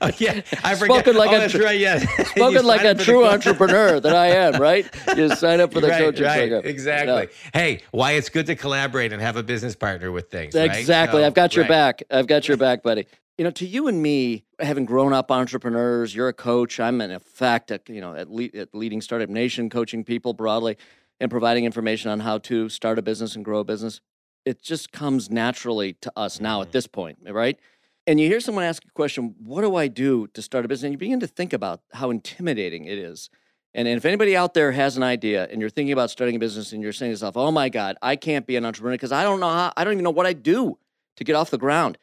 oh 0.00 0.10
yeah. 0.18 0.42
I 0.64 0.74
forget. 0.74 1.04
Spoken 1.04 1.16
like 1.16 1.30
oh, 1.30 1.36
a 1.36 1.38
that's 1.38 1.54
right. 1.54 1.78
Yeah. 1.78 1.98
spoken 2.24 2.64
like 2.66 2.82
a 2.82 2.96
true 2.96 3.24
entrepreneur 3.24 4.00
that 4.00 4.12
I 4.12 4.26
am. 4.30 4.60
Right. 4.60 4.92
You 5.16 5.32
sign 5.36 5.60
up 5.60 5.72
for 5.72 5.80
the 5.80 5.86
right, 5.86 6.00
coaching 6.00 6.24
right, 6.24 6.48
program. 6.48 6.62
Exactly. 6.64 7.28
Hey, 7.52 7.82
why 7.92 8.12
it's 8.12 8.28
good 8.28 8.46
to 8.46 8.56
collaborate 8.56 9.12
and 9.12 9.22
have 9.22 9.36
a 9.36 9.44
business 9.44 9.76
partner 9.76 10.10
with 10.10 10.32
things. 10.32 10.56
Exactly. 10.56 11.20
Right? 11.20 11.26
I've 11.28 11.34
got 11.34 11.54
your 11.54 11.68
back. 11.68 12.02
I've 12.10 12.26
got 12.26 12.48
your 12.48 12.56
back, 12.56 12.82
buddy. 12.82 13.06
You 13.38 13.44
know, 13.44 13.52
to 13.52 13.66
you 13.66 13.86
and 13.86 14.02
me, 14.02 14.44
having 14.58 14.84
grown 14.84 15.12
up 15.12 15.30
entrepreneurs, 15.30 16.12
you're 16.12 16.28
a 16.28 16.32
coach. 16.32 16.80
I'm 16.80 17.00
in 17.00 17.12
effect, 17.12 17.70
a, 17.70 17.80
you 17.86 18.00
know, 18.00 18.16
at, 18.16 18.28
le- 18.28 18.50
at 18.52 18.74
leading 18.74 19.00
Startup 19.00 19.28
Nation, 19.28 19.70
coaching 19.70 20.02
people 20.02 20.32
broadly, 20.32 20.76
and 21.20 21.30
providing 21.30 21.64
information 21.64 22.10
on 22.10 22.18
how 22.18 22.38
to 22.38 22.68
start 22.68 22.98
a 22.98 23.02
business 23.02 23.36
and 23.36 23.44
grow 23.44 23.60
a 23.60 23.64
business. 23.64 24.00
It 24.44 24.62
just 24.62 24.92
comes 24.92 25.30
naturally 25.30 25.94
to 25.94 26.12
us 26.16 26.40
now 26.40 26.62
at 26.62 26.68
Mhm. 26.68 26.72
this 26.72 26.86
point, 26.86 27.18
right? 27.28 27.58
And 28.06 28.20
you 28.20 28.28
hear 28.28 28.40
someone 28.40 28.64
ask 28.64 28.84
a 28.84 28.90
question, 28.90 29.34
"What 29.38 29.62
do 29.62 29.76
I 29.76 29.88
do 29.88 30.26
to 30.28 30.42
start 30.42 30.64
a 30.64 30.68
business?" 30.68 30.84
And 30.84 30.92
you 30.94 30.98
begin 30.98 31.20
to 31.20 31.26
think 31.26 31.52
about 31.52 31.80
how 31.92 32.10
intimidating 32.10 32.84
it 32.84 32.98
is. 32.98 33.30
And, 33.72 33.88
and 33.88 33.96
if 33.96 34.04
anybody 34.04 34.36
out 34.36 34.52
there 34.54 34.72
has 34.72 34.96
an 34.96 35.02
idea 35.02 35.48
and 35.50 35.60
you're 35.60 35.70
thinking 35.70 35.92
about 35.92 36.10
starting 36.10 36.36
a 36.36 36.38
business 36.38 36.72
and 36.72 36.82
you're 36.82 36.92
saying 36.92 37.08
to 37.10 37.12
yourself, 37.14 37.36
"Oh 37.36 37.50
my 37.50 37.68
God, 37.70 37.96
I 38.02 38.16
can't 38.16 38.46
be 38.46 38.56
an 38.56 38.64
entrepreneur 38.66 38.94
because 38.94 39.10
I 39.12 39.22
don't 39.24 39.40
know 39.40 39.48
how, 39.48 39.72
I 39.76 39.84
don't 39.84 39.94
even 39.94 40.04
know 40.04 40.10
what 40.10 40.26
I 40.26 40.32
do 40.34 40.78
to 41.16 41.24
get 41.24 41.34
off 41.34 41.50
the 41.50 41.58
ground." 41.58 41.96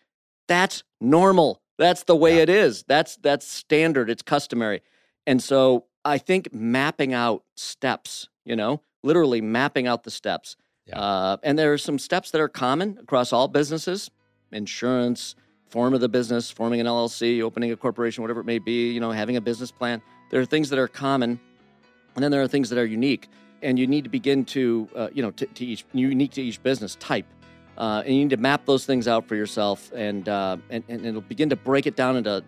That's 0.48 0.84
normal. 1.00 1.62
That's 1.78 2.04
the 2.04 2.16
way 2.16 2.38
Yeah. 2.38 2.44
it 2.44 2.50
is. 2.50 2.84
That's 2.88 3.16
that's 3.18 3.48
standard. 3.48 4.10
It's 4.10 4.24
customary. 4.24 4.82
And 5.28 5.42
so 5.42 5.86
I 6.04 6.18
think 6.18 6.52
mapping 6.54 7.14
out 7.14 7.44
steps, 7.56 8.28
you 8.44 8.56
know, 8.56 8.82
literally 9.04 9.40
mapping 9.40 9.86
out 9.88 10.04
the 10.04 10.12
steps. 10.12 10.58
Yeah. 10.92 11.00
Uh, 11.00 11.38
and 11.44 11.58
there 11.58 11.74
are 11.74 11.78
some 11.78 11.98
steps 12.00 12.32
that 12.32 12.42
are 12.42 12.50
common 12.50 12.98
across 13.02 13.34
all 13.34 13.48
businesses, 13.48 14.12
insurance, 14.52 15.36
form 15.70 15.94
of 15.94 16.02
the 16.02 16.10
business, 16.10 16.52
forming 16.52 16.80
an 16.82 16.86
LLC, 16.88 17.42
opening 17.42 17.72
a 17.72 17.78
corporation, 17.78 18.22
whatever 18.22 18.42
it 18.42 18.46
may 18.46 18.60
be, 18.60 18.92
you 18.92 19.00
know, 19.00 19.12
having 19.12 19.38
a 19.38 19.42
business 19.42 19.72
plan. 19.72 20.02
There 20.30 20.42
are 20.42 20.46
things 20.46 20.70
that 20.70 20.80
are 20.80 20.88
common, 20.88 21.40
and 22.16 22.24
then 22.24 22.32
there 22.32 22.42
are 22.42 22.48
things 22.48 22.70
that 22.70 22.78
are 22.80 22.86
unique. 22.86 23.30
And 23.64 23.78
you 23.78 23.86
need 23.88 24.04
to 24.04 24.10
begin 24.10 24.44
to, 24.46 24.90
uh, 24.96 25.10
you 25.14 25.22
know, 25.22 25.32
to, 25.32 25.46
to 25.46 25.66
each 25.66 25.86
unique 25.94 26.32
to 26.32 26.42
each 26.42 26.62
business 26.64 26.96
type. 26.96 27.26
Uh, 27.78 28.02
and 28.06 28.14
you 28.16 28.22
need 28.24 28.32
to 28.32 28.38
map 28.38 28.66
those 28.66 28.86
things 28.86 29.08
out 29.08 29.28
for 29.28 29.36
yourself, 29.36 29.92
and, 29.96 30.28
uh, 30.28 30.58
and 30.70 30.84
and 30.90 31.06
it'll 31.06 31.22
begin 31.22 31.50
to 31.50 31.56
break 31.56 31.86
it 31.88 31.96
down 31.96 32.18
into 32.18 32.44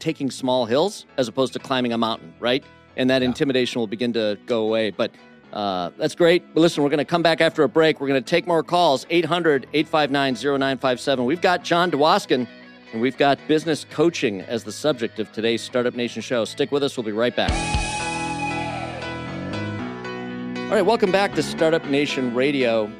taking 0.00 0.30
small 0.30 0.66
hills 0.66 1.06
as 1.16 1.28
opposed 1.28 1.52
to 1.54 1.58
climbing 1.58 1.92
a 1.92 1.98
mountain, 1.98 2.34
right? 2.40 2.62
And 2.96 3.08
that 3.10 3.22
Yeah. 3.22 3.28
intimidation 3.28 3.78
will 3.80 3.86
begin 3.86 4.12
to 4.12 4.36
go 4.46 4.62
away. 4.64 4.90
But 4.90 5.12
uh, 5.52 5.90
that's 5.96 6.14
great. 6.14 6.42
But 6.54 6.60
listen, 6.60 6.82
we're 6.82 6.90
going 6.90 6.98
to 6.98 7.04
come 7.04 7.22
back 7.22 7.40
after 7.40 7.62
a 7.62 7.68
break. 7.68 8.00
We're 8.00 8.08
going 8.08 8.22
to 8.22 8.28
take 8.28 8.46
more 8.46 8.62
calls 8.62 9.06
800 9.10 9.66
859 9.72 10.34
0957. 10.58 11.24
We've 11.24 11.40
got 11.40 11.64
John 11.64 11.90
Dwoskin, 11.90 12.46
and 12.92 13.00
we've 13.00 13.16
got 13.16 13.38
business 13.48 13.86
coaching 13.90 14.42
as 14.42 14.64
the 14.64 14.72
subject 14.72 15.18
of 15.18 15.32
today's 15.32 15.62
Startup 15.62 15.94
Nation 15.94 16.22
show. 16.22 16.44
Stick 16.44 16.72
with 16.72 16.82
us. 16.82 16.96
We'll 16.96 17.04
be 17.04 17.12
right 17.12 17.34
back. 17.34 17.50
All 20.66 20.72
right, 20.72 20.84
welcome 20.84 21.12
back 21.12 21.32
to 21.34 21.42
Startup 21.42 21.84
Nation 21.86 22.34
Radio, 22.34 22.90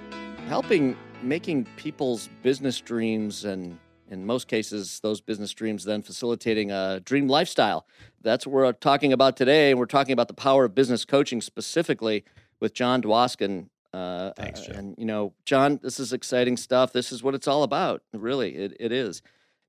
helping 0.46 0.96
making 1.22 1.66
people's 1.76 2.28
business 2.42 2.80
dreams 2.80 3.44
and 3.44 3.78
in 4.10 4.24
most 4.24 4.46
cases 4.46 5.00
those 5.00 5.20
business 5.20 5.52
dreams 5.52 5.84
then 5.84 6.02
facilitating 6.02 6.70
a 6.70 7.00
dream 7.00 7.26
lifestyle. 7.26 7.86
That's 8.26 8.46
what 8.46 8.52
we're 8.52 8.72
talking 8.72 9.12
about 9.12 9.36
today. 9.36 9.70
And 9.70 9.78
we're 9.78 9.86
talking 9.86 10.12
about 10.12 10.28
the 10.28 10.34
power 10.34 10.64
of 10.64 10.74
business 10.74 11.04
coaching 11.04 11.40
specifically 11.40 12.24
with 12.60 12.74
John 12.74 13.00
Dwoskin. 13.00 13.68
Uh, 13.92 14.32
Thanks, 14.36 14.60
Joe. 14.62 14.72
And 14.74 14.94
you 14.98 15.06
know, 15.06 15.32
John, 15.44 15.80
this 15.82 16.00
is 16.00 16.12
exciting 16.12 16.56
stuff. 16.56 16.92
This 16.92 17.12
is 17.12 17.22
what 17.22 17.34
it's 17.34 17.48
all 17.48 17.62
about. 17.62 18.02
Really, 18.12 18.56
it, 18.56 18.76
it 18.80 18.92
is. 18.92 19.22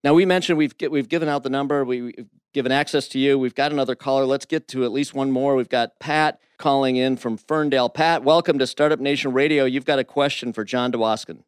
Now 0.04 0.14
we 0.14 0.26
mentioned 0.26 0.58
we've 0.58 0.74
we've 0.90 1.08
given 1.08 1.30
out 1.30 1.44
the 1.44 1.50
number. 1.50 1.86
We, 1.86 2.02
we've 2.02 2.28
given 2.54 2.72
access 2.72 3.08
to 3.10 3.20
you. 3.20 3.38
We've 3.38 3.56
got 3.56 3.72
another 3.72 3.96
caller. 3.96 4.26
Let's 4.26 4.46
get 4.46 4.68
to 4.70 4.84
at 4.84 4.92
least 4.92 5.14
one 5.14 5.32
more. 5.32 5.56
We've 5.56 5.70
got 5.70 6.00
Pat 6.00 6.40
calling 6.58 6.96
in 6.96 7.18
from 7.18 7.38
Ferndale. 7.38 7.90
Pat, 7.90 8.24
welcome 8.24 8.58
to 8.60 8.68
Startup 8.68 9.00
Nation 9.00 9.32
Radio. 9.32 9.66
You've 9.66 9.86
got 9.86 10.00
a 10.00 10.04
question 10.04 10.52
for 10.52 10.64
John 10.64 10.92
Dwoskin. 10.92 11.44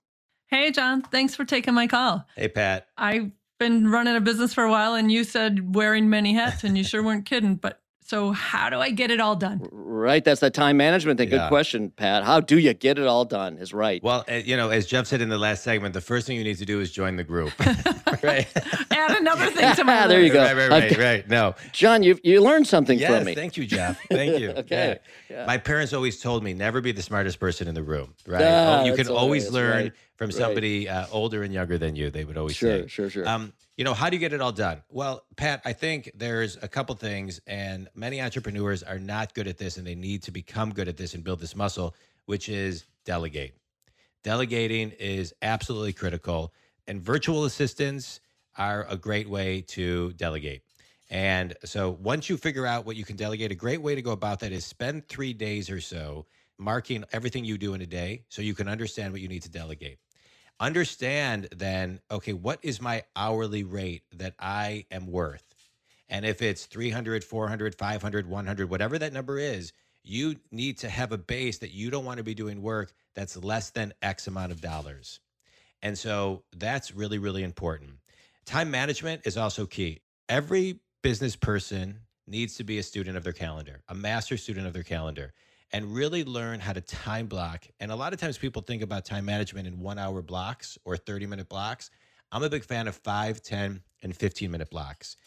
Hey, 0.47 0.71
John. 0.71 1.01
Thanks 1.01 1.35
for 1.35 1.45
taking 1.45 1.73
my 1.73 1.87
call. 1.87 2.25
Hey, 2.35 2.47
Pat. 2.47 2.87
I've 2.97 3.31
been 3.59 3.91
running 3.91 4.15
a 4.15 4.21
business 4.21 4.53
for 4.53 4.63
a 4.63 4.71
while, 4.71 4.95
and 4.95 5.11
you 5.11 5.23
said 5.23 5.75
wearing 5.75 6.09
many 6.09 6.33
hats, 6.33 6.63
and 6.63 6.77
you 6.77 6.83
sure 6.83 7.03
weren't 7.03 7.25
kidding. 7.25 7.55
But 7.55 7.79
so, 8.01 8.31
how 8.31 8.71
do 8.71 8.79
I 8.79 8.89
get 8.89 9.11
it 9.11 9.19
all 9.19 9.35
done? 9.35 9.67
Right, 9.71 10.23
that's 10.23 10.39
that 10.41 10.55
time 10.55 10.77
management 10.77 11.19
thing. 11.19 11.29
Good 11.29 11.47
question, 11.49 11.91
Pat. 11.91 12.23
How 12.23 12.39
do 12.39 12.57
you 12.57 12.73
get 12.73 12.97
it 12.97 13.05
all 13.05 13.25
done? 13.25 13.57
Is 13.57 13.71
right. 13.73 14.01
Well, 14.01 14.25
uh, 14.27 14.35
you 14.35 14.57
know, 14.57 14.69
as 14.71 14.87
Jeff 14.87 15.05
said 15.05 15.21
in 15.21 15.29
the 15.29 15.37
last 15.37 15.63
segment, 15.63 15.93
the 15.93 16.01
first 16.01 16.25
thing 16.25 16.35
you 16.37 16.43
need 16.43 16.57
to 16.57 16.65
do 16.65 16.79
is 16.79 16.91
join 16.91 17.17
the 17.17 17.23
group. 17.23 17.51
right. 18.23 18.47
Add 18.91 19.17
another 19.19 19.51
thing 19.51 19.75
to 19.75 19.83
my 19.83 20.07
There 20.07 20.21
you 20.23 20.33
go. 20.33 20.41
Right, 20.41 20.55
right, 20.55 20.71
I've 20.71 20.91
right, 20.91 20.97
right. 20.97 21.29
No. 21.29 21.53
John, 21.71 22.01
you 22.01 22.17
you 22.23 22.41
learned 22.41 22.65
something 22.65 22.97
Yes, 22.97 23.15
from 23.15 23.25
me. 23.25 23.35
thank 23.35 23.57
you, 23.57 23.65
Jeff. 23.67 23.99
Thank 24.09 24.39
you. 24.39 24.51
Okay. 24.51 24.99
Yeah. 25.29 25.35
Yeah. 25.37 25.45
My 25.45 25.57
parents 25.57 25.93
always 25.93 26.19
told 26.19 26.43
me 26.43 26.53
never 26.53 26.81
be 26.81 26.91
the 26.91 27.01
smartest 27.03 27.39
person 27.39 27.67
in 27.67 27.75
the 27.75 27.83
room. 27.83 28.15
Right. 28.25 28.41
Ah, 28.43 28.81
Oh, 28.81 28.85
you 28.85 28.95
can 28.95 29.07
always 29.09 29.51
learn 29.51 29.83
right, 29.83 29.93
from 30.19 30.27
right. 30.27 30.35
somebody 30.35 30.89
uh, 30.89 31.05
older 31.13 31.43
and 31.43 31.53
younger 31.53 31.77
than 31.77 31.95
you. 31.95 32.09
They 32.09 32.25
would 32.25 32.35
always 32.35 32.57
Sure, 32.57 32.81
say. 32.81 32.87
sure, 32.87 33.09
sure. 33.09 33.25
Um, 33.25 33.53
you 33.77 33.85
know, 33.85 33.93
how 33.93 34.09
do 34.09 34.17
you 34.17 34.19
get 34.19 34.33
it 34.33 34.41
all 34.41 34.51
done? 34.51 34.83
Well, 34.89 35.23
Pat, 35.37 35.61
I 35.63 35.71
think 35.71 36.11
there's 36.13 36.57
a 36.61 36.67
couple 36.67 36.93
things, 36.95 37.39
and 37.47 37.87
many 37.95 38.21
entrepreneurs 38.21 38.83
are 38.83 38.99
not 38.99 39.33
good 39.33 39.47
at 39.47 39.57
this, 39.57 39.77
and 39.77 39.87
they 39.87 39.95
need 39.95 40.23
to 40.23 40.31
become 40.31 40.73
good 40.73 40.89
at 40.89 40.97
this 40.97 41.13
and 41.13 41.23
build 41.23 41.39
this 41.39 41.55
muscle, 41.55 41.95
which 42.25 42.49
is 42.49 42.85
delegate. 43.05 43.55
Delegating 44.21 44.91
is 44.99 45.33
absolutely 45.41 45.93
critical, 45.93 46.53
and 46.85 47.01
virtual 47.01 47.45
assistants 47.45 48.19
are 48.57 48.85
a 48.89 48.97
great 48.97 49.29
way 49.29 49.61
to 49.69 50.11
delegate. 50.17 50.63
And 51.09 51.53
so, 51.63 51.91
once 51.91 52.29
you 52.29 52.35
figure 52.35 52.65
out 52.65 52.85
what 52.85 52.97
you 52.97 53.05
can 53.05 53.15
delegate, 53.15 53.53
a 53.53 53.55
great 53.55 53.81
way 53.81 53.95
to 53.95 54.01
go 54.01 54.11
about 54.11 54.41
that 54.41 54.51
is 54.51 54.65
spend 54.65 55.07
three 55.07 55.31
days 55.31 55.69
or 55.69 55.79
so 55.79 56.25
marking 56.57 57.05
everything 57.13 57.45
you 57.45 57.57
do 57.57 57.73
in 57.73 57.81
a 57.81 57.85
day 57.85 58.25
so 58.27 58.41
you 58.41 58.53
can 58.53 58.67
understand 58.67 59.13
what 59.13 59.21
you 59.21 59.29
need 59.29 59.43
to 59.43 59.49
delegate 59.49 59.97
understand 60.59 61.47
then 61.55 61.99
okay 62.11 62.33
what 62.33 62.59
is 62.63 62.81
my 62.81 63.03
hourly 63.15 63.63
rate 63.63 64.03
that 64.13 64.33
i 64.39 64.85
am 64.91 65.07
worth? 65.07 65.43
And 66.11 66.25
if 66.25 66.41
it's 66.41 66.65
300 66.65 67.23
400 67.23 67.75
500 67.75 68.27
100 68.27 68.69
whatever 68.69 68.99
that 68.99 69.13
number 69.13 69.37
is 69.39 69.73
you 70.03 70.35
need 70.51 70.77
to 70.79 70.89
have 70.89 71.11
a 71.11 71.17
base 71.17 71.59
that 71.59 71.71
you 71.71 71.91
don't 71.91 72.05
want 72.05 72.17
to 72.17 72.23
be 72.23 72.33
doing 72.33 72.61
work 72.61 72.91
that's 73.15 73.37
less 73.37 73.69
than 73.69 73.93
x 74.01 74.27
amount 74.27 74.51
of 74.51 74.61
dollars. 74.61 75.19
And 75.81 75.97
so 75.97 76.43
that's 76.55 76.93
really 76.93 77.19
really 77.19 77.43
important. 77.43 77.93
Time 78.45 78.71
management 78.71 79.21
is 79.25 79.37
also 79.37 79.65
key. 79.65 80.01
Every 80.27 80.79
business 81.03 81.35
person 81.35 81.99
needs 82.27 82.55
to 82.55 82.63
be 82.63 82.79
a 82.79 82.83
student 82.83 83.17
of 83.17 83.23
their 83.23 83.33
calendar 83.33 83.81
a 83.87 83.95
master 83.95 84.37
student 84.37 84.67
of 84.67 84.73
their 84.73 84.83
calendar 84.83 85.33
and 85.71 85.93
really 85.93 86.23
learn 86.23 86.59
how 86.59 86.73
to 86.73 86.81
time 86.81 87.27
block. 87.27 87.67
And 87.79 87.91
a 87.91 87.95
lot 87.95 88.13
of 88.13 88.19
times 88.19 88.37
people 88.37 88.61
think 88.61 88.81
about 88.81 89.05
time 89.05 89.25
management 89.25 89.67
in 89.67 89.79
one 89.79 89.99
hour 89.99 90.21
blocks 90.21 90.77
or 90.85 90.97
30 90.97 91.25
minute 91.27 91.49
blocks. 91.49 91.89
I'm 92.31 92.43
a 92.43 92.49
big 92.49 92.63
fan 92.63 92.87
of 92.87 92.95
5, 92.95 93.41
10, 93.41 93.81
and 94.03 94.15
15 94.15 94.51
minute 94.51 94.69
blocks. 94.69 95.17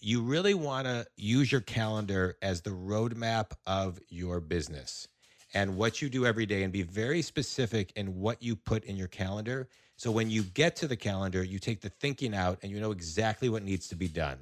You 0.00 0.22
really 0.22 0.54
want 0.54 0.86
to 0.86 1.06
use 1.16 1.50
your 1.50 1.60
calendar 1.60 2.36
as 2.42 2.62
the 2.62 2.70
roadmap 2.70 3.52
of 3.66 3.98
your 4.08 4.40
business 4.40 5.08
and 5.52 5.76
what 5.76 6.00
you 6.00 6.08
do 6.08 6.26
every 6.26 6.46
day 6.46 6.62
and 6.62 6.72
be 6.72 6.82
very 6.82 7.22
specific 7.22 7.92
in 7.96 8.20
what 8.20 8.42
you 8.42 8.54
put 8.54 8.84
in 8.84 8.96
your 8.96 9.08
calendar. 9.08 9.68
So 9.96 10.10
when 10.10 10.30
you 10.30 10.44
get 10.44 10.76
to 10.76 10.88
the 10.88 10.96
calendar, 10.96 11.42
you 11.42 11.58
take 11.58 11.80
the 11.80 11.88
thinking 11.88 12.34
out 12.34 12.58
and 12.62 12.70
you 12.70 12.80
know 12.80 12.92
exactly 12.92 13.48
what 13.48 13.64
needs 13.64 13.88
to 13.88 13.96
be 13.96 14.08
done. 14.08 14.38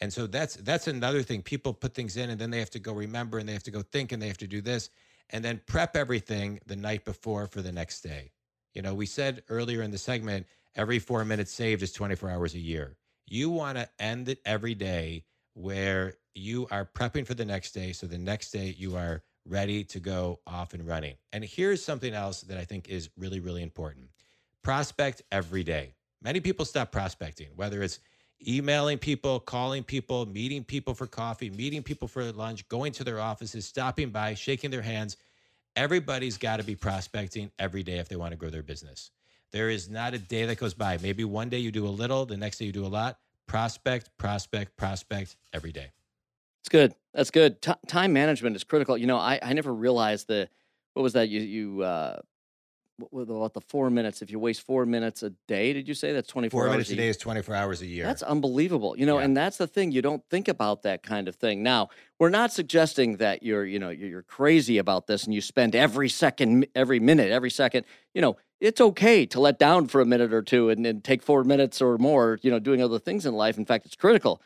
And 0.00 0.12
so 0.12 0.26
that's 0.26 0.56
that's 0.56 0.86
another 0.86 1.22
thing. 1.22 1.42
People 1.42 1.74
put 1.74 1.94
things 1.94 2.16
in 2.16 2.30
and 2.30 2.40
then 2.40 2.50
they 2.50 2.58
have 2.58 2.70
to 2.70 2.78
go 2.78 2.92
remember 2.92 3.38
and 3.38 3.48
they 3.48 3.52
have 3.52 3.64
to 3.64 3.70
go 3.70 3.82
think 3.82 4.12
and 4.12 4.22
they 4.22 4.28
have 4.28 4.38
to 4.38 4.46
do 4.46 4.60
this 4.60 4.90
and 5.30 5.44
then 5.44 5.60
prep 5.66 5.96
everything 5.96 6.60
the 6.66 6.76
night 6.76 7.04
before 7.04 7.46
for 7.46 7.62
the 7.62 7.72
next 7.72 8.00
day. 8.00 8.30
You 8.74 8.82
know, 8.82 8.94
we 8.94 9.06
said 9.06 9.42
earlier 9.48 9.82
in 9.82 9.90
the 9.90 9.98
segment, 9.98 10.46
every 10.76 10.98
4 10.98 11.24
minutes 11.24 11.52
saved 11.52 11.82
is 11.82 11.92
24 11.92 12.30
hours 12.30 12.54
a 12.54 12.58
year. 12.58 12.96
You 13.26 13.50
want 13.50 13.76
to 13.76 13.88
end 13.98 14.28
it 14.28 14.40
every 14.44 14.74
day 14.74 15.24
where 15.54 16.14
you 16.34 16.68
are 16.70 16.84
prepping 16.84 17.26
for 17.26 17.34
the 17.34 17.44
next 17.44 17.72
day 17.72 17.92
so 17.92 18.06
the 18.06 18.16
next 18.16 18.52
day 18.52 18.74
you 18.78 18.96
are 18.96 19.22
ready 19.44 19.82
to 19.82 19.98
go 19.98 20.38
off 20.46 20.74
and 20.74 20.86
running. 20.86 21.14
And 21.32 21.44
here's 21.44 21.84
something 21.84 22.14
else 22.14 22.42
that 22.42 22.58
I 22.58 22.64
think 22.64 22.88
is 22.88 23.10
really 23.16 23.40
really 23.40 23.62
important. 23.62 24.08
Prospect 24.62 25.22
every 25.32 25.64
day. 25.64 25.94
Many 26.22 26.40
people 26.40 26.64
stop 26.64 26.92
prospecting, 26.92 27.48
whether 27.54 27.82
it's 27.82 28.00
emailing 28.46 28.98
people, 28.98 29.40
calling 29.40 29.82
people, 29.82 30.26
meeting 30.26 30.64
people 30.64 30.94
for 30.94 31.06
coffee, 31.06 31.50
meeting 31.50 31.82
people 31.82 32.08
for 32.08 32.30
lunch, 32.32 32.68
going 32.68 32.92
to 32.92 33.04
their 33.04 33.20
offices, 33.20 33.66
stopping 33.66 34.10
by, 34.10 34.34
shaking 34.34 34.70
their 34.70 34.82
hands. 34.82 35.16
Everybody's 35.76 36.38
got 36.38 36.58
to 36.58 36.64
be 36.64 36.74
prospecting 36.74 37.50
every 37.58 37.82
day 37.82 37.98
if 37.98 38.08
they 38.08 38.16
want 38.16 38.32
to 38.32 38.36
grow 38.36 38.50
their 38.50 38.62
business. 38.62 39.10
There 39.50 39.70
is 39.70 39.88
not 39.88 40.14
a 40.14 40.18
day 40.18 40.44
that 40.46 40.58
goes 40.58 40.74
by. 40.74 40.98
Maybe 40.98 41.24
one 41.24 41.48
day 41.48 41.58
you 41.58 41.70
do 41.70 41.86
a 41.86 41.88
little, 41.88 42.26
the 42.26 42.36
next 42.36 42.58
day 42.58 42.66
you 42.66 42.72
do 42.72 42.84
a 42.84 42.88
lot. 42.88 43.18
Prospect, 43.46 44.10
prospect, 44.18 44.76
prospect 44.76 45.36
every 45.52 45.72
day. 45.72 45.90
It's 46.62 46.68
good. 46.68 46.94
That's 47.14 47.30
good. 47.30 47.62
T- 47.62 47.72
time 47.86 48.12
management 48.12 48.56
is 48.56 48.64
critical. 48.64 48.98
You 48.98 49.06
know, 49.06 49.16
I, 49.16 49.38
I 49.42 49.52
never 49.54 49.72
realized 49.72 50.28
the 50.28 50.48
what 50.92 51.02
was 51.02 51.14
that 51.14 51.28
you 51.28 51.40
you 51.40 51.82
uh 51.82 52.18
what, 53.10 53.22
about 53.22 53.54
the 53.54 53.60
four 53.60 53.90
minutes? 53.90 54.22
If 54.22 54.30
you 54.30 54.38
waste 54.38 54.62
four 54.62 54.84
minutes 54.86 55.22
a 55.22 55.30
day, 55.46 55.72
did 55.72 55.86
you 55.86 55.94
say 55.94 56.12
that's 56.12 56.28
twenty 56.28 56.48
four? 56.48 56.64
Four 56.64 56.70
minutes 56.72 56.90
a 56.90 56.96
day 56.96 57.08
is 57.08 57.16
twenty 57.16 57.42
four 57.42 57.54
hours 57.54 57.80
a 57.82 57.86
year. 57.86 58.04
That's 58.04 58.22
unbelievable. 58.22 58.96
You 58.98 59.06
know, 59.06 59.18
Yeah. 59.18 59.24
and 59.24 59.36
that's 59.36 59.56
the 59.56 59.66
thing. 59.66 59.92
You 59.92 60.02
don't 60.02 60.22
think 60.30 60.48
about 60.48 60.82
that 60.82 61.02
kind 61.02 61.28
of 61.28 61.36
thing. 61.36 61.62
Now, 61.62 61.88
we're 62.18 62.28
not 62.30 62.52
suggesting 62.52 63.16
that 63.18 63.42
you're 63.42 63.64
you 63.64 63.78
know 63.78 63.90
you're, 63.90 64.08
you're 64.08 64.22
crazy 64.22 64.78
about 64.78 65.06
this 65.06 65.24
and 65.24 65.32
you 65.34 65.40
spend 65.40 65.76
every 65.76 66.08
second, 66.08 66.66
every 66.74 66.98
minute, 67.00 67.30
every 67.30 67.50
second. 67.50 67.86
You 68.14 68.22
know, 68.22 68.36
it's 68.60 68.80
okay 68.80 69.26
to 69.26 69.40
let 69.40 69.58
down 69.58 69.86
for 69.86 70.00
a 70.00 70.06
minute 70.06 70.32
or 70.32 70.42
two 70.42 70.68
and, 70.70 70.84
and 70.84 71.04
take 71.04 71.22
four 71.22 71.44
minutes 71.44 71.80
or 71.80 71.98
more. 71.98 72.38
You 72.42 72.50
know, 72.50 72.58
doing 72.58 72.82
other 72.82 72.98
things 72.98 73.26
in 73.26 73.34
life. 73.34 73.56
In 73.58 73.64
fact, 73.64 73.86
it's 73.86 73.96
critical. 73.96 74.42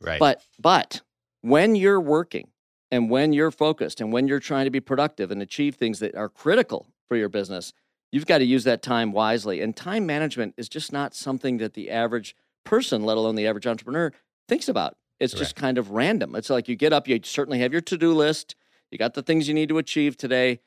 right. 0.00 0.20
But 0.20 0.42
but 0.60 1.00
when 1.40 1.74
you're 1.74 2.00
working 2.00 2.48
and 2.90 3.08
when 3.10 3.32
you're 3.32 3.50
focused 3.50 4.00
and 4.02 4.12
when 4.12 4.28
you're 4.28 4.40
trying 4.40 4.66
to 4.66 4.70
be 4.70 4.80
productive 4.80 5.30
and 5.30 5.40
achieve 5.40 5.76
things 5.76 6.00
that 6.00 6.14
are 6.14 6.28
critical 6.28 6.86
for 7.08 7.16
your 7.16 7.28
business, 7.28 7.72
you've 8.14 8.26
got 8.26 8.38
to 8.38 8.44
use 8.44 8.62
that 8.62 8.80
time 8.80 9.10
wisely. 9.10 9.60
And 9.60 9.74
time 9.74 10.06
management 10.06 10.54
is 10.56 10.68
just 10.68 10.92
not 10.92 11.14
something 11.14 11.58
that 11.58 11.74
the 11.74 11.90
average 11.90 12.36
person, 12.64 13.02
let 13.02 13.16
alone 13.16 13.34
the 13.34 13.46
average 13.48 13.66
entrepreneur, 13.66 14.12
thinks 14.48 14.68
about. 14.68 14.96
It's 15.18 15.34
just 15.34 15.56
kind 15.56 15.78
of 15.78 15.90
random. 15.90 16.36
It's 16.36 16.48
like 16.50 16.68
you 16.68 16.76
get 16.76 16.92
up, 16.92 17.08
you 17.08 17.18
certainly 17.24 17.58
have 17.58 17.72
your 17.72 17.80
to-do 17.80 18.12
list, 18.14 18.54
you 18.92 18.98
got 18.98 19.14
the 19.14 19.22
things 19.22 19.48
you 19.48 19.54
need 19.54 19.68
to 19.68 19.78
achieve 19.78 20.16
today, 20.16 20.60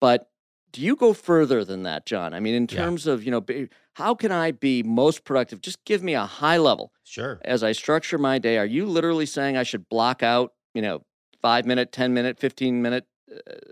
but 0.00 0.30
do 0.72 0.80
you 0.80 0.96
go 0.96 1.12
further 1.12 1.62
than 1.64 1.82
that, 1.82 2.06
John? 2.06 2.32
I 2.32 2.40
mean, 2.40 2.54
in 2.54 2.66
Yeah. 2.70 2.78
terms 2.84 3.06
of, 3.06 3.22
you 3.22 3.30
know, 3.30 3.40
be- 3.42 3.68
how 3.94 4.14
can 4.14 4.32
I 4.32 4.50
be 4.52 4.82
most 4.82 5.24
productive? 5.24 5.60
Just 5.60 5.84
give 5.84 6.02
me 6.02 6.14
a 6.14 6.24
high 6.26 6.56
level 6.58 6.92
sure. 7.04 7.38
as 7.44 7.62
I 7.62 7.72
structure 7.72 8.18
my 8.18 8.38
day, 8.38 8.56
are 8.56 8.66
you 8.66 8.86
literally 8.86 9.26
saying 9.26 9.56
I 9.56 9.62
should 9.62 9.88
block 9.88 10.22
out, 10.22 10.52
you 10.74 10.82
know, 10.82 11.04
five 11.42 11.66
minute, 11.66 11.92
10 11.92 12.14
minute, 12.14 12.38
15 12.38 12.80
minute 12.82 13.06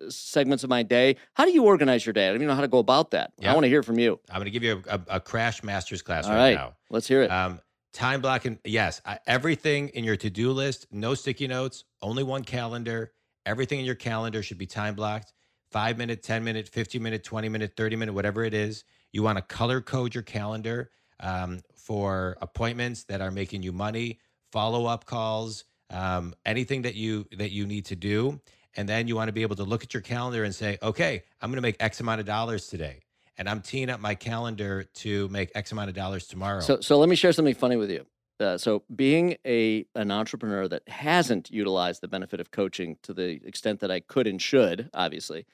segments 0.09 0.65
of 0.65 0.71
my 0.71 0.83
day? 0.83 1.17
How 1.35 1.45
do 1.45 1.53
you 1.53 1.65
organize 1.65 2.05
your 2.07 2.13
day? 2.13 2.27
I 2.27 2.29
don't 2.29 2.37
even 2.37 2.49
know 2.49 2.55
how 2.55 2.61
to 2.61 2.69
go 2.69 2.79
about 2.79 3.13
that. 3.13 3.33
I 3.43 3.53
want 3.53 3.65
to 3.65 3.69
hear 3.69 3.83
from 3.83 3.99
you. 3.99 4.21
I'm 4.31 4.37
going 4.37 4.45
to 4.47 4.51
give 4.51 4.63
you 4.63 4.83
a, 4.89 4.95
a, 4.95 5.01
a 5.17 5.21
crash 5.21 5.63
master's 5.63 6.03
class 6.03 6.27
All 6.27 6.33
right, 6.33 6.39
right. 6.39 6.55
now. 6.55 6.75
Let's 6.91 7.09
hear 7.09 7.23
it. 7.23 7.31
Um, 7.31 7.61
time 7.93 8.21
blocking, 8.21 8.59
yes. 8.65 9.01
I, 9.05 9.19
everything 9.27 9.89
in 9.91 10.05
your 10.05 10.17
to 10.17 10.31
do 10.31 10.53
list, 10.53 10.87
no 10.91 11.15
sticky 11.15 11.49
notes, 11.49 11.85
only 12.01 12.23
one 12.23 12.45
calendar. 12.45 13.13
Everything 13.45 13.81
in 13.81 13.85
your 13.85 13.95
calendar 13.97 14.43
should 14.43 14.59
be 14.59 14.67
time 14.67 14.95
blocked 14.95 15.33
five 15.73 15.97
minute, 15.97 16.23
10 16.23 16.45
minute, 16.45 16.69
15 16.69 17.03
minute, 17.03 17.25
20 17.25 17.49
minute, 17.49 17.73
30 17.77 17.97
minute, 17.97 18.13
whatever 18.13 18.45
it 18.45 18.55
is. 18.55 18.85
You 19.11 19.23
want 19.23 19.39
to 19.39 19.43
color 19.43 19.81
code 19.81 20.15
your 20.15 20.23
calendar 20.23 20.91
um, 21.21 21.61
for 21.75 22.37
appointments 22.41 23.05
that 23.05 23.21
are 23.21 23.31
making 23.31 23.63
you 23.63 23.73
money, 23.73 24.21
follow 24.53 24.87
up 24.87 25.07
calls, 25.07 25.65
um, 25.91 26.35
anything 26.45 26.83
that 26.83 26.95
you 26.95 27.27
that 27.39 27.51
you 27.51 27.67
need 27.67 27.87
to 27.87 27.97
do. 27.97 28.41
And 28.77 28.89
then 28.89 29.09
you 29.09 29.17
want 29.17 29.29
to 29.29 29.33
be 29.33 29.43
able 29.43 29.57
to 29.57 29.65
look 29.65 29.83
at 29.83 29.93
your 29.93 30.01
calendar 30.01 30.45
and 30.45 30.55
say, 30.55 30.79
okay, 30.83 31.23
I'm 31.41 31.51
going 31.51 31.57
to 31.57 31.63
make 31.63 31.77
X 31.81 32.01
amount 32.01 32.21
of 32.21 32.27
dollars 32.27 32.69
today. 32.69 33.01
And 33.39 33.49
I'm 33.49 33.61
teeing 33.61 33.91
up 33.91 34.01
my 34.01 34.15
calendar 34.15 34.85
to 34.95 35.29
make 35.29 35.51
X 35.55 35.73
amount 35.73 35.89
of 35.89 35.95
dollars 35.95 36.27
tomorrow. 36.27 36.61
So, 36.61 36.81
so 36.81 36.99
let 36.99 37.09
me 37.09 37.17
share 37.17 37.33
something 37.33 37.55
funny 37.55 37.77
with 37.77 37.91
you. 37.91 38.07
Uh, 38.41 38.59
so, 38.59 38.83
being 38.95 39.37
a 39.47 39.87
an 39.95 40.11
entrepreneur 40.11 40.67
that 40.67 40.89
hasn't 40.89 41.51
utilized 41.51 42.01
the 42.01 42.09
benefit 42.09 42.41
of 42.41 42.51
coaching 42.51 42.97
to 43.03 43.15
the 43.15 43.41
extent 43.47 43.81
that 43.81 43.91
I 43.91 44.01
could 44.01 44.27
and 44.27 44.41
should, 44.41 44.91
obviously, 44.93 45.47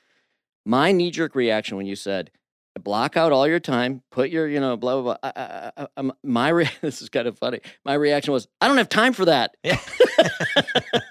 my 0.64 0.90
knee 0.92 1.11
jerk 1.11 1.35
reaction 1.35 1.76
when 1.76 1.87
you 1.87 1.96
said 1.96 2.31
block 2.78 3.16
out 3.16 3.33
all 3.33 3.46
your 3.46 3.61
time, 3.61 4.02
put 4.11 4.31
your 4.31 4.48
you 4.48 4.61
know 4.61 4.76
blah 4.76 5.00
blah 5.00 5.16
blah. 5.20 5.31
I, 5.35 5.72
I, 5.76 5.87
I, 5.96 6.11
my 6.22 6.48
re- 6.50 6.70
this 6.81 7.02
is 7.02 7.09
kind 7.09 7.26
of 7.26 7.38
funny. 7.38 7.61
My 7.85 7.94
reaction 7.94 8.33
was 8.33 8.48
I 8.61 8.68
don't 8.68 8.78
have 8.78 8.88
time 8.88 9.12
for 9.12 9.26
that. 9.26 9.57
Yeah. 9.62 9.78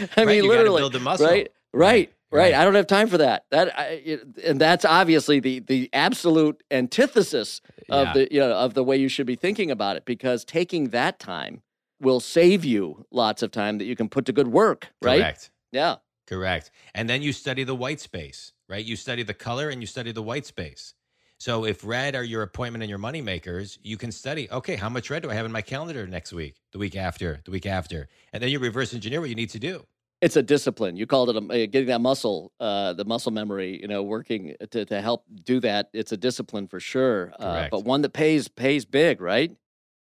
I 0.16 0.24
Right, 0.24 0.26
mean, 0.40 0.48
literally, 0.48 0.80
build 0.80 0.92
the 0.92 1.00
muscle. 1.00 1.26
right, 1.26 1.50
right, 1.72 2.10
right, 2.30 2.38
right. 2.40 2.54
I 2.54 2.64
don't 2.64 2.74
have 2.74 2.86
time 2.86 3.08
for 3.08 3.18
that. 3.18 3.44
That, 3.50 3.78
I, 3.78 3.84
it- 4.04 4.26
and 4.44 4.60
that's 4.60 4.84
obviously 4.84 5.40
the 5.40 5.60
the 5.60 5.90
absolute 5.92 6.62
antithesis 6.70 7.60
of 7.88 8.06
Yeah. 8.08 8.12
the 8.14 8.28
you 8.32 8.40
know 8.40 8.52
of 8.52 8.74
the 8.74 8.84
way 8.84 8.96
you 8.96 9.08
should 9.08 9.26
be 9.26 9.36
thinking 9.36 9.70
about 9.70 9.96
it 9.96 10.04
because 10.04 10.44
taking 10.44 10.90
that 10.90 11.18
time 11.18 11.62
will 12.00 12.20
save 12.20 12.64
you 12.64 13.04
lots 13.10 13.42
of 13.42 13.50
time 13.50 13.78
that 13.78 13.84
you 13.84 13.96
can 13.96 14.08
put 14.08 14.24
to 14.26 14.32
good 14.32 14.48
work. 14.48 14.88
Right? 15.02 15.20
Correct. 15.20 15.50
Yeah. 15.72 15.96
Correct. 16.26 16.70
And 16.94 17.08
then 17.08 17.22
you 17.22 17.32
study 17.32 17.64
the 17.64 17.74
white 17.74 18.00
space, 18.00 18.52
right? 18.68 18.84
You 18.84 18.96
study 18.96 19.22
the 19.22 19.34
color 19.34 19.70
and 19.70 19.80
you 19.80 19.86
study 19.86 20.12
the 20.12 20.22
white 20.22 20.44
space. 20.46 20.94
So 21.38 21.64
if 21.64 21.84
red 21.84 22.16
are 22.16 22.24
your 22.24 22.42
appointment 22.42 22.82
and 22.82 22.90
your 22.90 22.98
money 22.98 23.22
makers, 23.22 23.78
you 23.82 23.96
can 23.96 24.10
study, 24.10 24.50
okay, 24.50 24.74
how 24.74 24.88
much 24.88 25.08
red 25.08 25.22
do 25.22 25.30
I 25.30 25.34
have 25.34 25.46
in 25.46 25.52
my 25.52 25.62
calendar 25.62 26.06
next 26.06 26.32
week, 26.32 26.56
the 26.72 26.78
week 26.78 26.96
after, 26.96 27.40
the 27.44 27.52
week 27.52 27.64
after? 27.64 28.08
And 28.32 28.42
then 28.42 28.50
you 28.50 28.58
reverse 28.58 28.92
engineer 28.92 29.20
what 29.20 29.28
you 29.28 29.36
need 29.36 29.50
to 29.50 29.60
do. 29.60 29.86
It's 30.20 30.34
a 30.34 30.42
discipline. 30.42 30.96
You 30.96 31.06
called 31.06 31.30
it 31.30 31.36
a, 31.36 31.38
uh, 31.38 31.66
getting 31.66 31.86
that 31.86 32.00
muscle, 32.00 32.52
uh, 32.58 32.92
the 32.94 33.04
muscle 33.04 33.30
memory. 33.30 33.80
You 33.80 33.86
know, 33.86 34.02
working 34.02 34.56
to, 34.72 34.84
to 34.84 35.00
help 35.00 35.24
do 35.44 35.60
that. 35.60 35.90
It's 35.92 36.10
a 36.10 36.16
discipline 36.16 36.66
for 36.66 36.80
sure, 36.80 37.32
uh, 37.38 37.68
but 37.70 37.84
one 37.84 38.02
that 38.02 38.12
pays 38.12 38.48
pays 38.48 38.84
big, 38.84 39.20
right? 39.20 39.56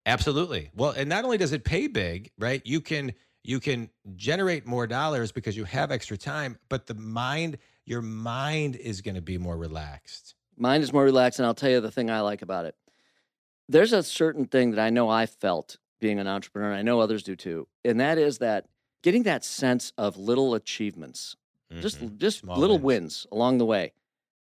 Absolutely. 0.07 0.71
Well, 0.77 0.93
and 0.93 1.09
not 1.09 1.25
only 1.25 1.39
does 1.39 1.53
it 1.53 1.65
pay 1.65 1.89
big, 1.89 2.31
right? 2.39 2.63
You 2.65 2.81
can 2.81 3.15
you 3.43 3.59
can 3.59 3.91
generate 4.15 4.65
more 4.65 4.87
dollars 4.87 5.33
because 5.33 5.57
you 5.57 5.65
have 5.65 5.91
extra 5.91 6.17
time, 6.17 6.57
but 6.69 6.87
the 6.87 6.95
mind, 6.95 7.59
your 7.85 8.01
mind 8.01 8.77
is 8.77 9.01
going 9.01 9.17
to 9.17 9.23
be 9.23 9.39
more 9.39 9.57
relaxed. 9.57 10.36
Mine 10.57 10.81
is 10.83 10.93
more 10.93 11.05
relaxed, 11.05 11.39
and 11.39 11.47
I'll 11.47 11.55
tell 11.55 11.71
you 11.71 11.81
the 11.81 11.91
thing 11.91 12.11
I 12.11 12.21
like 12.21 12.43
about 12.43 12.65
it. 12.65 12.75
There's 13.69 13.93
a 13.93 14.03
certain 14.03 14.47
thing 14.47 14.71
that 14.73 14.81
I 14.81 14.91
know 14.91 15.09
I 15.09 15.27
felt 15.27 15.79
being 16.01 16.19
an 16.19 16.27
entrepreneur, 16.29 16.71
and 16.71 16.79
I 16.79 16.83
know 16.83 17.01
others 17.01 17.23
do 17.23 17.37
too, 17.37 17.69
and 17.85 17.99
that 18.01 18.19
is 18.19 18.39
that 18.39 18.67
getting 19.03 19.25
that 19.25 19.45
sense 19.45 19.93
of 19.99 20.17
little 20.17 20.55
achievements, 20.55 21.37
just 21.81 22.01
Mhm. 22.01 22.19
just 22.19 22.41
Small 22.41 22.59
little 22.59 22.79
wins. 22.79 23.25
wins. 23.25 23.27
along 23.33 23.59
the 23.59 23.67
way, 23.67 23.93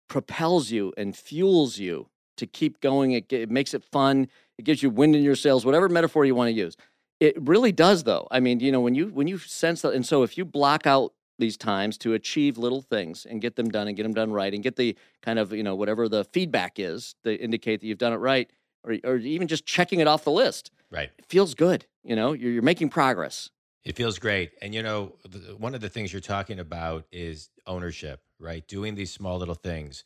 propels 0.07 0.71
you 0.71 0.93
and 0.97 1.15
fuels 1.15 1.77
you 1.77 2.09
to 2.37 2.47
keep 2.47 2.79
going. 2.81 3.11
It, 3.11 3.31
it 3.31 3.49
makes 3.51 3.73
it 3.73 3.83
fun. 3.83 4.27
It 4.57 4.63
gives 4.65 4.81
you 4.81 4.89
wind 4.89 5.15
in 5.15 5.23
your 5.23 5.35
sails, 5.35 5.65
whatever 5.65 5.87
metaphor 5.89 6.25
you 6.25 6.35
want 6.35 6.49
to 6.49 6.53
use. 6.53 6.75
It 7.19 7.35
really 7.39 7.71
does, 7.71 8.03
though. 8.03 8.27
I 8.31 8.39
mean, 8.39 8.59
you 8.59 8.71
know, 8.71 8.81
when 8.81 8.95
you 8.95 9.07
when 9.07 9.27
you 9.27 9.37
sense 9.37 9.81
that, 9.83 9.93
and 9.93 10.05
so 10.05 10.23
if 10.23 10.37
you 10.37 10.45
block 10.45 10.87
out 10.87 11.13
these 11.41 11.57
times 11.57 11.97
to 11.97 12.13
achieve 12.13 12.57
little 12.57 12.81
things 12.81 13.25
and 13.25 13.41
get 13.41 13.57
them 13.57 13.69
done 13.69 13.89
and 13.89 13.97
get 13.97 14.03
them 14.03 14.13
done 14.13 14.31
right 14.31 14.53
and 14.53 14.63
get 14.63 14.77
the 14.77 14.95
kind 15.21 15.37
of 15.39 15.51
you 15.51 15.63
know 15.63 15.75
whatever 15.75 16.07
the 16.07 16.23
feedback 16.23 16.79
is 16.79 17.15
to 17.25 17.35
indicate 17.35 17.81
that 17.81 17.87
you've 17.87 17.97
done 17.97 18.13
it 18.13 18.17
right, 18.17 18.49
or 18.85 18.95
or 19.03 19.17
even 19.17 19.47
just 19.49 19.65
checking 19.65 19.99
it 19.99 20.07
off 20.07 20.23
the 20.23 20.31
list, 20.31 20.71
Right. 20.89 21.09
it 21.17 21.25
feels 21.25 21.53
good. 21.53 21.85
You 22.03 22.15
know, 22.15 22.31
you're, 22.33 22.51
you're 22.51 22.63
making 22.63 22.89
progress. 22.89 23.49
It 23.83 23.95
feels 23.95 24.19
great. 24.19 24.51
And 24.61 24.73
you 24.73 24.83
know, 24.83 25.15
th- 25.31 25.57
one 25.57 25.75
of 25.75 25.81
the 25.81 25.89
things 25.89 26.13
you're 26.13 26.21
talking 26.21 26.59
about 26.59 27.05
is 27.11 27.49
ownership, 27.67 28.21
right? 28.39 28.65
Doing 28.67 28.95
these 28.95 29.11
small 29.11 29.37
little 29.39 29.55
things. 29.55 30.03